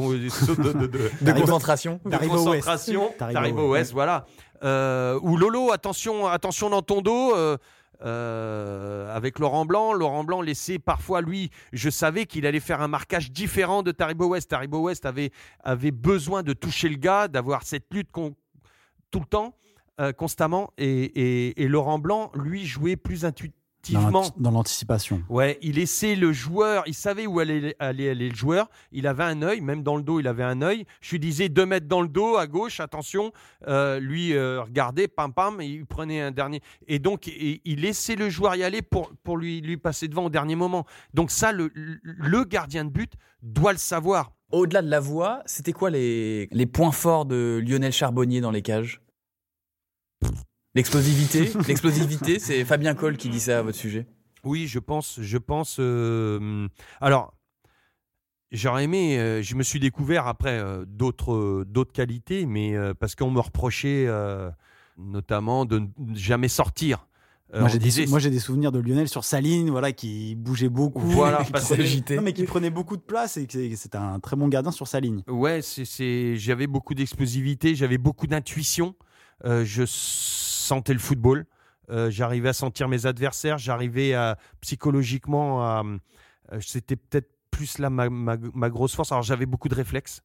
de, 1.22 1.32
concentration. 1.40 2.00
De 2.04 2.16
concentration. 2.16 3.12
Taribo 3.18 3.72
West, 3.72 3.92
voilà. 3.92 4.26
ou 4.62 5.36
Lolo, 5.36 5.70
attention, 5.70 6.26
attention 6.26 6.70
dans 6.70 6.82
ton 6.82 7.02
dos. 7.02 7.34
Euh, 7.36 7.56
avec 8.00 9.38
Laurent 9.38 9.64
Blanc. 9.64 9.92
Laurent 9.92 10.24
Blanc 10.24 10.40
laissait 10.42 10.78
parfois, 10.78 11.20
lui, 11.20 11.50
je 11.72 11.90
savais 11.90 12.26
qu'il 12.26 12.46
allait 12.46 12.60
faire 12.60 12.80
un 12.80 12.88
marquage 12.88 13.30
différent 13.32 13.82
de 13.82 13.92
Taribo 13.92 14.28
West. 14.28 14.50
Taribo 14.50 14.80
West 14.80 15.06
avait, 15.06 15.30
avait 15.64 15.90
besoin 15.90 16.42
de 16.42 16.52
toucher 16.52 16.88
le 16.88 16.96
gars, 16.96 17.28
d'avoir 17.28 17.62
cette 17.62 17.92
lutte 17.92 18.10
tout 18.12 19.20
le 19.20 19.26
temps, 19.26 19.56
euh, 20.00 20.12
constamment. 20.12 20.72
Et, 20.78 21.62
et, 21.62 21.68
Laurent 21.68 21.98
Blanc, 21.98 22.30
lui, 22.34 22.66
jouait 22.66 22.96
plus 22.96 23.24
intuitivement 23.24 23.65
dans 23.92 24.50
l'anticipation. 24.50 25.22
Ouais, 25.28 25.58
il 25.62 25.76
laissait 25.76 26.16
le 26.16 26.32
joueur, 26.32 26.84
il 26.86 26.94
savait 26.94 27.26
où 27.26 27.38
allait 27.38 27.74
aller, 27.78 28.14
le 28.14 28.34
joueur. 28.34 28.68
Il 28.92 29.06
avait 29.06 29.24
un 29.24 29.42
œil, 29.42 29.60
même 29.60 29.82
dans 29.82 29.96
le 29.96 30.02
dos, 30.02 30.20
il 30.20 30.28
avait 30.28 30.44
un 30.44 30.62
œil. 30.62 30.86
Je 31.00 31.12
lui 31.12 31.20
disais 31.20 31.48
deux 31.48 31.66
mètres 31.66 31.86
dans 31.86 32.02
le 32.02 32.08
dos, 32.08 32.36
à 32.36 32.46
gauche, 32.46 32.80
attention. 32.80 33.32
Euh, 33.66 34.00
lui 34.00 34.34
euh, 34.34 34.62
regardait, 34.62 35.08
pam 35.08 35.32
pam, 35.32 35.60
et 35.60 35.66
il 35.66 35.86
prenait 35.86 36.20
un 36.20 36.30
dernier. 36.30 36.60
Et 36.86 36.98
donc, 36.98 37.26
il 37.26 37.80
laissait 37.80 38.16
le 38.16 38.30
joueur 38.30 38.56
y 38.56 38.62
aller 38.62 38.82
pour, 38.82 39.12
pour 39.22 39.36
lui, 39.36 39.60
lui 39.60 39.76
passer 39.76 40.08
devant 40.08 40.26
au 40.26 40.30
dernier 40.30 40.56
moment. 40.56 40.86
Donc 41.14 41.30
ça, 41.30 41.52
le, 41.52 41.70
le 41.74 42.44
gardien 42.44 42.84
de 42.84 42.90
but 42.90 43.12
doit 43.42 43.72
le 43.72 43.78
savoir. 43.78 44.32
Au-delà 44.52 44.80
de 44.80 44.88
la 44.88 45.00
voix, 45.00 45.42
c'était 45.46 45.72
quoi 45.72 45.90
les, 45.90 46.46
les 46.52 46.66
points 46.66 46.92
forts 46.92 47.26
de 47.26 47.62
Lionel 47.66 47.92
Charbonnier 47.92 48.40
dans 48.40 48.52
les 48.52 48.62
cages? 48.62 49.00
L'explosivité, 50.76 51.50
l'explosivité, 51.66 52.38
c'est 52.38 52.62
Fabien 52.66 52.94
Cole 52.94 53.16
qui 53.16 53.30
dit 53.30 53.40
ça 53.40 53.60
à 53.60 53.62
votre 53.62 53.78
sujet. 53.78 54.06
Oui, 54.44 54.66
je 54.66 54.78
pense, 54.78 55.18
je 55.22 55.38
pense. 55.38 55.78
Euh, 55.80 56.68
alors, 57.00 57.32
j'aurais 58.52 58.84
aimé. 58.84 59.18
Euh, 59.18 59.42
je 59.42 59.54
me 59.54 59.62
suis 59.62 59.80
découvert 59.80 60.26
après 60.26 60.58
euh, 60.58 60.84
d'autres 60.86 61.64
d'autres 61.66 61.92
qualités, 61.92 62.44
mais 62.44 62.74
parce 63.00 63.14
qu'on 63.14 63.30
me 63.30 63.40
reprochait 63.40 64.06
notamment 64.98 65.64
de 65.64 65.78
ne 65.78 66.14
jamais 66.14 66.48
sortir. 66.48 67.06
Euh, 67.54 67.60
moi, 67.60 67.68
j'ai 67.68 67.78
des, 67.78 68.06
moi, 68.08 68.18
j'ai 68.18 68.30
des 68.30 68.40
souvenirs 68.40 68.70
de 68.72 68.80
Lionel 68.80 69.08
sur 69.08 69.24
sa 69.24 69.40
ligne, 69.40 69.70
voilà, 69.70 69.92
qui 69.92 70.34
bougeait 70.34 70.68
beaucoup. 70.68 71.00
Voilà, 71.00 71.42
qui 71.44 71.52
prenait, 71.52 72.16
non, 72.16 72.22
mais 72.22 72.32
qui 72.34 72.44
prenait 72.44 72.70
beaucoup 72.70 72.96
de 72.96 73.02
place 73.02 73.38
et 73.38 73.46
c'était 73.76 73.96
un 73.96 74.20
très 74.20 74.36
bon 74.36 74.48
gardien 74.48 74.72
sur 74.72 74.88
sa 74.88 75.00
ligne. 75.00 75.22
Ouais, 75.26 75.60
c'est, 75.62 76.36
j'avais 76.36 76.66
beaucoup 76.66 76.94
d'explosivité, 76.94 77.74
j'avais 77.74 77.98
beaucoup 77.98 78.26
d'intuition. 78.26 78.94
Euh, 79.44 79.64
je 79.64 79.84
sentais 80.66 80.92
le 80.92 80.98
football. 80.98 81.46
Euh, 81.88 82.10
j'arrivais 82.10 82.50
à 82.50 82.52
sentir 82.52 82.88
mes 82.88 83.06
adversaires. 83.06 83.58
J'arrivais 83.58 84.14
à 84.14 84.38
psychologiquement 84.60 85.62
à. 85.62 85.82
c'était 86.60 86.96
peut-être 86.96 87.30
plus 87.50 87.78
là 87.78 87.90
ma, 87.90 88.36
grosse 88.68 88.94
force. 88.94 89.12
Alors 89.12 89.22
j'avais 89.22 89.46
beaucoup 89.46 89.68
de 89.68 89.74
réflexes. 89.74 90.22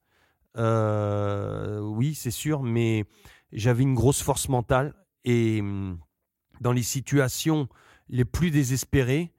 oui, 0.58 2.16
c'est 2.16 2.32
sûr, 2.32 2.64
mais 2.64 3.06
j'avais 3.52 3.84
une 3.84 3.96
grosse 3.96 4.22
force 4.22 4.50
mentale 4.50 4.94
et 5.24 5.62
hum, 5.62 6.00
dans 6.60 6.72
les 6.72 6.84
situations 6.84 7.68
les 8.10 8.26
plus 8.26 8.52
désespérées, 8.52 9.34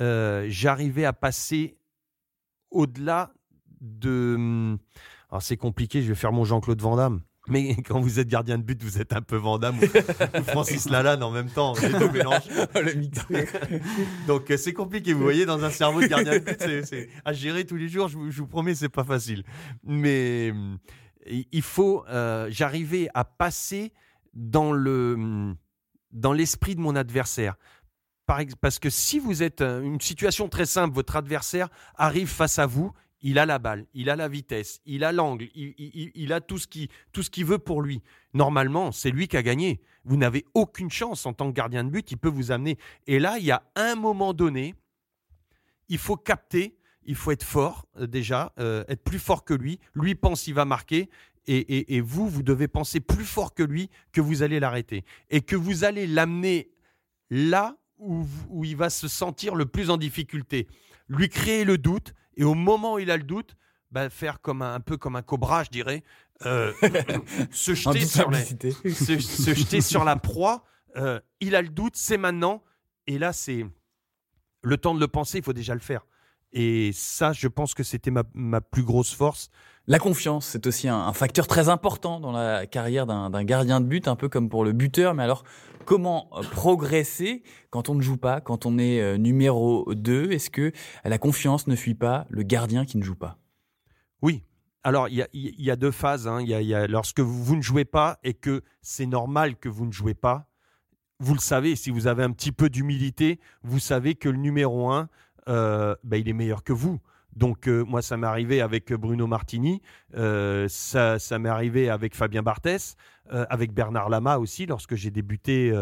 euh, 0.00 0.46
j'arrivais 0.48 1.04
à 1.04 1.12
passer 1.12 1.78
au-delà 2.70 3.32
de. 3.80 4.34
Hum, 4.36 4.78
alors 5.30 5.42
c'est 5.42 5.56
compliqué, 5.56 6.02
je 6.02 6.08
vais 6.08 6.14
faire 6.14 6.32
mon 6.32 6.44
Jean-Claude 6.44 6.80
Van 6.80 6.96
Damme. 6.96 7.22
Mais 7.50 7.74
quand 7.86 8.00
vous 8.00 8.18
êtes 8.18 8.28
gardien 8.28 8.58
de 8.58 8.62
but, 8.62 8.82
vous 8.82 9.00
êtes 9.00 9.12
un 9.12 9.20
peu 9.20 9.36
Van 9.36 9.58
Damme 9.58 9.78
ou, 9.78 10.42
Francis 10.44 10.88
Lalanne 10.88 11.22
en 11.22 11.30
même 11.30 11.50
temps. 11.50 11.74
Les 11.74 11.88
deux 12.94 13.20
Donc 14.26 14.50
euh, 14.50 14.56
c'est 14.56 14.72
compliqué. 14.72 15.12
Vous 15.12 15.22
voyez, 15.22 15.46
dans 15.46 15.62
un 15.64 15.70
cerveau 15.70 16.00
de 16.00 16.06
gardien 16.06 16.38
de 16.38 16.44
but, 16.44 16.84
c'est 16.84 17.08
à 17.24 17.32
gérer 17.32 17.64
tous 17.64 17.76
les 17.76 17.88
jours. 17.88 18.08
Je 18.08 18.16
vous, 18.16 18.30
je 18.30 18.38
vous 18.38 18.46
promets, 18.46 18.74
c'est 18.74 18.88
pas 18.88 19.04
facile. 19.04 19.42
Mais 19.84 20.52
il 21.26 21.62
faut. 21.62 22.04
Euh, 22.08 22.48
j'arrivais 22.50 23.08
à 23.14 23.24
passer 23.24 23.92
dans 24.34 24.72
le 24.72 25.54
dans 26.12 26.32
l'esprit 26.32 26.74
de 26.74 26.80
mon 26.80 26.96
adversaire. 26.96 27.56
parce 28.60 28.78
que 28.78 28.90
si 28.90 29.18
vous 29.18 29.42
êtes 29.42 29.60
euh, 29.60 29.82
une 29.82 30.00
situation 30.00 30.48
très 30.48 30.66
simple, 30.66 30.94
votre 30.94 31.16
adversaire 31.16 31.68
arrive 31.96 32.28
face 32.28 32.58
à 32.58 32.66
vous, 32.66 32.92
il 33.22 33.38
a 33.38 33.46
la 33.46 33.58
balle, 33.58 33.86
il 33.94 34.10
a 34.10 34.16
la 34.16 34.28
vitesse, 34.28 34.80
il 34.86 35.04
a 35.04 35.12
l'angle, 35.12 35.48
il, 35.54 36.32
a 36.32 36.40
tout 36.40 36.58
ce 36.58 36.66
qu'il 36.66 36.88
tout 37.12 37.22
ce 37.22 37.44
veut 37.44 37.58
pour 37.58 37.82
lui. 37.82 38.02
Normalement, 38.34 38.92
c'est 38.92 39.10
lui 39.10 39.28
qui 39.28 39.36
a 39.36 39.42
gagné. 39.42 39.80
Vous 40.04 40.16
n'avez 40.16 40.44
aucune 40.54 40.90
chance 40.90 41.26
en 41.26 41.32
tant 41.32 41.50
que 41.50 41.56
gardien 41.56 41.84
de 41.84 41.90
but, 41.90 42.10
il 42.10 42.16
peut 42.16 42.28
vous 42.28 42.50
amener. 42.50 42.78
Et 43.06 43.18
là, 43.18 43.38
il 43.38 43.44
y 43.44 43.50
a 43.50 43.62
un 43.76 43.94
moment 43.94 44.32
donné, 44.32 44.74
il 45.88 45.98
faut 45.98 46.16
capter, 46.16 46.76
il 47.04 47.14
faut 47.14 47.30
être 47.30 47.44
fort 47.44 47.86
euh, 47.98 48.06
déjà, 48.06 48.52
euh, 48.58 48.84
être 48.88 49.02
plus 49.02 49.18
fort 49.18 49.44
que 49.44 49.54
lui. 49.54 49.78
Lui 49.94 50.14
pense 50.14 50.42
qu'il 50.42 50.54
va 50.54 50.64
marquer 50.64 51.10
et, 51.46 52.00
vous, 52.00 52.28
vous 52.28 52.44
devez 52.44 52.68
penser 52.68 53.00
plus 53.00 53.24
fort 53.24 53.54
que 53.54 53.64
lui 53.64 53.90
que 54.12 54.20
vous 54.20 54.42
allez 54.42 54.60
l'arrêter 54.60 55.04
et 55.30 55.40
que 55.40 55.56
vous 55.56 55.82
allez 55.82 56.06
l'amener 56.06 56.70
là 57.28 57.76
où, 57.98 58.24
où, 58.50 58.64
il 58.64 58.76
va 58.76 58.88
se 58.88 59.08
sentir 59.08 59.56
le 59.56 59.66
plus 59.66 59.90
en 59.90 59.96
difficulté. 59.96 60.68
Lui 61.08 61.28
créer 61.28 61.64
le 61.64 61.76
doute 61.76 62.14
et 62.36 62.44
au 62.44 62.54
moment 62.54 62.94
où 62.94 62.98
il 62.98 63.10
a 63.10 63.16
le 63.16 63.22
doute, 63.22 63.56
bah, 63.90 64.08
faire 64.08 64.40
comme 64.40 64.62
un, 64.62 64.80
peu 64.80 64.96
comme 64.96 65.16
un 65.16 65.22
cobra, 65.22 65.64
je 65.64 65.70
dirais, 65.70 66.02
euh, 66.46 66.72
se, 67.50 67.74
jeter 67.74 68.06
sur 68.06 68.32
se, 68.34 69.54
jeter 69.54 69.80
sur 69.80 70.04
la 70.04 70.16
proie. 70.16 70.64
Euh, 70.96 71.20
il 71.40 71.54
a 71.54 71.62
le 71.62 71.68
doute, 71.68 71.96
c'est 71.96 72.16
maintenant. 72.16 72.62
Et 73.06 73.18
là, 73.18 73.32
c'est 73.32 73.66
le 74.62 74.76
temps 74.76 74.94
de 74.94 75.00
le 75.00 75.08
penser, 75.08 75.38
il 75.38 75.44
faut 75.44 75.52
déjà 75.52 75.74
le 75.74 75.80
faire. 75.80 76.06
Et 76.52 76.90
ça, 76.92 77.32
je 77.32 77.48
pense 77.48 77.74
que 77.74 77.82
c'était 77.82 78.10
ma, 78.10 78.24
ma, 78.34 78.60
plus 78.60 78.82
grosse 78.82 79.14
force. 79.14 79.50
La 79.86 79.98
confiance, 79.98 80.46
c'est 80.46 80.66
aussi 80.66 80.88
un, 80.88 81.12
facteur 81.12 81.46
très 81.46 81.68
important 81.68 82.20
dans 82.20 82.32
la 82.32 82.66
carrière 82.66 83.06
d'un 83.06 83.44
gardien 83.44 83.80
de 83.80 83.86
but, 83.86 84.08
un 84.08 84.16
peu 84.16 84.28
comme 84.28 84.48
pour 84.48 84.64
le 84.64 84.72
buteur. 84.72 85.14
Mais 85.14 85.22
alors, 85.22 85.44
comment 85.84 86.28
euh, 86.32 86.42
progresser 86.42 87.42
quand 87.70 87.88
on 87.88 87.94
ne 87.94 88.00
joue 88.00 88.16
pas, 88.16 88.40
quand 88.40 88.66
on 88.66 88.78
est 88.78 89.00
euh, 89.00 89.16
numéro 89.16 89.92
2 89.94 90.32
Est-ce 90.32 90.50
que 90.50 90.72
la 91.04 91.18
confiance 91.18 91.66
ne 91.66 91.76
fuit 91.76 91.94
pas 91.94 92.26
le 92.30 92.42
gardien 92.42 92.84
qui 92.84 92.98
ne 92.98 93.02
joue 93.02 93.16
pas? 93.16 93.38
Oui. 94.22 94.44
Alors, 94.82 95.08
il 95.08 95.26
y, 95.34 95.70
a, 95.70 95.76
deux 95.76 95.90
phases. 95.90 96.26
Hein. 96.26 96.40
Y, 96.40 96.74
a, 96.74 96.86
lorsque 96.86 97.20
vous, 97.20 97.56
ne 97.56 97.60
jouez 97.60 97.84
pas 97.84 98.18
et 98.22 98.32
que 98.32 98.62
c'est 98.80 99.06
normal 99.06 99.56
que 99.56 99.68
vous 99.68 99.84
ne 99.84 99.92
jouez 99.92 100.14
pas, 100.14 100.46
vous 101.18 101.34
le 101.34 101.40
savez, 101.40 101.76
si 101.76 101.90
vous 101.90 102.06
avez 102.06 102.22
un 102.22 102.30
petit 102.30 102.50
peu 102.50 102.70
d'humilité, 102.70 103.40
vous 103.62 103.78
savez 103.78 104.14
que 104.14 104.30
le 104.30 104.38
numéro 104.38 104.90
1, 104.90 105.10
euh, 105.48 105.94
ben, 106.04 106.16
il 106.18 106.28
est 106.28 106.34
meilleur 106.34 106.62
que 106.62 106.72
vous. 106.72 107.00
Donc 107.36 107.68
euh, 107.68 107.84
moi, 107.84 108.02
ça 108.02 108.16
m'est 108.16 108.26
arrivé 108.26 108.60
avec 108.60 108.92
Bruno 108.92 109.26
Martini, 109.26 109.82
euh, 110.16 110.66
ça, 110.68 111.18
m'est 111.38 111.48
arrivé 111.48 111.88
avec 111.88 112.14
Fabien 112.14 112.42
Barthès, 112.42 112.96
euh, 113.32 113.46
avec 113.50 113.72
Bernard 113.72 114.08
Lama 114.08 114.38
aussi, 114.38 114.66
lorsque 114.66 114.94
j'ai 114.94 115.10
débuté 115.10 115.72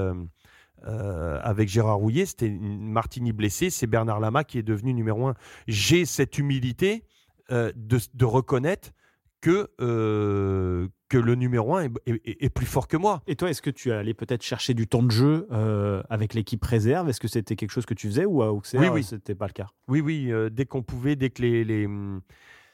avec 0.82 1.68
Gérard 1.68 1.96
Rouillet. 1.96 2.26
C'était 2.26 2.50
Martini 2.50 3.32
blessé, 3.32 3.70
c'est 3.70 3.86
Bernard 3.86 4.20
Lama 4.20 4.44
qui 4.44 4.58
est 4.58 4.62
devenu 4.62 4.94
numéro 4.94 5.26
un. 5.26 5.34
J'ai 5.66 6.04
cette 6.04 6.38
humilité 6.38 7.04
de, 7.50 8.24
reconnaître 8.24 8.90
que, 9.40 9.68
euh, 9.80 10.88
que 11.08 11.18
le 11.18 11.34
numéro 11.34 11.76
1 11.76 11.88
est, 12.06 12.50
plus 12.50 12.66
fort 12.66 12.88
que 12.88 12.96
moi. 12.96 13.22
Et 13.26 13.36
toi, 13.36 13.50
est-ce 13.50 13.62
que 13.62 13.70
tu 13.70 13.92
allais 13.92 14.14
peut-être 14.14 14.42
chercher 14.42 14.74
du 14.74 14.86
temps 14.86 15.02
de 15.02 15.10
jeu 15.10 15.46
euh, 15.52 16.02
avec 16.10 16.34
l'équipe 16.34 16.64
réserve? 16.64 17.08
Est-ce 17.08 17.20
que 17.20 17.28
c'était 17.28 17.56
quelque 17.56 17.70
chose 17.70 17.86
que 17.86 17.94
tu 17.94 18.08
faisais 18.08 18.24
ou 18.24 18.42
à 18.42 18.52
Auxerre, 18.52 18.80
oui, 18.80 18.88
oui. 18.88 19.04
c'était 19.04 19.34
pas 19.34 19.46
le 19.46 19.52
cas? 19.52 19.68
Oui, 19.86 20.00
oui, 20.00 20.30
euh, 20.30 20.50
dès 20.50 20.66
qu'on 20.66 20.82
pouvait, 20.82 21.16
dès 21.16 21.30
que 21.30 21.42
les... 21.42 21.64
les... 21.64 21.86
Hum, 21.86 22.20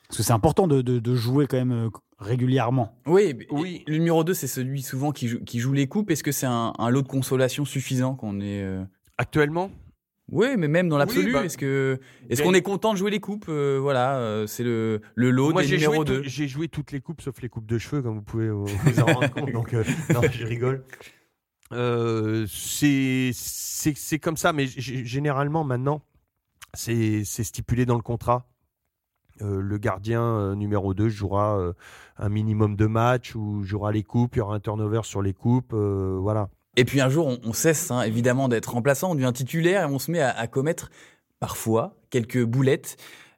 Parce 0.08 0.18
que 0.18 0.22
c'est 0.22 0.32
important 0.32 0.66
de, 0.66 0.80
de, 0.82 1.14
jouer 1.14 1.46
quand 1.46 1.58
même 1.58 1.90
régulièrement. 2.18 2.96
Oui, 3.06 3.36
oui. 3.50 3.84
le 3.86 3.98
numéro 3.98 4.24
2, 4.24 4.34
c'est 4.34 4.46
celui 4.46 4.82
souvent 4.82 5.12
qui 5.12 5.28
joue, 5.28 5.44
qui 5.44 5.58
joue 5.60 5.72
les 5.72 5.86
coupes. 5.86 6.10
Est-ce 6.10 6.22
que 6.24 6.32
c'est 6.32 6.46
un, 6.46 6.72
un, 6.78 6.90
lot 6.90 7.02
de 7.02 7.08
consolation 7.08 7.64
suffisant 7.64 8.14
qu'on 8.14 8.40
est... 8.40 8.64
Actuellement 9.16 9.70
oui, 10.32 10.56
mais 10.56 10.68
même 10.68 10.88
dans 10.88 10.96
l'absolu, 10.96 11.32
bah, 11.32 11.44
est-ce 11.44 11.58
que 11.58 12.00
est-ce 12.30 12.42
qu'on 12.42 12.54
est 12.54 12.62
content 12.62 12.92
de 12.92 12.98
jouer 12.98 13.10
les 13.10 13.20
coupes 13.20 13.46
euh, 13.48 13.78
Voilà, 13.80 14.16
euh, 14.16 14.46
c'est 14.46 14.64
le, 14.64 15.02
le 15.14 15.30
lot 15.30 15.52
Moi, 15.52 15.62
des 15.62 15.72
numéros 15.72 16.04
2. 16.04 16.22
J'ai 16.24 16.48
joué 16.48 16.68
toutes 16.68 16.92
les 16.92 17.00
coupes 17.00 17.20
sauf 17.20 17.40
les 17.42 17.48
coupes 17.50 17.66
de 17.66 17.76
cheveux, 17.76 18.02
comme 18.02 18.16
vous 18.16 18.22
pouvez 18.22 18.48
vous 18.48 18.66
en 19.00 19.04
rendre 19.06 19.30
compte. 19.30 19.52
Donc, 19.52 19.74
euh, 19.74 19.84
non, 20.14 20.22
je 20.30 20.46
rigole. 20.46 20.84
c'est 22.48 24.18
comme 24.18 24.36
ça, 24.38 24.52
mais 24.54 24.66
généralement 24.66 25.62
maintenant, 25.62 26.00
c'est 26.72 27.24
stipulé 27.24 27.84
dans 27.84 27.96
le 27.96 28.02
contrat. 28.02 28.46
le 29.40 29.76
gardien 29.76 30.54
numéro 30.56 30.94
2 30.94 31.10
jouera 31.10 31.74
un 32.16 32.28
minimum 32.30 32.76
de 32.76 32.86
matchs 32.86 33.34
ou 33.34 33.62
jouera 33.62 33.92
les 33.92 34.02
coupes, 34.02 34.36
il 34.36 34.38
y 34.38 34.42
aura 34.42 34.54
un 34.54 34.60
turnover 34.60 35.02
sur 35.02 35.20
les 35.20 35.34
coupes, 35.34 35.74
voilà. 35.74 36.48
Et 36.76 36.84
puis 36.84 37.00
un 37.00 37.08
jour, 37.08 37.38
on, 37.44 37.52
cesse 37.52 37.90
hein, 37.90 38.02
évidemment 38.02 38.48
d'être 38.48 38.72
remplaçant, 38.72 39.12
on 39.12 39.14
devient 39.14 39.32
titulaire 39.32 39.82
et 39.82 39.86
on 39.86 39.98
se 39.98 40.10
met 40.10 40.20
à, 40.20 40.46
commettre 40.46 40.90
parfois 41.38 41.96
quelques 42.10 42.42
boulettes. 42.42 42.96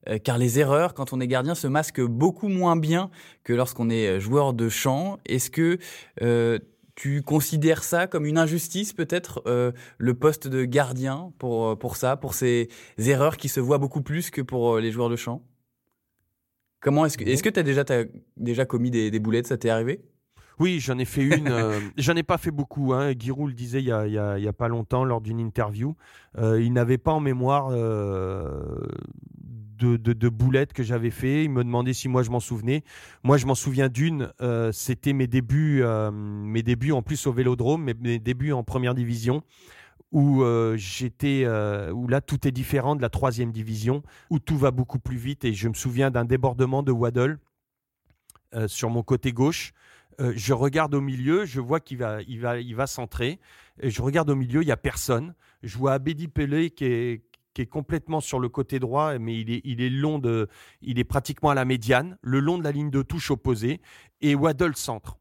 Euh, 0.09 0.18
car 0.18 0.38
les 0.38 0.61
erreurs, 0.61 0.94
quand 0.94 1.12
on 1.12 1.20
est 1.20 1.27
gardien, 1.27 1.55
se 1.55 1.66
masquent 1.66 2.03
beaucoup 2.03 2.49
moins 2.49 2.77
bien 2.77 3.11
que 3.42 3.53
lorsqu'on 3.53 3.90
est 3.90 4.07
euh, 4.07 4.20
joueur 4.20 4.53
de 4.53 4.68
champ. 4.68 5.18
Est-ce 5.27 5.51
que 5.51 5.79
euh, 6.22 6.59
tu 6.94 7.22
considères 7.22 7.83
ça 7.83 8.07
comme 8.07 8.25
une 8.25 8.38
injustice, 8.38 8.92
peut-être, 8.92 9.42
le 9.99 10.14
poste 10.14 10.49
de 10.49 10.64
gardien 10.64 11.31
pour, 11.38 11.79
pour 11.79 11.96
ça, 11.96 12.16
pour 12.16 12.33
ces 12.33 12.70
erreurs 12.96 13.37
qui 13.37 13.51
se 13.51 13.61
voient 13.61 13.77
beaucoup 13.77 14.01
plus 14.01 14.31
que 14.31 14.40
pour 14.40 14.79
les 14.79 14.90
joueurs 14.92 15.11
de 15.11 15.16
champ? 15.16 15.42
Comment 16.81 17.05
est-ce 17.05 17.18
que 17.18 17.25
est-ce 17.25 17.42
que 17.42 17.51
tu 17.51 17.61
as 17.61 17.62
déjà, 17.62 17.83
as 17.90 18.05
déjà 18.38 18.64
commis 18.64 18.90
des, 18.90 19.11
des 19.11 19.18
boulettes? 19.18 19.46
Ça 19.46 19.59
t'est 19.59 19.68
arrivé? 19.68 20.01
Oui, 20.58 20.80
j'en 20.80 20.98
ai 20.98 21.04
fait 21.04 21.22
une. 21.38 21.48
Euh, 21.48 21.80
j'en 21.96 22.14
ai 22.16 22.22
pas 22.22 22.38
fait 22.38 22.50
beaucoup. 22.50 22.92
Hein. 22.92 23.12
Giroud 23.18 23.48
le 23.48 23.54
disait 23.54 23.80
il 23.80 23.86
y 23.86 23.92
a, 23.92 24.06
il 24.06 24.12
y 24.12 24.48
a, 24.48 24.52
pas 24.52 24.68
longtemps 24.68 25.04
lors 25.04 25.20
d'une 25.20 25.40
interview. 25.40 25.96
Euh, 26.38 26.60
il 26.62 26.72
n'avait 26.72 26.98
pas 26.98 27.12
en 27.12 27.20
mémoire 27.20 27.68
euh, 27.70 28.86
de, 29.78 29.96
de, 29.96 30.28
boulettes 30.28 30.72
que 30.72 30.82
j'avais 30.82 31.10
fait. 31.10 31.44
Il 31.44 31.50
me 31.50 31.62
demandait 31.62 31.92
si 31.92 32.08
moi 32.08 32.22
je 32.22 32.30
m'en 32.30 32.40
souvenais. 32.40 32.84
Moi, 33.22 33.36
je 33.36 33.46
m'en 33.46 33.54
souviens 33.54 33.88
d'une. 33.88 34.32
C'était 34.72 35.12
mes 35.12 35.26
débuts, 35.26 35.82
mes 36.12 36.62
débuts 36.62 36.92
en 36.92 37.02
plus 37.02 37.26
au 37.26 37.32
Vélodrome, 37.32 37.84
mes, 37.84 37.94
mes 37.94 38.18
débuts 38.18 38.52
en 38.52 38.64
première 38.64 38.94
division 38.94 39.42
où 40.12 40.42
j'étais, 40.76 41.46
où 41.92 42.08
là 42.08 42.22
tout 42.22 42.48
est 42.48 42.52
différent 42.52 42.96
de 42.96 43.02
la 43.02 43.10
troisième 43.10 43.52
division, 43.52 44.02
où 44.30 44.38
tout 44.38 44.56
va 44.56 44.70
beaucoup 44.70 44.98
plus 44.98 45.18
vite. 45.18 45.44
Et 45.44 45.52
je 45.52 45.68
me 45.68 45.74
souviens 45.74 46.10
d'un 46.10 46.24
débordement 46.24 46.82
de 46.82 46.92
Waddle 46.92 47.38
sur 48.66 48.88
mon 48.88 49.02
côté 49.02 49.32
gauche. 49.32 49.74
Euh, 50.20 50.33
je 50.35 50.52
regarde 50.52 50.94
au 50.94 51.00
milieu, 51.00 51.44
je 51.44 51.61
vois 51.61 51.81
qu'il 51.81 51.98
va, 51.98 52.22
il 52.22 52.40
va, 52.40 52.59
il 52.59 52.74
va 52.74 52.87
centrer. 52.87 53.38
Je 53.83 54.00
regarde 54.02 54.31
au 54.31 54.37
milieu, 54.37 54.62
il 54.62 54.68
y 54.68 54.72
a 54.72 54.76
personne. 54.76 55.35
Je 55.62 55.76
vois 55.76 55.92
Abedi 55.92 56.29
Pelé 56.29 56.70
qui 56.70 56.85
est, 56.85 57.22
complètement 57.70 58.20
sur 58.20 58.38
le 58.38 58.50
côté 58.50 58.79
droit, 58.79 59.18
mais 59.18 59.40
il 59.40 59.50
est, 59.50 59.62
il 59.64 59.81
est 59.81 59.88
long 59.88 60.18
de, 60.18 60.46
il 60.83 60.98
est 60.98 61.05
pratiquement 61.05 61.48
à 61.48 61.55
la 61.55 61.64
médiane, 61.64 62.18
le 62.20 62.38
long 62.38 62.59
de 62.59 62.64
la 62.64 62.70
ligne 62.70 62.90
de 62.90 63.00
touche 63.00 63.31
opposée. 63.31 63.81
Et 64.20 64.35
Waddle 64.35 64.76
centre. 64.76 65.18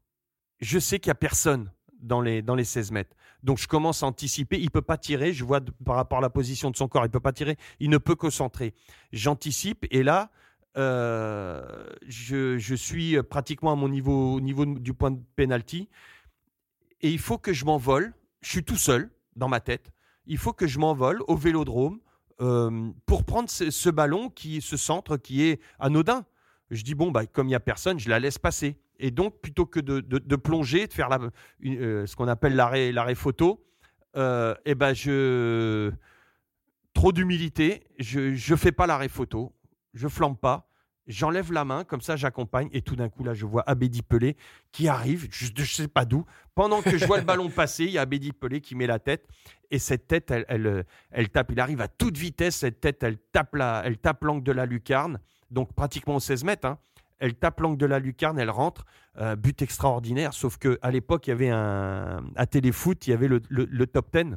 Je 0.60 0.78
sais 0.78 0.98
qu'il 0.98 1.08
y 1.08 1.12
a 1.12 1.14
personne 1.14 1.70
dans 1.98 2.20
les, 2.20 2.42
dans 2.42 2.54
les 2.54 2.64
16 2.64 2.90
mètres. 2.92 3.16
Donc 3.42 3.58
je 3.58 3.66
commence 3.68 4.02
à 4.02 4.06
anticiper. 4.06 4.58
Il 4.58 4.70
peut 4.70 4.82
pas 4.82 4.98
tirer. 4.98 5.32
Je 5.32 5.44
vois 5.44 5.60
par 5.84 5.96
rapport 5.96 6.18
à 6.18 6.20
la 6.20 6.30
position 6.30 6.70
de 6.70 6.76
son 6.76 6.88
corps, 6.88 7.04
il 7.04 7.10
peut 7.10 7.20
pas 7.20 7.32
tirer. 7.32 7.56
Il 7.80 7.90
ne 7.90 7.98
peut 7.98 8.16
que 8.16 8.30
centrer. 8.30 8.74
J'anticipe 9.12 9.86
et 9.90 10.02
là, 10.02 10.30
euh, 10.76 11.86
je, 12.06 12.74
suis 12.74 13.22
pratiquement 13.22 13.72
à 13.72 13.76
mon 13.76 13.88
niveau, 13.88 14.34
au 14.34 14.40
niveau 14.40 14.66
du 14.66 14.94
point 14.94 15.10
de 15.10 15.20
penalty. 15.36 15.88
Et 17.02 17.10
il 17.10 17.18
faut 17.18 17.38
que 17.38 17.52
je 17.52 17.64
m'envole. 17.64 18.14
Je 18.40 18.50
suis 18.50 18.64
tout 18.64 18.76
seul 18.76 19.10
dans 19.34 19.48
ma 19.48 19.60
tête. 19.60 19.90
il 20.26 20.38
faut 20.38 20.52
que 20.52 20.66
je 20.66 20.78
m'envole 20.78 21.22
au 21.28 21.36
vélodrome 21.36 22.00
euh, 22.40 22.90
pour 23.06 23.24
prendre 23.24 23.48
ce, 23.48 23.90
ballon, 23.90 24.28
qui, 24.28 24.60
ce 24.60 24.76
centre 24.76 25.16
qui 25.16 25.44
est 25.44 25.60
anodin. 25.78 26.24
Je 26.70 26.82
dis, 26.82 26.94
bon, 26.94 27.10
bah, 27.10 27.26
comme 27.26 27.46
il 27.46 27.50
n'y 27.50 27.54
a 27.54 27.60
personne, 27.60 27.98
je 27.98 28.08
la 28.08 28.18
laisse 28.18 28.38
passer. 28.38 28.78
Et 28.98 29.10
donc, 29.10 29.40
plutôt 29.40 29.66
que 29.66 29.80
de, 29.80 30.36
plonger, 30.36 30.86
de 30.86 30.92
faire 30.92 31.08
euh, 31.64 32.06
ce 32.06 32.16
qu'on 32.16 32.28
appelle 32.28 32.54
l'arrêt 32.56 33.14
photo, 33.14 33.64
euh, 34.16 34.54
eh 34.64 34.74
ben 34.74 34.94
trop 36.94 37.12
d'humilité, 37.12 37.84
je 37.98 38.52
ne 38.52 38.56
fais 38.56 38.72
pas 38.72 38.86
l'arrêt 38.86 39.10
photo, 39.10 39.52
je 39.92 40.08
flambe 40.08 40.38
pas, 40.38 40.65
j'enlève 41.06 41.52
la 41.52 41.64
main, 41.64 41.84
comme 41.84 42.00
ça 42.00 42.16
j'accompagne, 42.16 42.68
et 42.72 42.82
tout 42.82 42.96
d'un 42.96 43.08
coup 43.08 43.24
là 43.24 43.34
je 43.34 43.46
vois 43.46 43.62
Abedi 43.68 44.02
Pelé 44.02 44.36
qui 44.72 44.88
arrive, 44.88 45.28
je 45.30 45.50
ne 45.56 45.64
sais 45.64 45.88
pas 45.88 46.04
d'où, 46.04 46.24
pendant 46.54 46.82
que 46.82 46.96
je 46.98 47.06
vois 47.06 47.18
le 47.18 47.24
ballon 47.26 47.48
passer, 47.48 47.84
il 47.84 47.92
y 47.92 47.98
a 47.98 48.02
Abedi 48.02 48.32
Pelé 48.32 48.60
qui 48.60 48.74
met 48.74 48.86
la 48.86 48.98
tête, 48.98 49.26
et 49.70 49.78
cette 49.78 50.06
tête, 50.06 50.30
elle, 50.30 50.44
elle, 50.48 50.84
elle, 51.10 51.28
tape, 51.28 51.52
il 51.52 51.60
arrive 51.60 51.80
à 51.80 51.88
toute 51.88 52.16
vitesse, 52.16 52.56
cette 52.56 52.80
tête, 52.80 53.02
elle 53.02 53.18
tape 53.18 53.54
la, 53.54 53.82
elle 53.84 53.98
tape 53.98 54.24
l'angle 54.24 54.44
de 54.44 54.52
la 54.52 54.66
lucarne, 54.66 55.20
donc 55.50 55.72
pratiquement 55.74 56.16
au 56.16 56.20
16 56.20 56.44
mètres, 56.44 56.66
hein. 56.66 56.78
elle 57.18 57.34
tape 57.34 57.60
l'angle 57.60 57.78
de 57.78 57.86
la 57.86 57.98
lucarne, 57.98 58.38
elle 58.38 58.50
rentre, 58.50 58.84
euh, 59.18 59.36
but 59.36 59.62
extraordinaire, 59.62 60.34
sauf 60.34 60.58
qu'à 60.58 60.90
l'époque 60.90 61.26
il 61.26 61.30
y 61.30 61.32
avait 61.32 61.50
un, 61.50 62.24
à 62.36 62.46
Téléfoot, 62.46 63.06
il 63.06 63.10
y 63.10 63.12
avait 63.12 63.28
le, 63.28 63.40
le 63.48 63.86
top 63.86 64.16
10, 64.16 64.36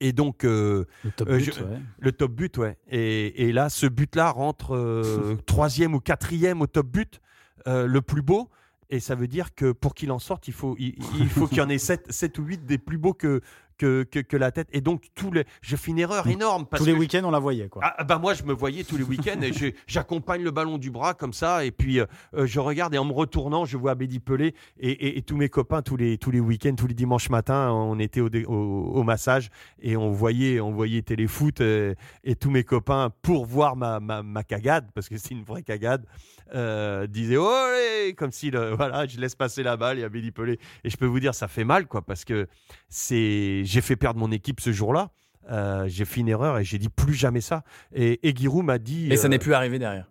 et 0.00 0.12
donc, 0.12 0.44
euh, 0.44 0.84
le, 1.04 1.10
top 1.10 1.28
euh, 1.28 1.38
but, 1.38 1.60
ouais. 1.60 1.78
le 1.98 2.12
top 2.12 2.32
but, 2.32 2.58
ouais. 2.58 2.78
Et, 2.90 3.48
et 3.48 3.52
là, 3.52 3.68
ce 3.68 3.86
but-là 3.86 4.30
rentre 4.30 4.74
euh, 4.74 5.36
troisième 5.46 5.94
ou 5.94 6.00
quatrième 6.00 6.62
au 6.62 6.66
top 6.66 6.86
but, 6.86 7.20
le 7.66 7.98
plus 8.00 8.22
beau. 8.22 8.48
Et 8.90 9.00
ça 9.00 9.14
veut 9.14 9.28
dire 9.28 9.54
que 9.54 9.72
pour 9.72 9.94
qu'il 9.94 10.10
en 10.10 10.18
sorte, 10.18 10.48
il 10.48 10.54
faut, 10.54 10.74
il, 10.78 10.94
il 11.18 11.28
faut 11.28 11.46
qu'il 11.46 11.58
y 11.58 11.60
en 11.60 11.68
ait 11.68 11.76
7, 11.76 12.10
7 12.10 12.38
ou 12.38 12.44
8 12.44 12.64
des 12.64 12.78
plus 12.78 12.96
beaux 12.96 13.12
que, 13.12 13.42
que, 13.78 14.02
que, 14.02 14.36
la 14.36 14.50
tête. 14.50 14.68
Et 14.72 14.80
donc, 14.80 15.06
tous 15.14 15.30
les, 15.30 15.44
je 15.62 15.76
fais 15.76 15.90
une 15.90 15.98
erreur 15.98 16.26
énorme. 16.26 16.66
Parce 16.66 16.82
tous 16.82 16.86
les 16.86 16.92
week-ends, 16.92 17.22
on 17.24 17.30
la 17.30 17.38
voyait. 17.38 17.68
Quoi. 17.68 17.82
Ah, 17.84 18.04
bah 18.04 18.18
moi, 18.18 18.34
je 18.34 18.42
me 18.42 18.52
voyais 18.52 18.84
tous 18.84 18.96
les 18.96 19.04
week-ends 19.04 19.40
et 19.40 19.52
j'accompagne 19.86 20.42
le 20.42 20.50
ballon 20.50 20.78
du 20.78 20.90
bras 20.90 21.14
comme 21.14 21.32
ça. 21.32 21.64
Et 21.64 21.70
puis, 21.70 22.00
euh, 22.00 22.06
euh, 22.34 22.46
je 22.46 22.60
regarde 22.60 22.94
et 22.94 22.98
en 22.98 23.04
me 23.04 23.12
retournant, 23.12 23.64
je 23.64 23.76
vois 23.76 23.94
Bédi 23.94 24.20
Pelé 24.20 24.54
et, 24.78 25.16
et, 25.16 25.22
tous 25.22 25.36
mes 25.36 25.48
copains 25.48 25.82
tous 25.82 25.96
les, 25.96 26.18
tous 26.18 26.30
les 26.30 26.40
week-ends, 26.40 26.74
tous 26.76 26.86
les 26.86 26.94
dimanches 26.94 27.30
matins, 27.30 27.70
on 27.70 27.98
était 27.98 28.20
au, 28.20 28.28
au, 28.28 29.02
massage 29.02 29.50
et 29.80 29.96
on 29.96 30.10
voyait, 30.10 30.60
on 30.60 30.72
voyait 30.72 31.02
téléfoot 31.02 31.60
et, 31.60 31.94
et 32.24 32.34
tous 32.34 32.50
mes 32.50 32.64
copains, 32.64 33.10
pour 33.22 33.46
voir 33.46 33.76
ma, 33.76 34.00
ma, 34.00 34.22
ma 34.22 34.42
cagade, 34.42 34.90
parce 34.94 35.08
que 35.08 35.16
c'est 35.16 35.30
une 35.30 35.44
vraie 35.44 35.62
cagade, 35.62 36.04
euh, 36.54 37.06
disaient 37.06 37.36
Oh, 37.38 37.68
comme 38.16 38.32
si 38.32 38.50
voilà, 38.76 39.06
je 39.06 39.20
laisse 39.20 39.34
passer 39.34 39.62
la 39.62 39.76
balle, 39.76 39.98
il 39.98 40.00
y 40.00 40.04
a 40.04 40.08
Bédi 40.08 40.30
Pelé. 40.30 40.58
Et 40.84 40.90
je 40.90 40.96
peux 40.96 41.06
vous 41.06 41.20
dire, 41.20 41.34
ça 41.34 41.48
fait 41.48 41.64
mal, 41.64 41.86
quoi, 41.86 42.02
parce 42.02 42.24
que 42.24 42.48
c'est 42.88 43.62
j'ai 43.68 43.80
fait 43.80 43.96
perdre 43.96 44.18
mon 44.18 44.32
équipe 44.32 44.60
ce 44.60 44.72
jour-là. 44.72 45.10
Euh, 45.50 45.86
j'ai 45.88 46.04
fait 46.04 46.20
une 46.20 46.28
erreur 46.28 46.58
et 46.58 46.64
j'ai 46.64 46.78
dit 46.78 46.88
plus 46.88 47.14
jamais 47.14 47.40
ça. 47.40 47.62
Et, 47.94 48.28
et 48.28 48.34
Giroud 48.34 48.64
m'a 48.64 48.78
dit. 48.78 49.08
Et 49.10 49.16
ça 49.16 49.28
n'est 49.28 49.36
euh, 49.36 49.38
plus 49.38 49.54
arrivé 49.54 49.78
derrière. 49.78 50.06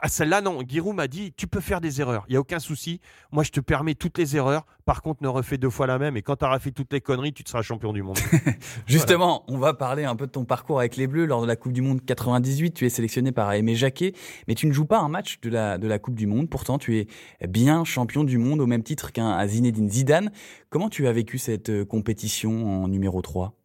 Ah, 0.00 0.08
celle-là, 0.08 0.40
non. 0.40 0.60
Giroud 0.66 0.94
m'a 0.94 1.08
dit 1.08 1.32
Tu 1.36 1.46
peux 1.46 1.60
faire 1.60 1.80
des 1.80 2.00
erreurs. 2.00 2.24
Il 2.28 2.32
n'y 2.32 2.36
a 2.36 2.40
aucun 2.40 2.60
souci. 2.60 3.00
Moi, 3.32 3.42
je 3.42 3.50
te 3.50 3.60
permets 3.60 3.94
toutes 3.94 4.18
les 4.18 4.36
erreurs. 4.36 4.66
Par 4.84 5.02
contre, 5.02 5.22
ne 5.22 5.28
refais 5.28 5.58
deux 5.58 5.70
fois 5.70 5.86
la 5.86 5.98
même. 5.98 6.16
Et 6.16 6.22
quand 6.22 6.36
tu 6.36 6.44
auras 6.44 6.58
fait 6.58 6.70
toutes 6.70 6.92
les 6.92 7.00
conneries, 7.00 7.32
tu 7.32 7.42
seras 7.46 7.62
champion 7.62 7.92
du 7.92 8.02
monde. 8.02 8.18
Justement, 8.86 9.44
on 9.48 9.58
va 9.58 9.74
parler 9.74 10.04
un 10.04 10.14
peu 10.14 10.26
de 10.26 10.30
ton 10.30 10.44
parcours 10.44 10.78
avec 10.78 10.96
les 10.96 11.06
Bleus. 11.06 11.26
Lors 11.26 11.42
de 11.42 11.46
la 11.46 11.56
Coupe 11.56 11.72
du 11.72 11.82
Monde 11.82 12.04
98, 12.04 12.72
tu 12.72 12.86
es 12.86 12.88
sélectionné 12.88 13.32
par 13.32 13.52
Aimé 13.52 13.74
Jacquet. 13.74 14.12
Mais 14.46 14.54
tu 14.54 14.66
ne 14.66 14.72
joues 14.72 14.86
pas 14.86 15.00
un 15.00 15.08
match 15.08 15.40
de 15.40 15.50
la, 15.50 15.78
de 15.78 15.88
la 15.88 15.98
Coupe 15.98 16.14
du 16.14 16.26
Monde. 16.26 16.48
Pourtant, 16.48 16.78
tu 16.78 16.98
es 16.98 17.08
bien 17.46 17.84
champion 17.84 18.24
du 18.24 18.38
monde 18.38 18.60
au 18.60 18.66
même 18.66 18.82
titre 18.82 19.12
qu'un 19.12 19.46
Zinedine 19.46 19.90
Zidane. 19.90 20.30
Comment 20.70 20.90
tu 20.90 21.06
as 21.06 21.12
vécu 21.12 21.38
cette 21.38 21.70
euh, 21.70 21.84
compétition 21.84 22.84
en 22.84 22.88
numéro 22.88 23.20
3 23.20 23.57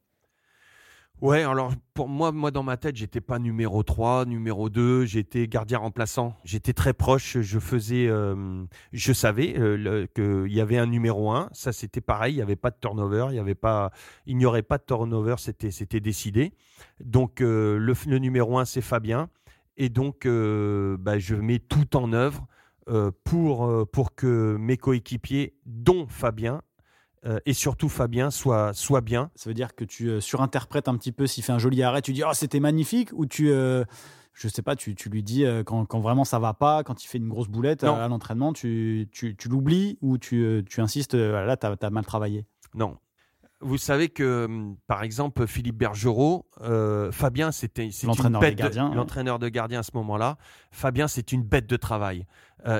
Ouais, 1.23 1.43
alors 1.43 1.71
pour 1.93 2.09
moi, 2.09 2.33
moi 2.33 2.51
dans 2.51 2.63
ma 2.63 2.75
tête, 2.75 2.97
j'étais 2.97 3.21
pas 3.21 3.39
numéro 3.39 3.81
3, 3.81 4.25
numéro 4.25 4.69
2, 4.69 5.05
j'étais 5.05 5.47
gardien 5.47 5.77
remplaçant. 5.77 6.35
J'étais 6.43 6.73
très 6.73 6.91
proche, 6.91 7.39
je 7.39 7.59
faisais 7.59 8.07
euh, 8.09 8.65
je 8.91 9.13
savais 9.13 9.57
euh, 9.57 10.05
qu'il 10.13 10.51
y 10.51 10.59
avait 10.59 10.77
un 10.77 10.85
numéro 10.85 11.31
1, 11.31 11.47
ça 11.53 11.71
c'était 11.71 12.01
pareil, 12.01 12.33
il 12.33 12.35
n'y 12.35 12.41
avait 12.41 12.57
pas 12.57 12.71
de 12.71 12.75
turnover, 12.77 13.27
il 13.31 13.35
n'y 14.35 14.45
aurait 14.45 14.63
pas 14.63 14.77
de 14.77 14.83
turnover, 14.85 15.35
c'était 15.37 15.71
c'était 15.71 16.01
décidé. 16.01 16.51
Donc 16.99 17.39
euh, 17.39 17.77
le, 17.77 18.17
numéro 18.17 18.57
1 18.57 18.65
c'est 18.65 18.81
Fabien 18.81 19.29
et 19.77 19.87
donc 19.87 20.27
bah, 20.27 21.19
je 21.19 21.35
mets 21.35 21.59
tout 21.59 21.95
en 21.95 22.11
œuvre 22.11 22.45
pour 23.23 23.87
pour 23.93 24.13
que 24.13 24.57
mes 24.59 24.75
coéquipiers 24.75 25.55
dont 25.65 26.05
Fabien 26.05 26.61
euh, 27.25 27.39
et 27.45 27.53
surtout 27.53 27.87
Fabien 27.87 28.31
soit, 28.31 28.73
soit 28.73 29.01
bien. 29.01 29.31
Ça 29.35 29.49
veut 29.49 29.53
dire 29.53 29.75
que 29.75 29.85
tu 29.85 30.09
euh, 30.09 30.19
surinterprètes 30.19 30.87
un 30.87 30.97
petit 30.97 31.13
peu 31.13 31.25
s'il 31.25 31.43
fait 31.43 31.53
un 31.53 31.59
joli 31.59 31.81
arrêt, 31.81 32.01
tu 32.01 32.11
dis 32.11 32.23
oh 32.23 32.33
c'était 32.33 32.59
magnifique 32.59 33.09
ou 33.13 33.25
tu 33.25 33.49
euh, 33.49 33.85
je 34.33 34.47
sais 34.47 34.61
pas, 34.61 34.75
tu, 34.75 34.95
tu 34.95 35.09
lui 35.09 35.23
dis 35.23 35.45
quand, 35.65 35.85
quand, 35.85 35.99
vraiment 35.99 36.25
ça 36.25 36.39
va 36.39 36.53
pas, 36.53 36.83
quand 36.83 37.03
il 37.03 37.07
fait 37.07 37.19
une 37.19 37.29
grosse 37.29 37.47
boulette 37.47 37.83
à, 37.83 38.07
l'entraînement, 38.07 38.51
tu, 38.51 39.07
tu, 39.11 39.35
tu 39.35 39.47
l'oublies 39.47 39.99
ou 40.01 40.17
tu, 40.17 40.65
tu 40.67 40.81
insistes 40.81 41.13
là 41.13 41.55
tu 41.55 41.67
as, 41.67 41.89
mal 41.91 42.03
travaillé? 42.03 42.47
Non. 42.73 42.97
Vous 43.61 43.77
savez 43.77 44.09
que, 44.09 44.45
hum, 44.45 44.75
par 44.87 45.03
exemple, 45.03 45.45
Philippe 45.45 45.77
Bergerot, 45.77 46.47
Fabien, 47.11 47.51
c'était 47.51 47.89
l'entraîneur 48.03 48.41
de 48.41 48.49
gardien, 48.49 48.93
l'entraîneur 48.95 49.37
de 49.37 49.49
gardien 49.49 49.81
à 49.81 49.83
ce 49.83 49.91
moment-là. 49.93 50.37
Fabien, 50.71 51.07
c'est 51.07 51.31
une 51.31 51.43
bête 51.43 51.67
de 51.67 51.77
travail. 51.77 52.25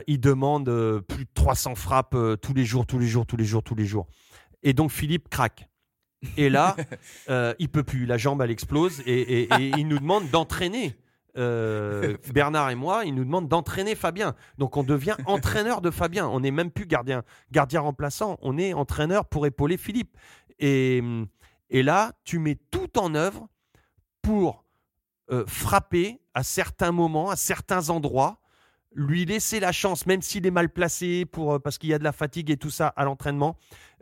il 0.08 0.20
demande 0.20 0.66
plus 1.08 1.26
de 1.26 1.32
300 1.36 1.76
frappes 1.76 2.18
tous 2.42 2.54
les 2.56 2.66
jours, 2.66 2.88
tous 2.88 2.98
les 2.98 3.08
jours, 3.08 3.28
tous 3.28 3.38
les 3.38 3.46
jours, 3.46 3.62
tous 3.62 3.76
les 3.76 3.86
jours. 3.86 4.08
Et 4.64 4.74
donc 4.74 4.92
Philippe 4.92 5.30
craque. 5.30 5.68
Et 6.38 6.50
là, 6.50 6.76
euh, 7.30 7.54
il 7.60 7.70
peut 7.70 7.84
plus. 7.84 8.06
La 8.06 8.18
jambe, 8.18 8.42
elle 8.42 8.52
explose. 8.52 9.02
Et, 9.06 9.48
il 9.78 9.88
nous 9.88 10.00
demande 10.00 10.30
d'entraîner. 10.30 10.96
Euh, 11.36 12.16
Bernard 12.32 12.70
et 12.70 12.76
moi, 12.76 13.06
il 13.06 13.16
nous 13.16 13.26
demande 13.26 13.48
d'entraîner 13.48 13.96
Fabien. 13.96 14.36
Donc 14.58 14.78
on 14.78 14.84
devient 14.84 15.16
entraîneur 15.26 15.82
de 15.82 15.90
Fabien. 15.90 16.28
On 16.28 16.40
n'est 16.40 16.52
même 16.52 16.72
plus 16.72 16.86
gardien, 16.86 17.24
gardien 17.52 17.82
remplaçant. 17.82 18.38
On 18.42 18.58
est 18.58 18.74
entraîneur 18.74 19.26
pour 19.26 19.46
épauler 19.46 19.78
Philippe. 19.78 20.16
Et, 20.60 21.02
et 21.70 21.84
là, 21.84 22.14
tu 22.24 22.40
mets 22.40 22.58
tout 22.72 23.00
en 23.00 23.16
œuvre 23.16 23.48
pour 24.22 24.64
euh, 25.32 25.44
frapper 25.48 26.22
à 26.36 26.44
certains 26.44 26.92
moments, 26.92 27.30
à 27.30 27.36
certains 27.36 27.90
endroits, 27.90 28.40
lui 28.96 29.26
laisser 29.26 29.60
la 29.60 29.72
chance, 29.72 30.06
même 30.06 30.22
s'il 30.22 30.46
est 30.46 30.52
mal 30.52 30.70
placé 30.70 31.26
pour, 31.26 31.60
parce 31.62 31.80
qu'il 31.80 31.90
y 31.90 31.94
a 31.94 32.00
de 32.00 32.04
la 32.04 32.12
fatigue 32.12 32.52
et 32.52 32.58
tout 32.58 32.70
ça 32.70 32.88
à 32.90 33.06
l'entraînement, 33.06 33.58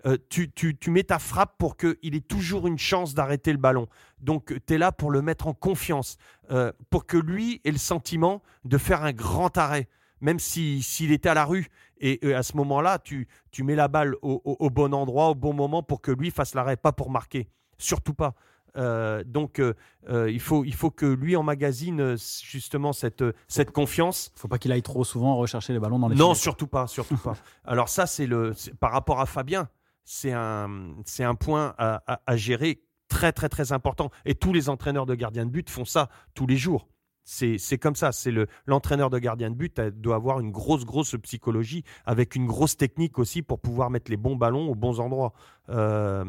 euh, 0.06 0.18
tu, 0.30 0.52
mets 0.88 1.04
ta 1.04 1.20
frappe 1.20 1.56
pour 1.58 1.78
qu'il 1.78 2.16
ait 2.16 2.22
toujours 2.22 2.68
une 2.68 2.78
chance 2.78 3.14
d'arrêter 3.14 3.52
le 3.52 3.58
ballon. 3.58 3.88
Donc, 4.20 4.54
tu 4.66 4.74
es 4.74 4.78
là 4.78 4.92
pour 4.92 5.12
le 5.12 5.22
mettre 5.22 5.48
en 5.48 5.54
confiance, 5.54 6.18
euh, 6.52 6.72
pour 6.90 7.06
que 7.06 7.18
lui 7.18 7.62
ait 7.66 7.72
le 7.72 7.78
sentiment 7.78 8.42
de 8.66 8.78
faire 8.78 9.04
un 9.04 9.12
grand 9.12 9.58
arrêt, 9.58 9.88
même 10.20 10.40
s'il 10.40 11.12
était 11.12 11.30
à 11.30 11.34
la 11.34 11.46
rue. 11.46 11.68
Et, 12.00 12.34
à 12.34 12.42
ce 12.42 12.58
moment-là, 12.58 12.98
tu, 13.00 13.28
mets 13.60 13.76
la 13.76 13.88
balle 13.88 14.16
au, 14.22 14.70
bon 14.72 14.94
endroit, 14.94 15.30
au 15.30 15.36
bon 15.36 15.54
moment 15.54 15.84
pour 15.84 16.02
que 16.02 16.12
lui 16.12 16.32
fasse 16.32 16.56
l'arrêt, 16.56 16.78
pas 16.78 16.92
pour 16.92 17.12
marquer. 17.12 17.48
Surtout 17.78 18.16
pas. 18.16 18.34
Euh, 18.78 19.24
donc, 19.24 19.62
il, 20.10 20.40
faut, 20.40 20.66
il 20.66 20.74
faut 20.74 20.90
que 20.90 21.06
lui 21.06 21.36
emmagasine 21.36 22.16
justement 22.18 22.92
cette, 22.92 23.24
cette 23.48 23.70
confiance. 23.70 24.32
Il 24.36 24.40
faut 24.40 24.48
pas 24.48 24.58
qu'il 24.58 24.72
aille 24.72 24.82
trop 24.82 25.04
souvent 25.04 25.36
rechercher 25.36 25.74
les 25.74 25.80
ballons 25.80 26.00
dans 26.00 26.08
les 26.08 26.16
Non, 26.16 26.34
surtout 26.34 26.68
pas, 26.68 26.88
surtout 26.88 27.18
pas. 27.18 27.36
Alors 27.66 27.90
ça, 27.90 28.08
c'est 28.08 28.26
le 28.26 28.54
par 28.80 28.92
rapport 28.92 29.20
à 29.20 29.28
Fabien 29.28 29.70
c'est 30.04 30.34
un, 30.34 30.96
c'est 31.06 31.24
un 31.24 31.36
point 31.36 31.74
à, 31.78 32.36
gérer 32.36 32.82
très 33.08 33.32
très 33.32 33.50
très 33.50 33.72
important. 33.72 34.10
Et 34.26 34.36
tous 34.36 34.54
les 34.54 34.70
entraîneurs 34.70 35.06
de 35.06 35.16
gardiens 35.16 35.46
de 35.46 35.52
but 35.52 35.70
font 35.70 35.86
ça 35.86 36.10
tous 36.34 36.48
les 36.48 36.58
jours. 36.58 36.88
C'est, 37.24 37.78
comme 37.78 37.96
ça. 37.96 38.12
C'est 38.12 38.32
le, 38.32 38.48
l'entraîneur 38.66 39.10
de 39.10 39.20
gardien 39.20 39.52
de 39.52 39.56
but 39.56 39.80
doit 39.80 40.16
avoir 40.16 40.40
une 40.40 40.52
grosse 40.52 40.86
grosse 40.86 41.16
psychologie 41.22 41.84
avec 42.06 42.36
une 42.36 42.48
grosse 42.48 42.76
technique 42.76 43.20
aussi 43.20 43.42
pour 43.42 43.60
pouvoir 43.60 43.90
mettre 43.90 44.10
les 44.10 44.18
bons 44.18 44.36
ballons 44.36 44.70
aux 44.70 44.76
bons 44.76 45.00
endroits. 45.00 45.34
Euh, 45.70 46.26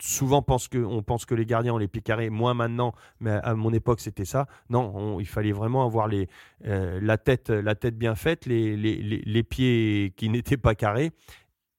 souvent 0.00 0.40
pense 0.40 0.68
que, 0.68 0.78
on 0.78 1.02
pense 1.02 1.26
que 1.26 1.34
les 1.34 1.44
gardiens 1.44 1.74
ont 1.74 1.78
les 1.78 1.88
pieds 1.88 2.02
carrés, 2.02 2.30
moins 2.30 2.54
maintenant, 2.54 2.94
mais 3.20 3.32
à 3.32 3.54
mon 3.54 3.72
époque 3.72 4.00
c'était 4.00 4.24
ça. 4.24 4.46
Non, 4.70 5.18
il 5.20 5.26
fallait 5.26 5.52
vraiment 5.52 5.84
avoir 5.84 6.06
les, 6.06 6.28
euh, 6.66 7.00
la 7.02 7.18
tête 7.18 7.50
la 7.50 7.74
tête 7.74 7.98
bien 7.98 8.14
faite, 8.14 8.46
les, 8.46 8.76
les, 8.76 9.02
les 9.02 9.42
pieds 9.42 10.14
qui 10.16 10.28
n'étaient 10.28 10.56
pas 10.56 10.74
carrés. 10.74 11.10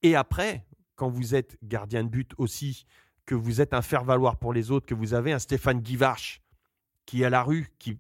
Et 0.03 0.15
après, 0.15 0.65
quand 0.99 1.09
vous 1.09 1.33
êtes 1.33 1.57
gardien 1.63 2.03
de 2.03 2.09
but 2.09 2.33
aussi, 2.37 2.85
que 3.25 3.33
vous 3.33 3.61
êtes 3.61 3.73
un 3.73 3.81
faire-valoir 3.81 4.37
pour 4.37 4.51
les 4.51 4.69
autres, 4.69 4.85
que 4.85 4.93
vous 4.93 5.13
avez 5.13 5.31
un 5.31 5.39
Stéphane 5.39 5.79
Guivarch 5.79 6.41
qui 7.05 7.21
est 7.21 7.25
à 7.25 7.29
la 7.29 7.41
rue, 7.41 7.69
qui, 7.79 7.97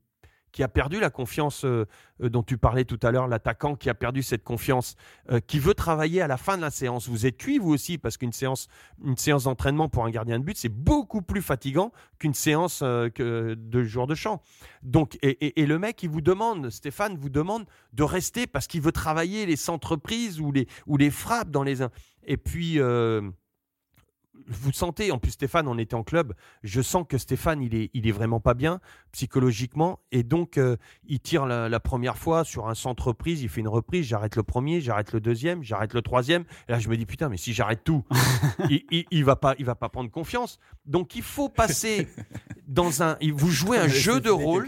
qui 0.51 0.63
a 0.63 0.67
perdu 0.67 0.99
la 0.99 1.09
confiance 1.09 1.65
euh, 1.65 1.85
euh, 2.21 2.29
dont 2.29 2.43
tu 2.43 2.57
parlais 2.57 2.85
tout 2.85 2.99
à 3.03 3.11
l'heure, 3.11 3.27
l'attaquant 3.27 3.75
qui 3.75 3.89
a 3.89 3.93
perdu 3.93 4.23
cette 4.23 4.43
confiance, 4.43 4.95
euh, 5.31 5.39
qui 5.39 5.59
veut 5.59 5.73
travailler 5.73 6.21
à 6.21 6.27
la 6.27 6.37
fin 6.37 6.57
de 6.57 6.61
la 6.61 6.71
séance. 6.71 7.07
Vous 7.07 7.25
êtes 7.25 7.37
cuit, 7.37 7.57
vous 7.57 7.71
aussi, 7.71 7.97
parce 7.97 8.17
qu'une 8.17 8.31
séance, 8.31 8.67
une 9.03 9.17
séance 9.17 9.43
d'entraînement 9.43 9.89
pour 9.89 10.05
un 10.05 10.09
gardien 10.09 10.39
de 10.39 10.43
but, 10.43 10.57
c'est 10.57 10.69
beaucoup 10.69 11.21
plus 11.21 11.41
fatigant 11.41 11.91
qu'une 12.17 12.33
séance 12.33 12.81
de 12.83 13.83
jour 13.83 14.07
de 14.07 14.15
champ. 14.15 14.41
Donc, 14.83 15.17
et, 15.21 15.65
le 15.65 15.79
mec, 15.79 16.03
il 16.03 16.09
vous 16.09 16.21
demande, 16.21 16.69
Stéphane 16.69 17.17
vous 17.17 17.29
demande 17.29 17.65
de 17.93 18.03
rester 18.03 18.47
parce 18.47 18.67
qu'il 18.67 18.81
veut 18.81 18.91
travailler 18.91 19.45
les 19.45 19.55
centres 19.55 19.95
prises 19.95 20.39
ou 20.39 20.51
les, 20.51 20.67
ou 20.87 20.97
les 20.97 21.11
frappes 21.11 21.51
dans 21.51 21.63
les... 21.63 21.79
Et 22.25 22.37
puis, 22.37 22.79
vous 24.47 24.71
sentez, 24.71 25.11
en 25.11 25.17
plus 25.17 25.31
Stéphane, 25.31 25.67
on 25.67 25.77
était 25.77 25.95
en 25.95 26.03
club, 26.03 26.33
je 26.63 26.81
sens 26.81 27.05
que 27.07 27.17
Stéphane, 27.17 27.61
il 27.61 27.75
est, 27.75 27.89
il 27.93 28.07
est 28.07 28.11
vraiment 28.11 28.39
pas 28.39 28.53
bien 28.53 28.79
psychologiquement. 29.11 29.99
Et 30.11 30.23
donc, 30.23 30.57
euh, 30.57 30.77
il 31.07 31.19
tire 31.19 31.45
la, 31.45 31.79
première 31.79 32.17
fois 32.17 32.43
sur 32.43 32.67
un 32.67 32.75
centre 32.75 33.13
prise, 33.13 33.41
il 33.41 33.49
fait 33.49 33.61
une 33.61 33.67
reprise, 33.67 34.05
j'arrête 34.05 34.35
le 34.35 34.43
premier, 34.43 34.81
j'arrête 34.81 35.13
le 35.13 35.19
deuxième, 35.19 35.63
j'arrête 35.63 35.93
le 35.93 36.01
troisième. 36.01 36.43
Et 36.67 36.71
là, 36.71 36.79
je 36.79 36.89
me 36.89 36.97
dis, 36.97 37.05
putain, 37.05 37.29
mais 37.29 37.37
si 37.37 37.53
j'arrête 37.53 37.83
tout, 37.83 38.03
il, 38.69 39.05
il, 39.11 39.23
va 39.23 39.35
pas, 39.35 39.55
il 39.59 39.65
va 39.65 39.75
pas 39.75 39.89
prendre 39.89 40.11
confiance. 40.11 40.59
Donc, 40.85 41.15
il 41.15 41.23
faut 41.23 41.49
passer 41.49 42.07
dans 42.67 43.03
un. 43.03 43.17
Vous 43.33 43.49
jouez 43.49 43.77
un 43.77 43.87
jeu 43.87 44.19
de 44.21 44.29
rôle. 44.29 44.65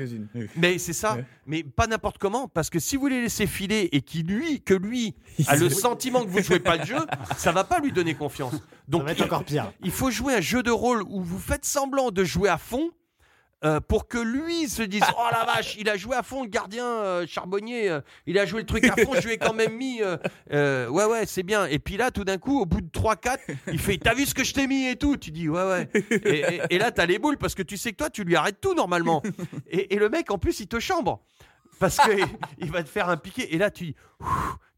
Mais 0.57 0.78
c'est 0.78 0.93
ça. 0.93 1.17
Mais 1.45 1.63
pas 1.63 1.88
n'importe 1.88 2.17
comment. 2.17 2.47
Parce 2.47 2.69
que 2.69 2.80
si 2.80 2.97
vous 2.97 3.07
les 3.07 3.22
laissez 3.22 3.47
filer 3.47 3.89
et 3.91 4.01
qu'il 4.01 4.28
lui, 4.28 4.61
que 4.61 4.74
lui 4.74 5.15
a 5.47 5.55
le 5.55 5.69
sentiment 5.69 6.24
que 6.24 6.30
vous 6.30 6.41
jouez 6.41 6.59
pas 6.59 6.78
le 6.78 6.86
jeu, 6.86 6.99
ça 7.38 7.51
va 7.51 7.63
pas 7.63 7.80
lui 7.80 7.91
donner 7.91 8.15
confiance. 8.15 8.55
Donc, 8.92 9.02
ça 9.02 9.06
va 9.06 9.12
être 9.14 9.22
encore 9.24 9.44
pire. 9.44 9.72
Il 9.84 9.92
faut 9.92 10.12
jouer 10.12 10.36
un 10.36 10.42
jeu 10.42 10.62
de 10.64 10.72
rôle 10.72 11.04
où 11.04 11.22
vous 11.22 11.39
faites 11.39 11.66
semblant 11.66 12.12
de 12.12 12.24
jouer 12.24 12.50
à 12.50 12.58
fond. 12.58 12.92
Euh, 13.64 13.80
pour 13.80 14.08
que 14.08 14.18
lui 14.18 14.68
se 14.68 14.82
dise 14.82 15.04
oh 15.20 15.28
la 15.32 15.46
vache 15.46 15.76
il 15.80 15.88
a 15.88 15.96
joué 15.96 16.16
à 16.16 16.24
fond 16.24 16.42
le 16.42 16.50
gardien 16.50 16.84
euh, 16.84 17.28
charbonnier 17.28 17.92
euh, 17.92 18.02
il 18.26 18.39
a 18.39 18.48
joué 18.48 18.62
le 18.62 18.66
truc 18.66 18.84
à 18.86 18.96
fond 18.96 19.14
je 19.14 19.28
lui 19.28 19.36
ai 19.36 19.38
quand 19.38 19.54
même 19.54 19.76
mis 19.78 20.02
ouais 20.02 20.88
ouais 21.06 21.28
c'est 21.28 21.44
bien 21.44 21.68
et 21.68 21.78
puis 21.78 21.96
là 21.96 22.10
tout 22.10 22.24
d'un 22.24 22.39
coup 22.39 22.60
au 22.60 22.66
bout 22.66 22.82
de 22.82 22.89
3-4 22.89 23.38
il 23.72 23.78
fait 23.78 24.00
t'as 24.00 24.16
vu 24.16 24.26
ce 24.26 24.34
que 24.34 24.44
je 24.44 24.56
t'ai 24.56 24.66
mis 24.66 24.88
et 24.88 24.96
tout 24.96 25.16
tu 25.16 25.30
dis 25.30 25.48
ouais 25.48 25.64
ouais 25.64 25.89
et, 26.10 26.39
et, 26.39 26.62
et 26.72 26.78
là 26.80 26.89
t'as 26.89 27.06
les 27.06 27.20
boules 27.20 27.38
parce 27.38 27.54
que 27.54 27.62
tu 27.62 27.78
sais 27.78 27.92
que 27.92 27.98
toi 27.98 28.10
tu 28.10 28.24
lui 28.24 28.36
arrêtes 28.36 28.60
tout 28.62 28.74
normalement 28.74 29.22
et, 29.70 29.94
et 29.94 30.00
le 30.00 30.10
mec 30.10 30.32
en 30.32 30.39
plus 30.39 30.60
il 30.60 30.66
te 30.68 30.80
chambre 30.80 31.22
parce 31.82 31.98
qu'il 31.98 32.72
va 32.72 32.84
te 32.84 32.90
faire 32.90 33.10
un 33.10 33.18
piqué 33.18 33.54
et 33.54 33.58
là 33.58 33.72
tu 33.72 33.86
dis 33.86 33.96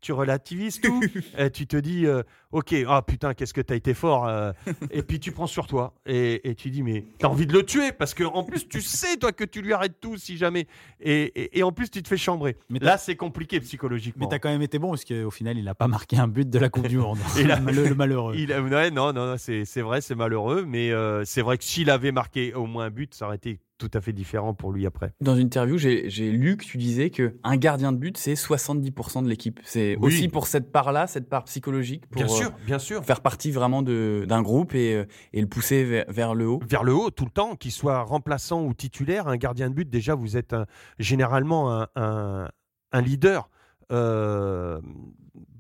tu 0.04 0.12
relativises 0.12 0.82
tout, 0.82 1.02
et 1.38 1.50
tu 1.50 1.66
te 1.66 1.78
dis, 1.78 2.06
euh, 2.06 2.24
ok, 2.52 2.76
ah 2.88 3.02
putain, 3.02 3.34
qu'est-ce 3.34 3.54
que 3.54 3.62
t'as 3.62 3.76
été 3.76 3.94
fort, 3.94 4.28
euh. 4.28 4.52
et 4.92 5.02
puis 5.02 5.20
tu 5.20 5.32
prends 5.32 5.48
sur 5.48 5.66
toi, 5.66 5.94
et, 6.06 6.56
tu 6.58 6.70
dis, 6.70 6.84
mais 6.84 7.06
t'as 7.20 7.30
envie 7.30 7.48
de 7.48 7.54
le 7.54 7.64
tuer, 7.64 7.94
parce 7.94 8.14
que 8.14 8.26
en 8.26 8.44
plus 8.44 8.68
tu 8.68 8.82
sais 8.82 9.16
toi 9.16 9.32
que 9.32 9.46
tu 9.46 9.62
lui 9.62 9.72
arrêtes 9.72 10.00
tout 10.02 10.18
si 10.18 10.38
jamais, 10.38 10.68
et, 11.00 11.64
en 11.64 11.72
plus 11.72 11.90
tu 11.90 12.04
te 12.04 12.08
fais 12.10 12.18
chambrer. 12.18 12.58
Mais 12.70 12.80
là 12.80 12.98
c'est 12.98 13.16
compliqué 13.16 13.62
psychologiquement. 13.62 14.26
Mais 14.26 14.30
t'as 14.30 14.40
quand 14.40 14.50
même 14.50 14.62
été 14.62 14.78
bon, 14.78 14.90
parce 14.90 15.06
qu'au 15.06 15.32
final 15.32 15.58
il 15.58 15.64
n'a 15.64 15.76
pas 15.76 15.88
marqué 15.88 16.18
un 16.18 16.28
but 16.28 16.50
de 16.50 16.60
la 16.60 16.68
Coupe 16.68 16.88
du 16.88 16.98
Monde, 16.98 17.18
et 17.38 17.44
le, 17.44 17.96
malheureux. 17.96 18.36
Il 18.36 18.54
non, 18.94 19.14
non, 19.14 19.36
c'est 19.38 19.82
vrai, 19.82 20.02
c'est 20.02 20.16
malheureux, 20.16 20.66
mais 20.68 20.92
euh, 20.92 21.24
c'est 21.24 21.42
vrai 21.42 21.58
que 21.58 21.64
s'il 21.64 21.90
avait 21.90 22.12
marqué 22.12 22.54
au 22.54 22.66
moins 22.66 22.86
un 22.86 22.90
but, 22.90 23.14
ça 23.14 23.28
aurait 23.28 23.38
été 23.38 23.60
tout 23.84 23.98
à 23.98 24.02
fait 24.02 24.14
différent 24.14 24.54
pour 24.54 24.72
lui 24.72 24.86
après. 24.86 25.14
Dans 25.20 25.36
une 25.36 25.48
interview, 25.48 25.78
j'ai 25.78 26.32
lu 26.32 26.56
que 26.56 26.64
tu 26.64 26.78
disais 26.78 27.10
que 27.10 27.36
un 27.44 27.58
gardien 27.58 27.92
de 27.92 27.98
but, 27.98 28.18
c'est 28.18 28.34
70% 28.34 29.24
de 29.24 29.28
l'équipe. 29.28 29.60
C'est 29.64 29.98
aussi 29.98 30.30
pour 30.30 30.48
cette 30.48 30.72
part-là, 30.72 31.06
cette 31.06 31.28
part 31.28 31.44
psychologique, 31.44 32.08
pour 32.08 32.24
bien 32.24 32.28
sûr, 32.34 32.48
euh, 32.48 32.66
bien 32.66 32.80
sûr. 32.80 33.04
faire 33.04 33.20
partie 33.20 33.52
vraiment 33.52 33.82
d'un 33.82 34.42
groupe 34.42 34.74
et, 34.74 34.96
euh, 34.96 35.06
et, 35.34 35.42
le 35.42 35.48
pousser 35.48 36.06
vers, 36.08 36.34
le 36.34 36.48
haut. 36.48 36.62
Vers 36.66 36.84
le 36.84 36.94
haut, 36.94 37.10
tout 37.10 37.26
le 37.26 37.32
temps, 37.32 37.58
qu'il 37.58 37.72
soit 37.72 38.04
remplaçant 38.04 38.64
ou 38.64 38.74
titulaire, 38.74 39.28
un 39.28 39.36
gardien 39.38 39.70
de 39.70 39.76
but, 39.76 39.90
déjà, 39.90 40.16
vous 40.16 40.38
êtes 40.38 40.56
généralement 40.98 41.86
un, 41.96 42.50
un, 42.94 43.02
leader. 43.02 43.50
Euh, 43.92 44.80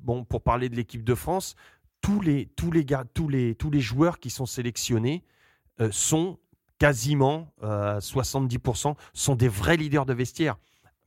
bon, 0.01 0.23
pour 0.23 0.43
parler 0.43 0.69
de 0.69 0.77
l'équipe 0.77 1.03
de 1.03 1.15
France, 1.15 1.55
tous 1.99 2.21
les, 2.21 2.45
tous, 2.55 2.71
les, 2.71 2.85
tous, 3.13 3.27
les, 3.27 3.55
tous 3.55 3.69
les 3.69 3.81
joueurs 3.81 4.19
qui 4.19 4.29
sont 4.29 4.45
sélectionnés 4.45 5.25
sont 5.91 6.37
quasiment 6.83 7.47
70% 7.61 8.89
euh, 8.89 8.93
sont 9.13 9.35
des 9.35 9.47
vrais 9.47 9.77
leaders 9.77 10.05
de 10.05 10.13
vestiaire. 10.13 10.57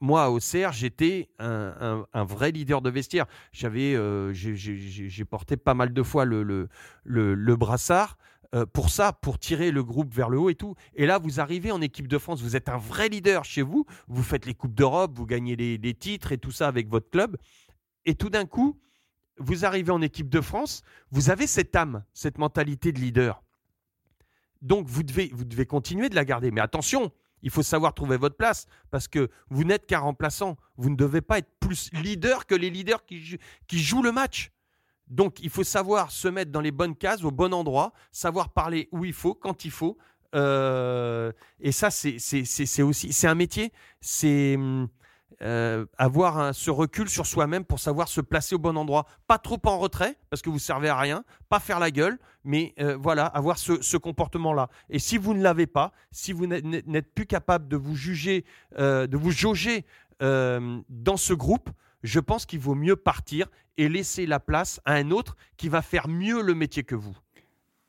Moi, 0.01 0.31
au 0.31 0.39
CR, 0.39 0.73
j'étais 0.73 1.29
un, 1.39 2.07
vrai 2.15 2.51
leader 2.51 2.81
de 2.81 2.89
vestiaire. 2.89 3.27
J'avais, 3.53 3.95
euh, 3.95 4.33
j'ai 4.33 5.25
porté 5.27 5.59
pas 5.59 5.75
mal 5.75 5.93
de 5.93 6.03
fois 6.03 6.25
le, 6.25 6.43
le, 6.43 6.69
le, 7.05 7.57
brassard 7.57 8.17
euh, 8.55 8.65
pour 8.65 8.89
ça, 8.89 9.13
pour 9.13 9.39
tirer 9.39 9.71
le 9.71 9.85
groupe 9.85 10.15
vers 10.15 10.31
le 10.31 10.39
haut 10.39 10.49
et 10.49 10.55
tout. 10.55 10.77
Et 10.95 11.05
là, 11.05 11.19
vous 11.19 11.41
arrivez 11.41 11.71
en 11.71 11.83
équipe 11.83 12.09
de 12.09 12.17
France, 12.17 12.41
vous 12.41 12.57
êtes 12.57 12.71
un 12.71 12.79
vrai 12.79 13.11
leader 13.11 13.45
chez 13.45 13.61
vous. 13.61 13.85
Vous 14.09 14.23
faites 14.23 14.47
les 14.47 14.55
coupes 14.55 14.75
d'Europe, 14.75 15.13
vous 15.15 15.27
gagnez 15.27 15.57
les 15.57 15.95
titres 15.95 16.33
et 16.33 16.39
tout 16.39 16.53
ça 16.53 16.69
avec 16.69 16.89
votre 16.89 17.11
club. 17.11 17.37
Et 18.07 18.15
tout 18.15 18.31
d'un 18.31 18.47
coup, 18.47 18.81
vous 19.37 19.67
arrivez 19.67 19.93
en 19.93 20.01
équipe 20.01 20.31
de 20.31 20.41
France, 20.41 20.81
vous 21.11 21.29
avez 21.29 21.47
cette 21.47 21.77
âme, 21.77 22.03
cette 22.15 22.39
mentalité 22.39 22.93
de 22.93 22.99
leader. 22.99 23.43
Donc 24.63 24.87
vous 24.89 25.03
devez, 25.03 25.31
vous 25.33 25.45
devez 25.45 25.67
continuer 25.67 26.09
de 26.09 26.15
la 26.15 26.25
garder. 26.25 26.51
Mais 26.51 26.61
attention, 26.61 27.13
il 27.43 27.51
faut 27.51 27.63
savoir 27.63 27.95
trouver 27.95 28.17
votre 28.17 28.37
place 28.37 28.67
parce 28.91 29.09
que 29.09 29.31
vous 29.51 29.65
n'êtes 29.65 29.87
qu'un 29.87 30.01
remplaçant. 30.01 30.57
Vous 30.77 30.91
ne 30.91 30.97
devez 30.97 31.21
pas 31.21 31.39
être 31.39 31.51
plus 31.61 31.91
leader 31.93 32.47
que 32.47 32.55
les 32.55 32.71
leaders 32.71 33.05
qui, 33.05 33.39
jouent 33.71 34.03
le 34.03 34.13
match. 34.13 34.51
Donc 35.09 35.39
il 35.41 35.51
faut 35.51 35.65
savoir 35.65 36.11
se 36.11 36.29
mettre 36.29 36.51
dans 36.51 36.61
les 36.61 36.73
bonnes 36.73 36.97
cases, 36.97 37.23
au 37.23 37.31
bon 37.31 37.55
endroit, 37.55 37.93
savoir 38.11 38.51
parler 38.51 38.89
où 38.91 39.05
il 39.05 39.13
faut, 39.13 39.35
quand 39.35 39.65
il 39.65 39.71
faut. 39.71 39.97
Euh, 40.35 41.31
et 41.61 41.71
ça, 41.73 41.91
c'est 41.91 42.83
aussi, 42.83 43.13
c'est 43.13 43.29
un 43.29 43.35
métier. 43.35 43.73
C'est 44.01 44.57
hum, 44.57 44.89
euh, 45.43 45.85
avoir 45.99 46.55
ce 46.55 46.71
recul 46.71 47.11
sur 47.11 47.27
soi-même 47.27 47.65
pour 47.65 47.79
savoir 47.79 48.09
se 48.09 48.23
placer 48.23 48.55
au 48.55 48.59
bon 48.59 48.77
endroit. 48.77 49.07
Pas 49.27 49.39
trop 49.39 49.61
en 49.65 49.79
retrait, 49.79 50.17
parce 50.31 50.41
que 50.41 50.49
vous 50.49 50.59
servez 50.59 50.89
à 50.89 50.97
rien, 50.97 51.25
pas 51.51 51.61
faire 51.61 51.79
la 51.79 51.91
gueule, 51.91 52.19
mais 52.45 52.75
euh, 52.81 52.97
voilà, 52.97 53.27
avoir 53.27 53.59
ce, 53.59 53.97
comportement-là. 53.97 54.71
Et 54.89 54.99
si 54.99 55.19
vous 55.19 55.35
ne 55.35 55.43
l'avez 55.43 55.67
pas, 55.67 55.93
si 56.11 56.33
vous 56.33 56.47
n'êtes 56.47 57.15
plus 57.15 57.27
capable 57.27 57.69
de 57.69 57.77
vous 57.77 57.97
juger, 57.97 58.45
euh, 58.79 59.07
de 59.07 59.17
vous 59.17 59.31
jauger 59.31 59.85
dans 60.21 61.17
ce 61.17 61.35
groupe, 61.35 61.69
je 62.03 62.21
pense 62.21 62.47
qu'il 62.47 62.61
vaut 62.61 62.75
mieux 62.75 62.97
partir 62.97 63.49
et 63.77 63.91
laisser 63.91 64.25
la 64.25 64.41
place 64.41 64.81
à 64.87 64.95
un 64.95 65.11
autre 65.11 65.37
qui 65.59 65.69
va 65.69 65.83
faire 65.83 66.09
mieux 66.09 66.41
le 66.41 66.55
métier 66.55 66.85
que 66.85 66.95
vous. 66.95 67.17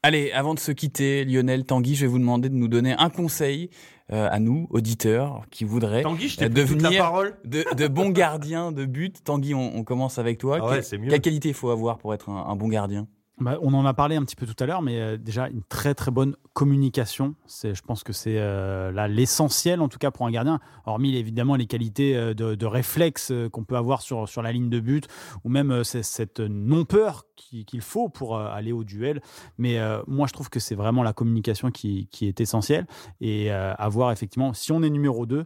Allez, 0.08 0.32
avant 0.32 0.54
de 0.54 0.60
se 0.60 0.72
quitter, 0.72 1.26
Lionel 1.26 1.66
Tanguy, 1.66 1.94
je 1.94 2.06
vais 2.06 2.08
vous 2.08 2.18
demander 2.18 2.48
de 2.48 2.54
nous 2.54 2.70
donner 2.70 2.96
un 2.98 3.10
conseil 3.10 3.70
euh, 4.14 4.30
à 4.32 4.40
nous, 4.40 4.66
auditeurs, 4.70 5.44
qui 5.52 5.66
voudraient 5.66 6.02
devenir 6.02 7.12
de, 7.44 7.88
bons 7.90 8.12
gardiens 8.12 8.72
de 8.72 8.86
but. 8.86 9.22
Tanguy, 9.26 9.54
on, 9.54 9.84
commence 9.84 10.18
avec 10.18 10.38
toi. 10.38 10.60
Ah 10.62 10.80
quelle 11.10 11.20
qualité 11.20 11.50
il 11.50 11.54
faut 11.54 11.72
avoir 11.72 11.98
pour 11.98 12.14
être 12.14 12.30
un 12.30 12.56
bon 12.56 12.70
gardien? 12.70 13.06
Bah, 13.40 13.60
on 13.62 13.72
en 13.76 13.86
a 13.86 13.94
parlé 13.94 14.16
un 14.16 14.24
petit 14.24 14.36
peu 14.36 14.48
tout 14.48 14.56
à 14.64 14.66
l'heure, 14.66 14.82
mais 14.82 15.00
euh, 15.00 15.16
déjà 15.16 15.48
une 15.48 15.62
très 15.62 15.94
très 15.94 16.10
bonne 16.10 16.36
communication. 16.54 17.36
C'est, 17.46 17.76
je 17.76 17.84
pense 17.84 18.04
que 18.04 18.12
c'est 18.12 18.40
euh, 18.40 18.92
là 18.92 19.08
l'essentiel 19.08 19.80
en 19.82 19.90
tout 19.90 20.00
cas 20.00 20.10
pour 20.10 20.26
un 20.26 20.32
gardien. 20.32 20.60
Hormis 20.88 21.16
évidemment 21.16 21.56
les 21.56 21.68
qualités 21.68 22.18
euh, 22.18 22.34
de, 22.34 22.66
réflexe 22.66 23.32
qu'on 23.52 23.64
peut 23.64 23.78
avoir 23.78 24.02
sur 24.02 24.28
sur 24.28 24.42
la 24.42 24.52
ligne 24.52 24.72
de 24.72 24.80
but, 24.80 25.08
ou 25.44 25.50
même 25.50 25.84
cette 25.84 26.40
non 26.40 26.84
peur 26.86 27.26
qu'il 27.36 27.82
faut 27.82 28.10
pour 28.10 28.38
aller 28.40 28.72
au 28.72 28.84
duel. 28.84 29.22
Mais 29.58 29.80
moi 30.08 30.28
je 30.28 30.34
trouve 30.34 30.50
que 30.50 30.60
c'est 30.60 30.76
vraiment 30.76 31.04
la 31.04 31.14
communication 31.14 31.72
qui, 31.72 32.08
qui 32.12 32.28
est 32.28 32.42
essentielle 32.42 32.88
et 33.22 33.52
avoir 33.52 34.12
effectivement, 34.12 34.54
si 34.54 34.72
on 34.72 34.82
est 34.84 34.90
numéro 34.90 35.26
2, 35.26 35.46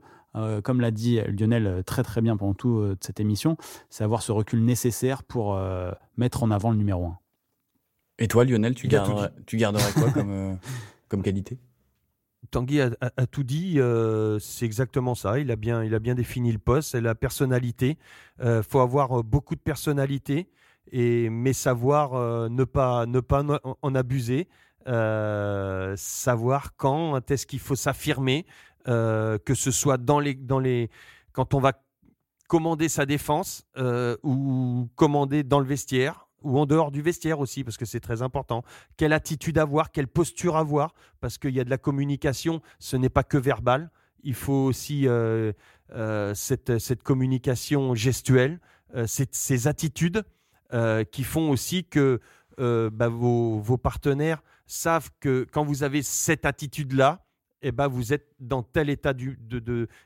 comme 0.64 0.82
l'a 0.82 0.92
dit 0.92 1.20
Lionel 1.28 1.84
très 1.86 2.04
très 2.04 2.22
bien 2.22 2.38
pendant 2.38 2.54
toute 2.54 3.04
cette 3.04 3.20
émission, 3.20 3.58
c'est 3.90 4.04
avoir 4.04 4.24
ce 4.24 4.32
recul 4.32 4.64
nécessaire 4.64 5.24
pour 5.24 5.60
mettre 6.18 6.44
en 6.44 6.50
avant 6.50 6.72
le 6.72 6.78
numéro 6.78 7.06
1. 7.06 7.21
Et 8.22 8.28
toi, 8.28 8.46
Lionel, 8.46 8.76
tu, 8.76 8.88
garderais, 8.88 9.32
tu 9.48 9.58
garderais 9.58 9.92
quoi 9.94 10.10
comme, 10.14 10.30
euh, 10.30 10.54
comme 11.10 11.24
qualité? 11.24 11.58
Tanguy 12.52 12.80
a, 12.82 12.90
tout 13.32 13.44
dit, 13.44 13.80
euh, 13.80 14.38
c'est 14.38 14.66
exactement 14.66 15.16
ça. 15.16 15.40
Il 15.40 15.50
a, 15.50 15.56
bien, 15.56 15.84
il 15.84 15.96
a 15.96 16.00
bien 16.00 16.14
défini 16.14 16.52
le 16.52 16.60
poste, 16.60 16.92
c'est 16.92 17.02
la 17.02 17.16
personnalité. 17.16 17.98
Il 18.40 18.46
euh, 18.46 18.64
faut 18.64 18.80
avoir 18.80 19.24
beaucoup 19.24 19.56
de 19.56 19.60
personnalité, 19.60 20.50
et, 20.92 21.32
mais 21.32 21.54
savoir 21.54 22.50
ne 22.50 22.64
pas, 22.64 23.08
ne 23.08 23.22
pas 23.22 23.44
en 23.82 23.96
abuser. 23.96 24.48
savoir 24.86 26.76
quand 26.76 27.32
est-ce 27.32 27.48
qu'il 27.48 27.60
faut 27.60 27.76
s'affirmer, 27.76 28.46
que 28.86 29.54
ce 29.56 29.72
soit 29.72 29.98
dans 29.98 30.20
les, 30.20 30.36
dans 30.36 30.60
les, 30.60 30.92
quand 31.32 31.56
on 31.56 31.60
va 31.60 31.74
commander 32.48 32.90
sa 32.90 33.08
défense 33.08 33.66
ou 34.24 34.90
commander 34.96 35.44
dans 35.44 35.60
le 35.60 35.66
vestiaire 35.66 36.28
ou 36.42 36.60
en 36.60 36.66
dehors 36.66 36.92
du 36.92 37.02
vestiaire 37.02 37.40
aussi, 37.40 37.64
parce 37.64 37.78
que 37.78 37.86
c'est 37.86 38.00
très 38.00 38.22
important. 38.22 38.64
Quelle 38.98 39.14
attitude 39.14 39.58
avoir, 39.58 39.92
quelle 39.92 40.08
posture 40.08 40.58
avoir, 40.58 40.94
parce 41.20 41.38
qu'il 41.38 41.52
y 41.52 41.60
a 41.60 41.64
de 41.64 41.70
la 41.70 41.78
communication, 41.78 42.62
ce 42.80 42.98
n'est 42.98 43.10
pas 43.10 43.24
que 43.24 43.38
verbal. 43.38 43.92
Il 44.24 44.36
faut 44.36 44.54
aussi 44.54 45.08
euh, 45.08 45.52
euh, 45.94 46.34
cette, 46.36 46.80
cette, 46.80 47.04
communication 47.04 47.96
gestuelle, 47.96 48.60
euh, 48.96 49.06
ces 49.08 49.68
attitudes 49.68 50.24
qui 51.12 51.26
font 51.26 51.50
aussi 51.50 51.84
que 51.84 52.22
bah, 52.58 53.10
vos, 53.10 53.60
vos, 53.60 53.78
partenaires 53.78 54.42
savent 54.68 55.10
que 55.20 55.46
quand 55.52 55.66
vous 55.66 55.84
avez 55.84 56.02
cette 56.02 56.46
attitude-là, 56.46 57.26
eh 57.62 57.72
ben, 57.72 57.88
vous 57.88 58.14
êtes 58.14 58.34
dans 58.40 58.64
tel 58.64 58.90
état 58.90 59.14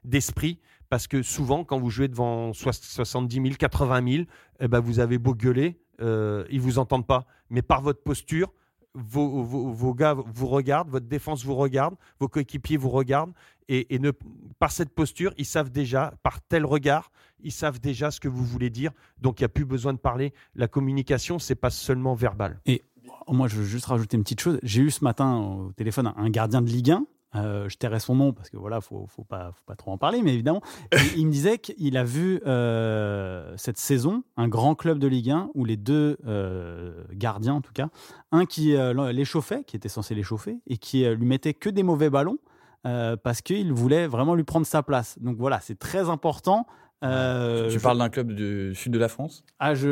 d'esprit. 0.04 0.56
De, 0.56 0.60
parce 0.90 1.08
que 1.08 1.22
souvent, 1.24 1.64
quand 1.64 1.80
vous 1.80 1.90
jouez 1.90 2.08
devant 2.08 2.54
70 2.54 3.36
000, 3.36 3.48
80 3.58 4.12
000, 4.12 4.24
eh 4.60 4.68
ben, 4.68 4.80
vous 4.80 5.00
avez 5.00 5.18
beau 5.18 5.34
gueuler, 5.34 5.80
euh, 6.02 6.46
ils 6.50 6.62
vous 6.62 6.80
entendent 6.80 7.08
pas. 7.08 7.26
Mais 7.50 7.62
par 7.62 7.82
votre 7.82 8.02
posture, 8.02 8.52
vos, 8.94 9.94
gars 9.94 10.14
vous 10.14 10.48
regardent, 10.48 10.90
votre 10.90 11.08
défense 11.08 11.44
vous 11.44 11.56
regarde, 11.56 11.96
vos 12.20 12.28
coéquipiers 12.28 12.78
vous 12.78 12.90
regardent, 12.90 13.34
et, 13.68 14.00
par 14.60 14.72
cette 14.72 14.94
posture, 14.94 15.34
ils 15.38 15.46
savent 15.46 15.72
déjà, 15.72 16.14
par 16.24 16.42
tel 16.42 16.66
regard, 16.66 17.12
ils 17.42 17.52
savent 17.52 17.80
déjà 17.80 18.12
ce 18.12 18.20
que 18.20 18.28
vous 18.28 18.46
voulez 18.46 18.70
dire. 18.70 18.92
Donc 19.22 19.40
il 19.40 19.44
n'y 19.44 19.46
a 19.46 19.50
plus 19.50 19.66
besoin 19.66 19.94
de 19.94 19.98
parler. 19.98 20.34
La 20.56 20.68
communication, 20.68 21.40
c'est 21.40 21.56
pas 21.56 21.70
seulement 21.70 22.14
verbal. 22.14 22.60
Et 22.66 22.84
moi, 23.28 23.48
je 23.48 23.58
veux 23.58 23.66
juste 23.66 23.86
rajouter 23.88 24.18
une 24.18 24.24
petite 24.24 24.42
chose. 24.42 24.60
J'ai 24.64 24.82
eu 24.82 24.92
ce 24.92 25.04
matin 25.04 25.38
au 25.38 25.72
téléphone 25.74 26.14
un 26.16 26.30
gardien 26.30 26.62
de 26.62 26.70
Ligue 26.70 26.92
1 26.92 27.06
euh, 27.36 27.70
je 27.70 27.78
tairai 27.78 28.00
son 28.00 28.16
nom 28.16 28.34
parce 28.34 28.50
que 28.50 28.58
voilà, 28.58 28.82
faut, 28.82 29.08
faut 29.08 29.24
pas, 29.24 29.52
faut 29.54 29.64
pas 29.66 29.76
trop 29.76 29.92
en 29.92 29.98
parler, 29.98 30.22
mais 30.22 30.34
évidemment, 30.34 30.62
il, 31.16 31.28
me 31.28 31.32
disait 31.32 31.58
qu'il 31.58 31.98
a 31.98 32.04
vu 32.04 32.42
euh, 32.46 33.54
cette 33.58 33.78
saison 33.78 34.24
un 34.38 34.48
grand 34.48 34.76
club 34.76 35.00
de 35.00 35.08
Ligue 35.08 35.32
1 35.32 35.50
où 35.54 35.66
les 35.66 35.78
deux 35.78 36.18
euh, 36.26 37.04
gardiens, 37.14 37.56
en 37.56 37.62
tout 37.62 37.74
cas, 37.74 37.90
un 38.32 38.46
qui 38.46 38.76
l'échauffait, 39.14 39.64
qui 39.64 39.76
était 39.76 39.90
censé 39.90 40.16
l'échauffer, 40.16 40.60
et 40.68 40.78
qui 40.78 41.06
lui 41.06 41.26
mettait 41.26 41.54
que 41.54 41.70
des 41.70 41.84
mauvais 41.84 42.10
ballons 42.10 42.38
parce 42.84 43.42
qu'il 43.42 43.74
voulait 43.74 44.06
vraiment 44.06 44.36
lui 44.36 44.44
prendre 44.44 44.66
sa 44.66 44.84
place. 44.84 45.18
Donc 45.20 45.38
voilà, 45.38 45.60
c'est 45.60 45.80
très 45.80 46.10
important 46.10 46.68
euh, 47.06 47.70
tu 47.70 47.80
parles 47.80 47.98
d'un 47.98 48.10
club 48.10 48.32
du 48.34 48.74
sud 48.76 48.92
de 48.92 48.98
la 48.98 49.08
France? 49.08 49.44
Ah, 49.60 49.76
je, 49.76 49.88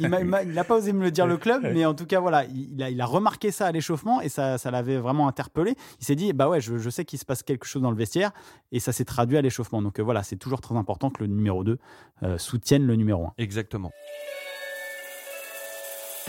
il 0.00 0.54
n'a 0.54 0.64
pas 0.64 0.76
osé 0.76 0.92
me 0.92 1.02
le 1.02 1.10
dire 1.10 1.26
le 1.26 1.36
club, 1.36 1.62
mais 1.74 1.84
en 1.84 1.94
tout 1.94 2.06
cas 2.06 2.20
voilà, 2.20 2.44
il, 2.44 2.82
a, 2.82 2.90
il 2.90 3.00
a, 3.00 3.06
remarqué 3.06 3.50
ça 3.50 3.66
à 3.66 3.72
l'échauffement 3.72 4.20
et 4.20 4.28
ça, 4.28 4.58
ça 4.58 4.70
l'avait 4.70 4.98
vraiment 4.98 5.28
interpellé. 5.28 5.74
Il 6.00 6.06
s'est 6.06 6.14
dit 6.14 6.32
bah 6.32 6.48
ouais, 6.48 6.60
je, 6.60 6.90
sais 6.90 7.04
qu'il 7.04 7.18
se 7.18 7.24
passe 7.24 7.42
quelque 7.42 7.66
chose 7.66 7.82
dans 7.82 7.90
le 7.90 7.96
vestiaire 7.96 8.32
et 8.72 8.80
ça 8.80 8.92
s'est 8.92 9.04
traduit 9.04 9.36
à 9.36 9.42
l'échauffement. 9.42 9.82
Donc 9.82 9.98
euh, 9.98 10.02
voilà, 10.02 10.22
c'est 10.22 10.36
toujours 10.36 10.60
très 10.60 10.76
important 10.76 11.10
que 11.10 11.22
le 11.22 11.28
numéro 11.28 11.64
2 11.64 11.78
euh, 12.22 12.38
soutienne 12.38 12.86
le 12.86 12.96
numéro 12.96 13.26
1. 13.26 13.32
Exactement. 13.38 13.92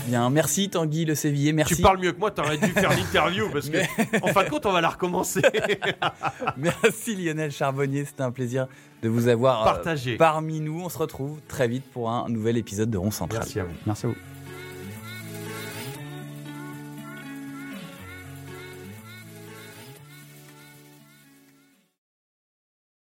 Bien, 0.05 0.29
merci 0.29 0.69
Tanguy 0.69 1.05
Le 1.05 1.15
Sévillé, 1.15 1.53
merci. 1.53 1.75
Tu 1.75 1.81
parles 1.81 1.99
mieux 1.99 2.11
que 2.11 2.19
moi, 2.19 2.31
tu 2.31 2.41
aurais 2.41 2.57
dû 2.57 2.67
faire 2.67 2.89
l'interview 2.97 3.49
parce 3.51 3.69
que, 3.69 3.77
en 4.21 4.27
fin 4.27 4.43
de 4.43 4.49
compte, 4.49 4.65
on 4.65 4.71
va 4.71 4.81
la 4.81 4.89
recommencer. 4.89 5.41
merci 6.57 7.15
Lionel 7.15 7.51
Charbonnier, 7.51 8.05
c'était 8.05 8.23
un 8.23 8.31
plaisir 8.31 8.67
de 9.03 9.09
vous 9.09 9.27
avoir 9.27 9.61
euh, 9.61 9.65
partagé 9.65 10.17
parmi 10.17 10.59
nous. 10.59 10.81
On 10.81 10.89
se 10.89 10.97
retrouve 10.97 11.39
très 11.47 11.67
vite 11.67 11.83
pour 11.91 12.09
un 12.09 12.29
nouvel 12.29 12.57
épisode 12.57 12.89
de 12.89 12.97
Rond 12.97 13.11
Central. 13.11 13.41
Merci 13.41 13.59
à 13.59 13.63
vous. 13.63 13.73
Merci 13.85 14.05
à 14.05 14.09
vous. 14.09 14.15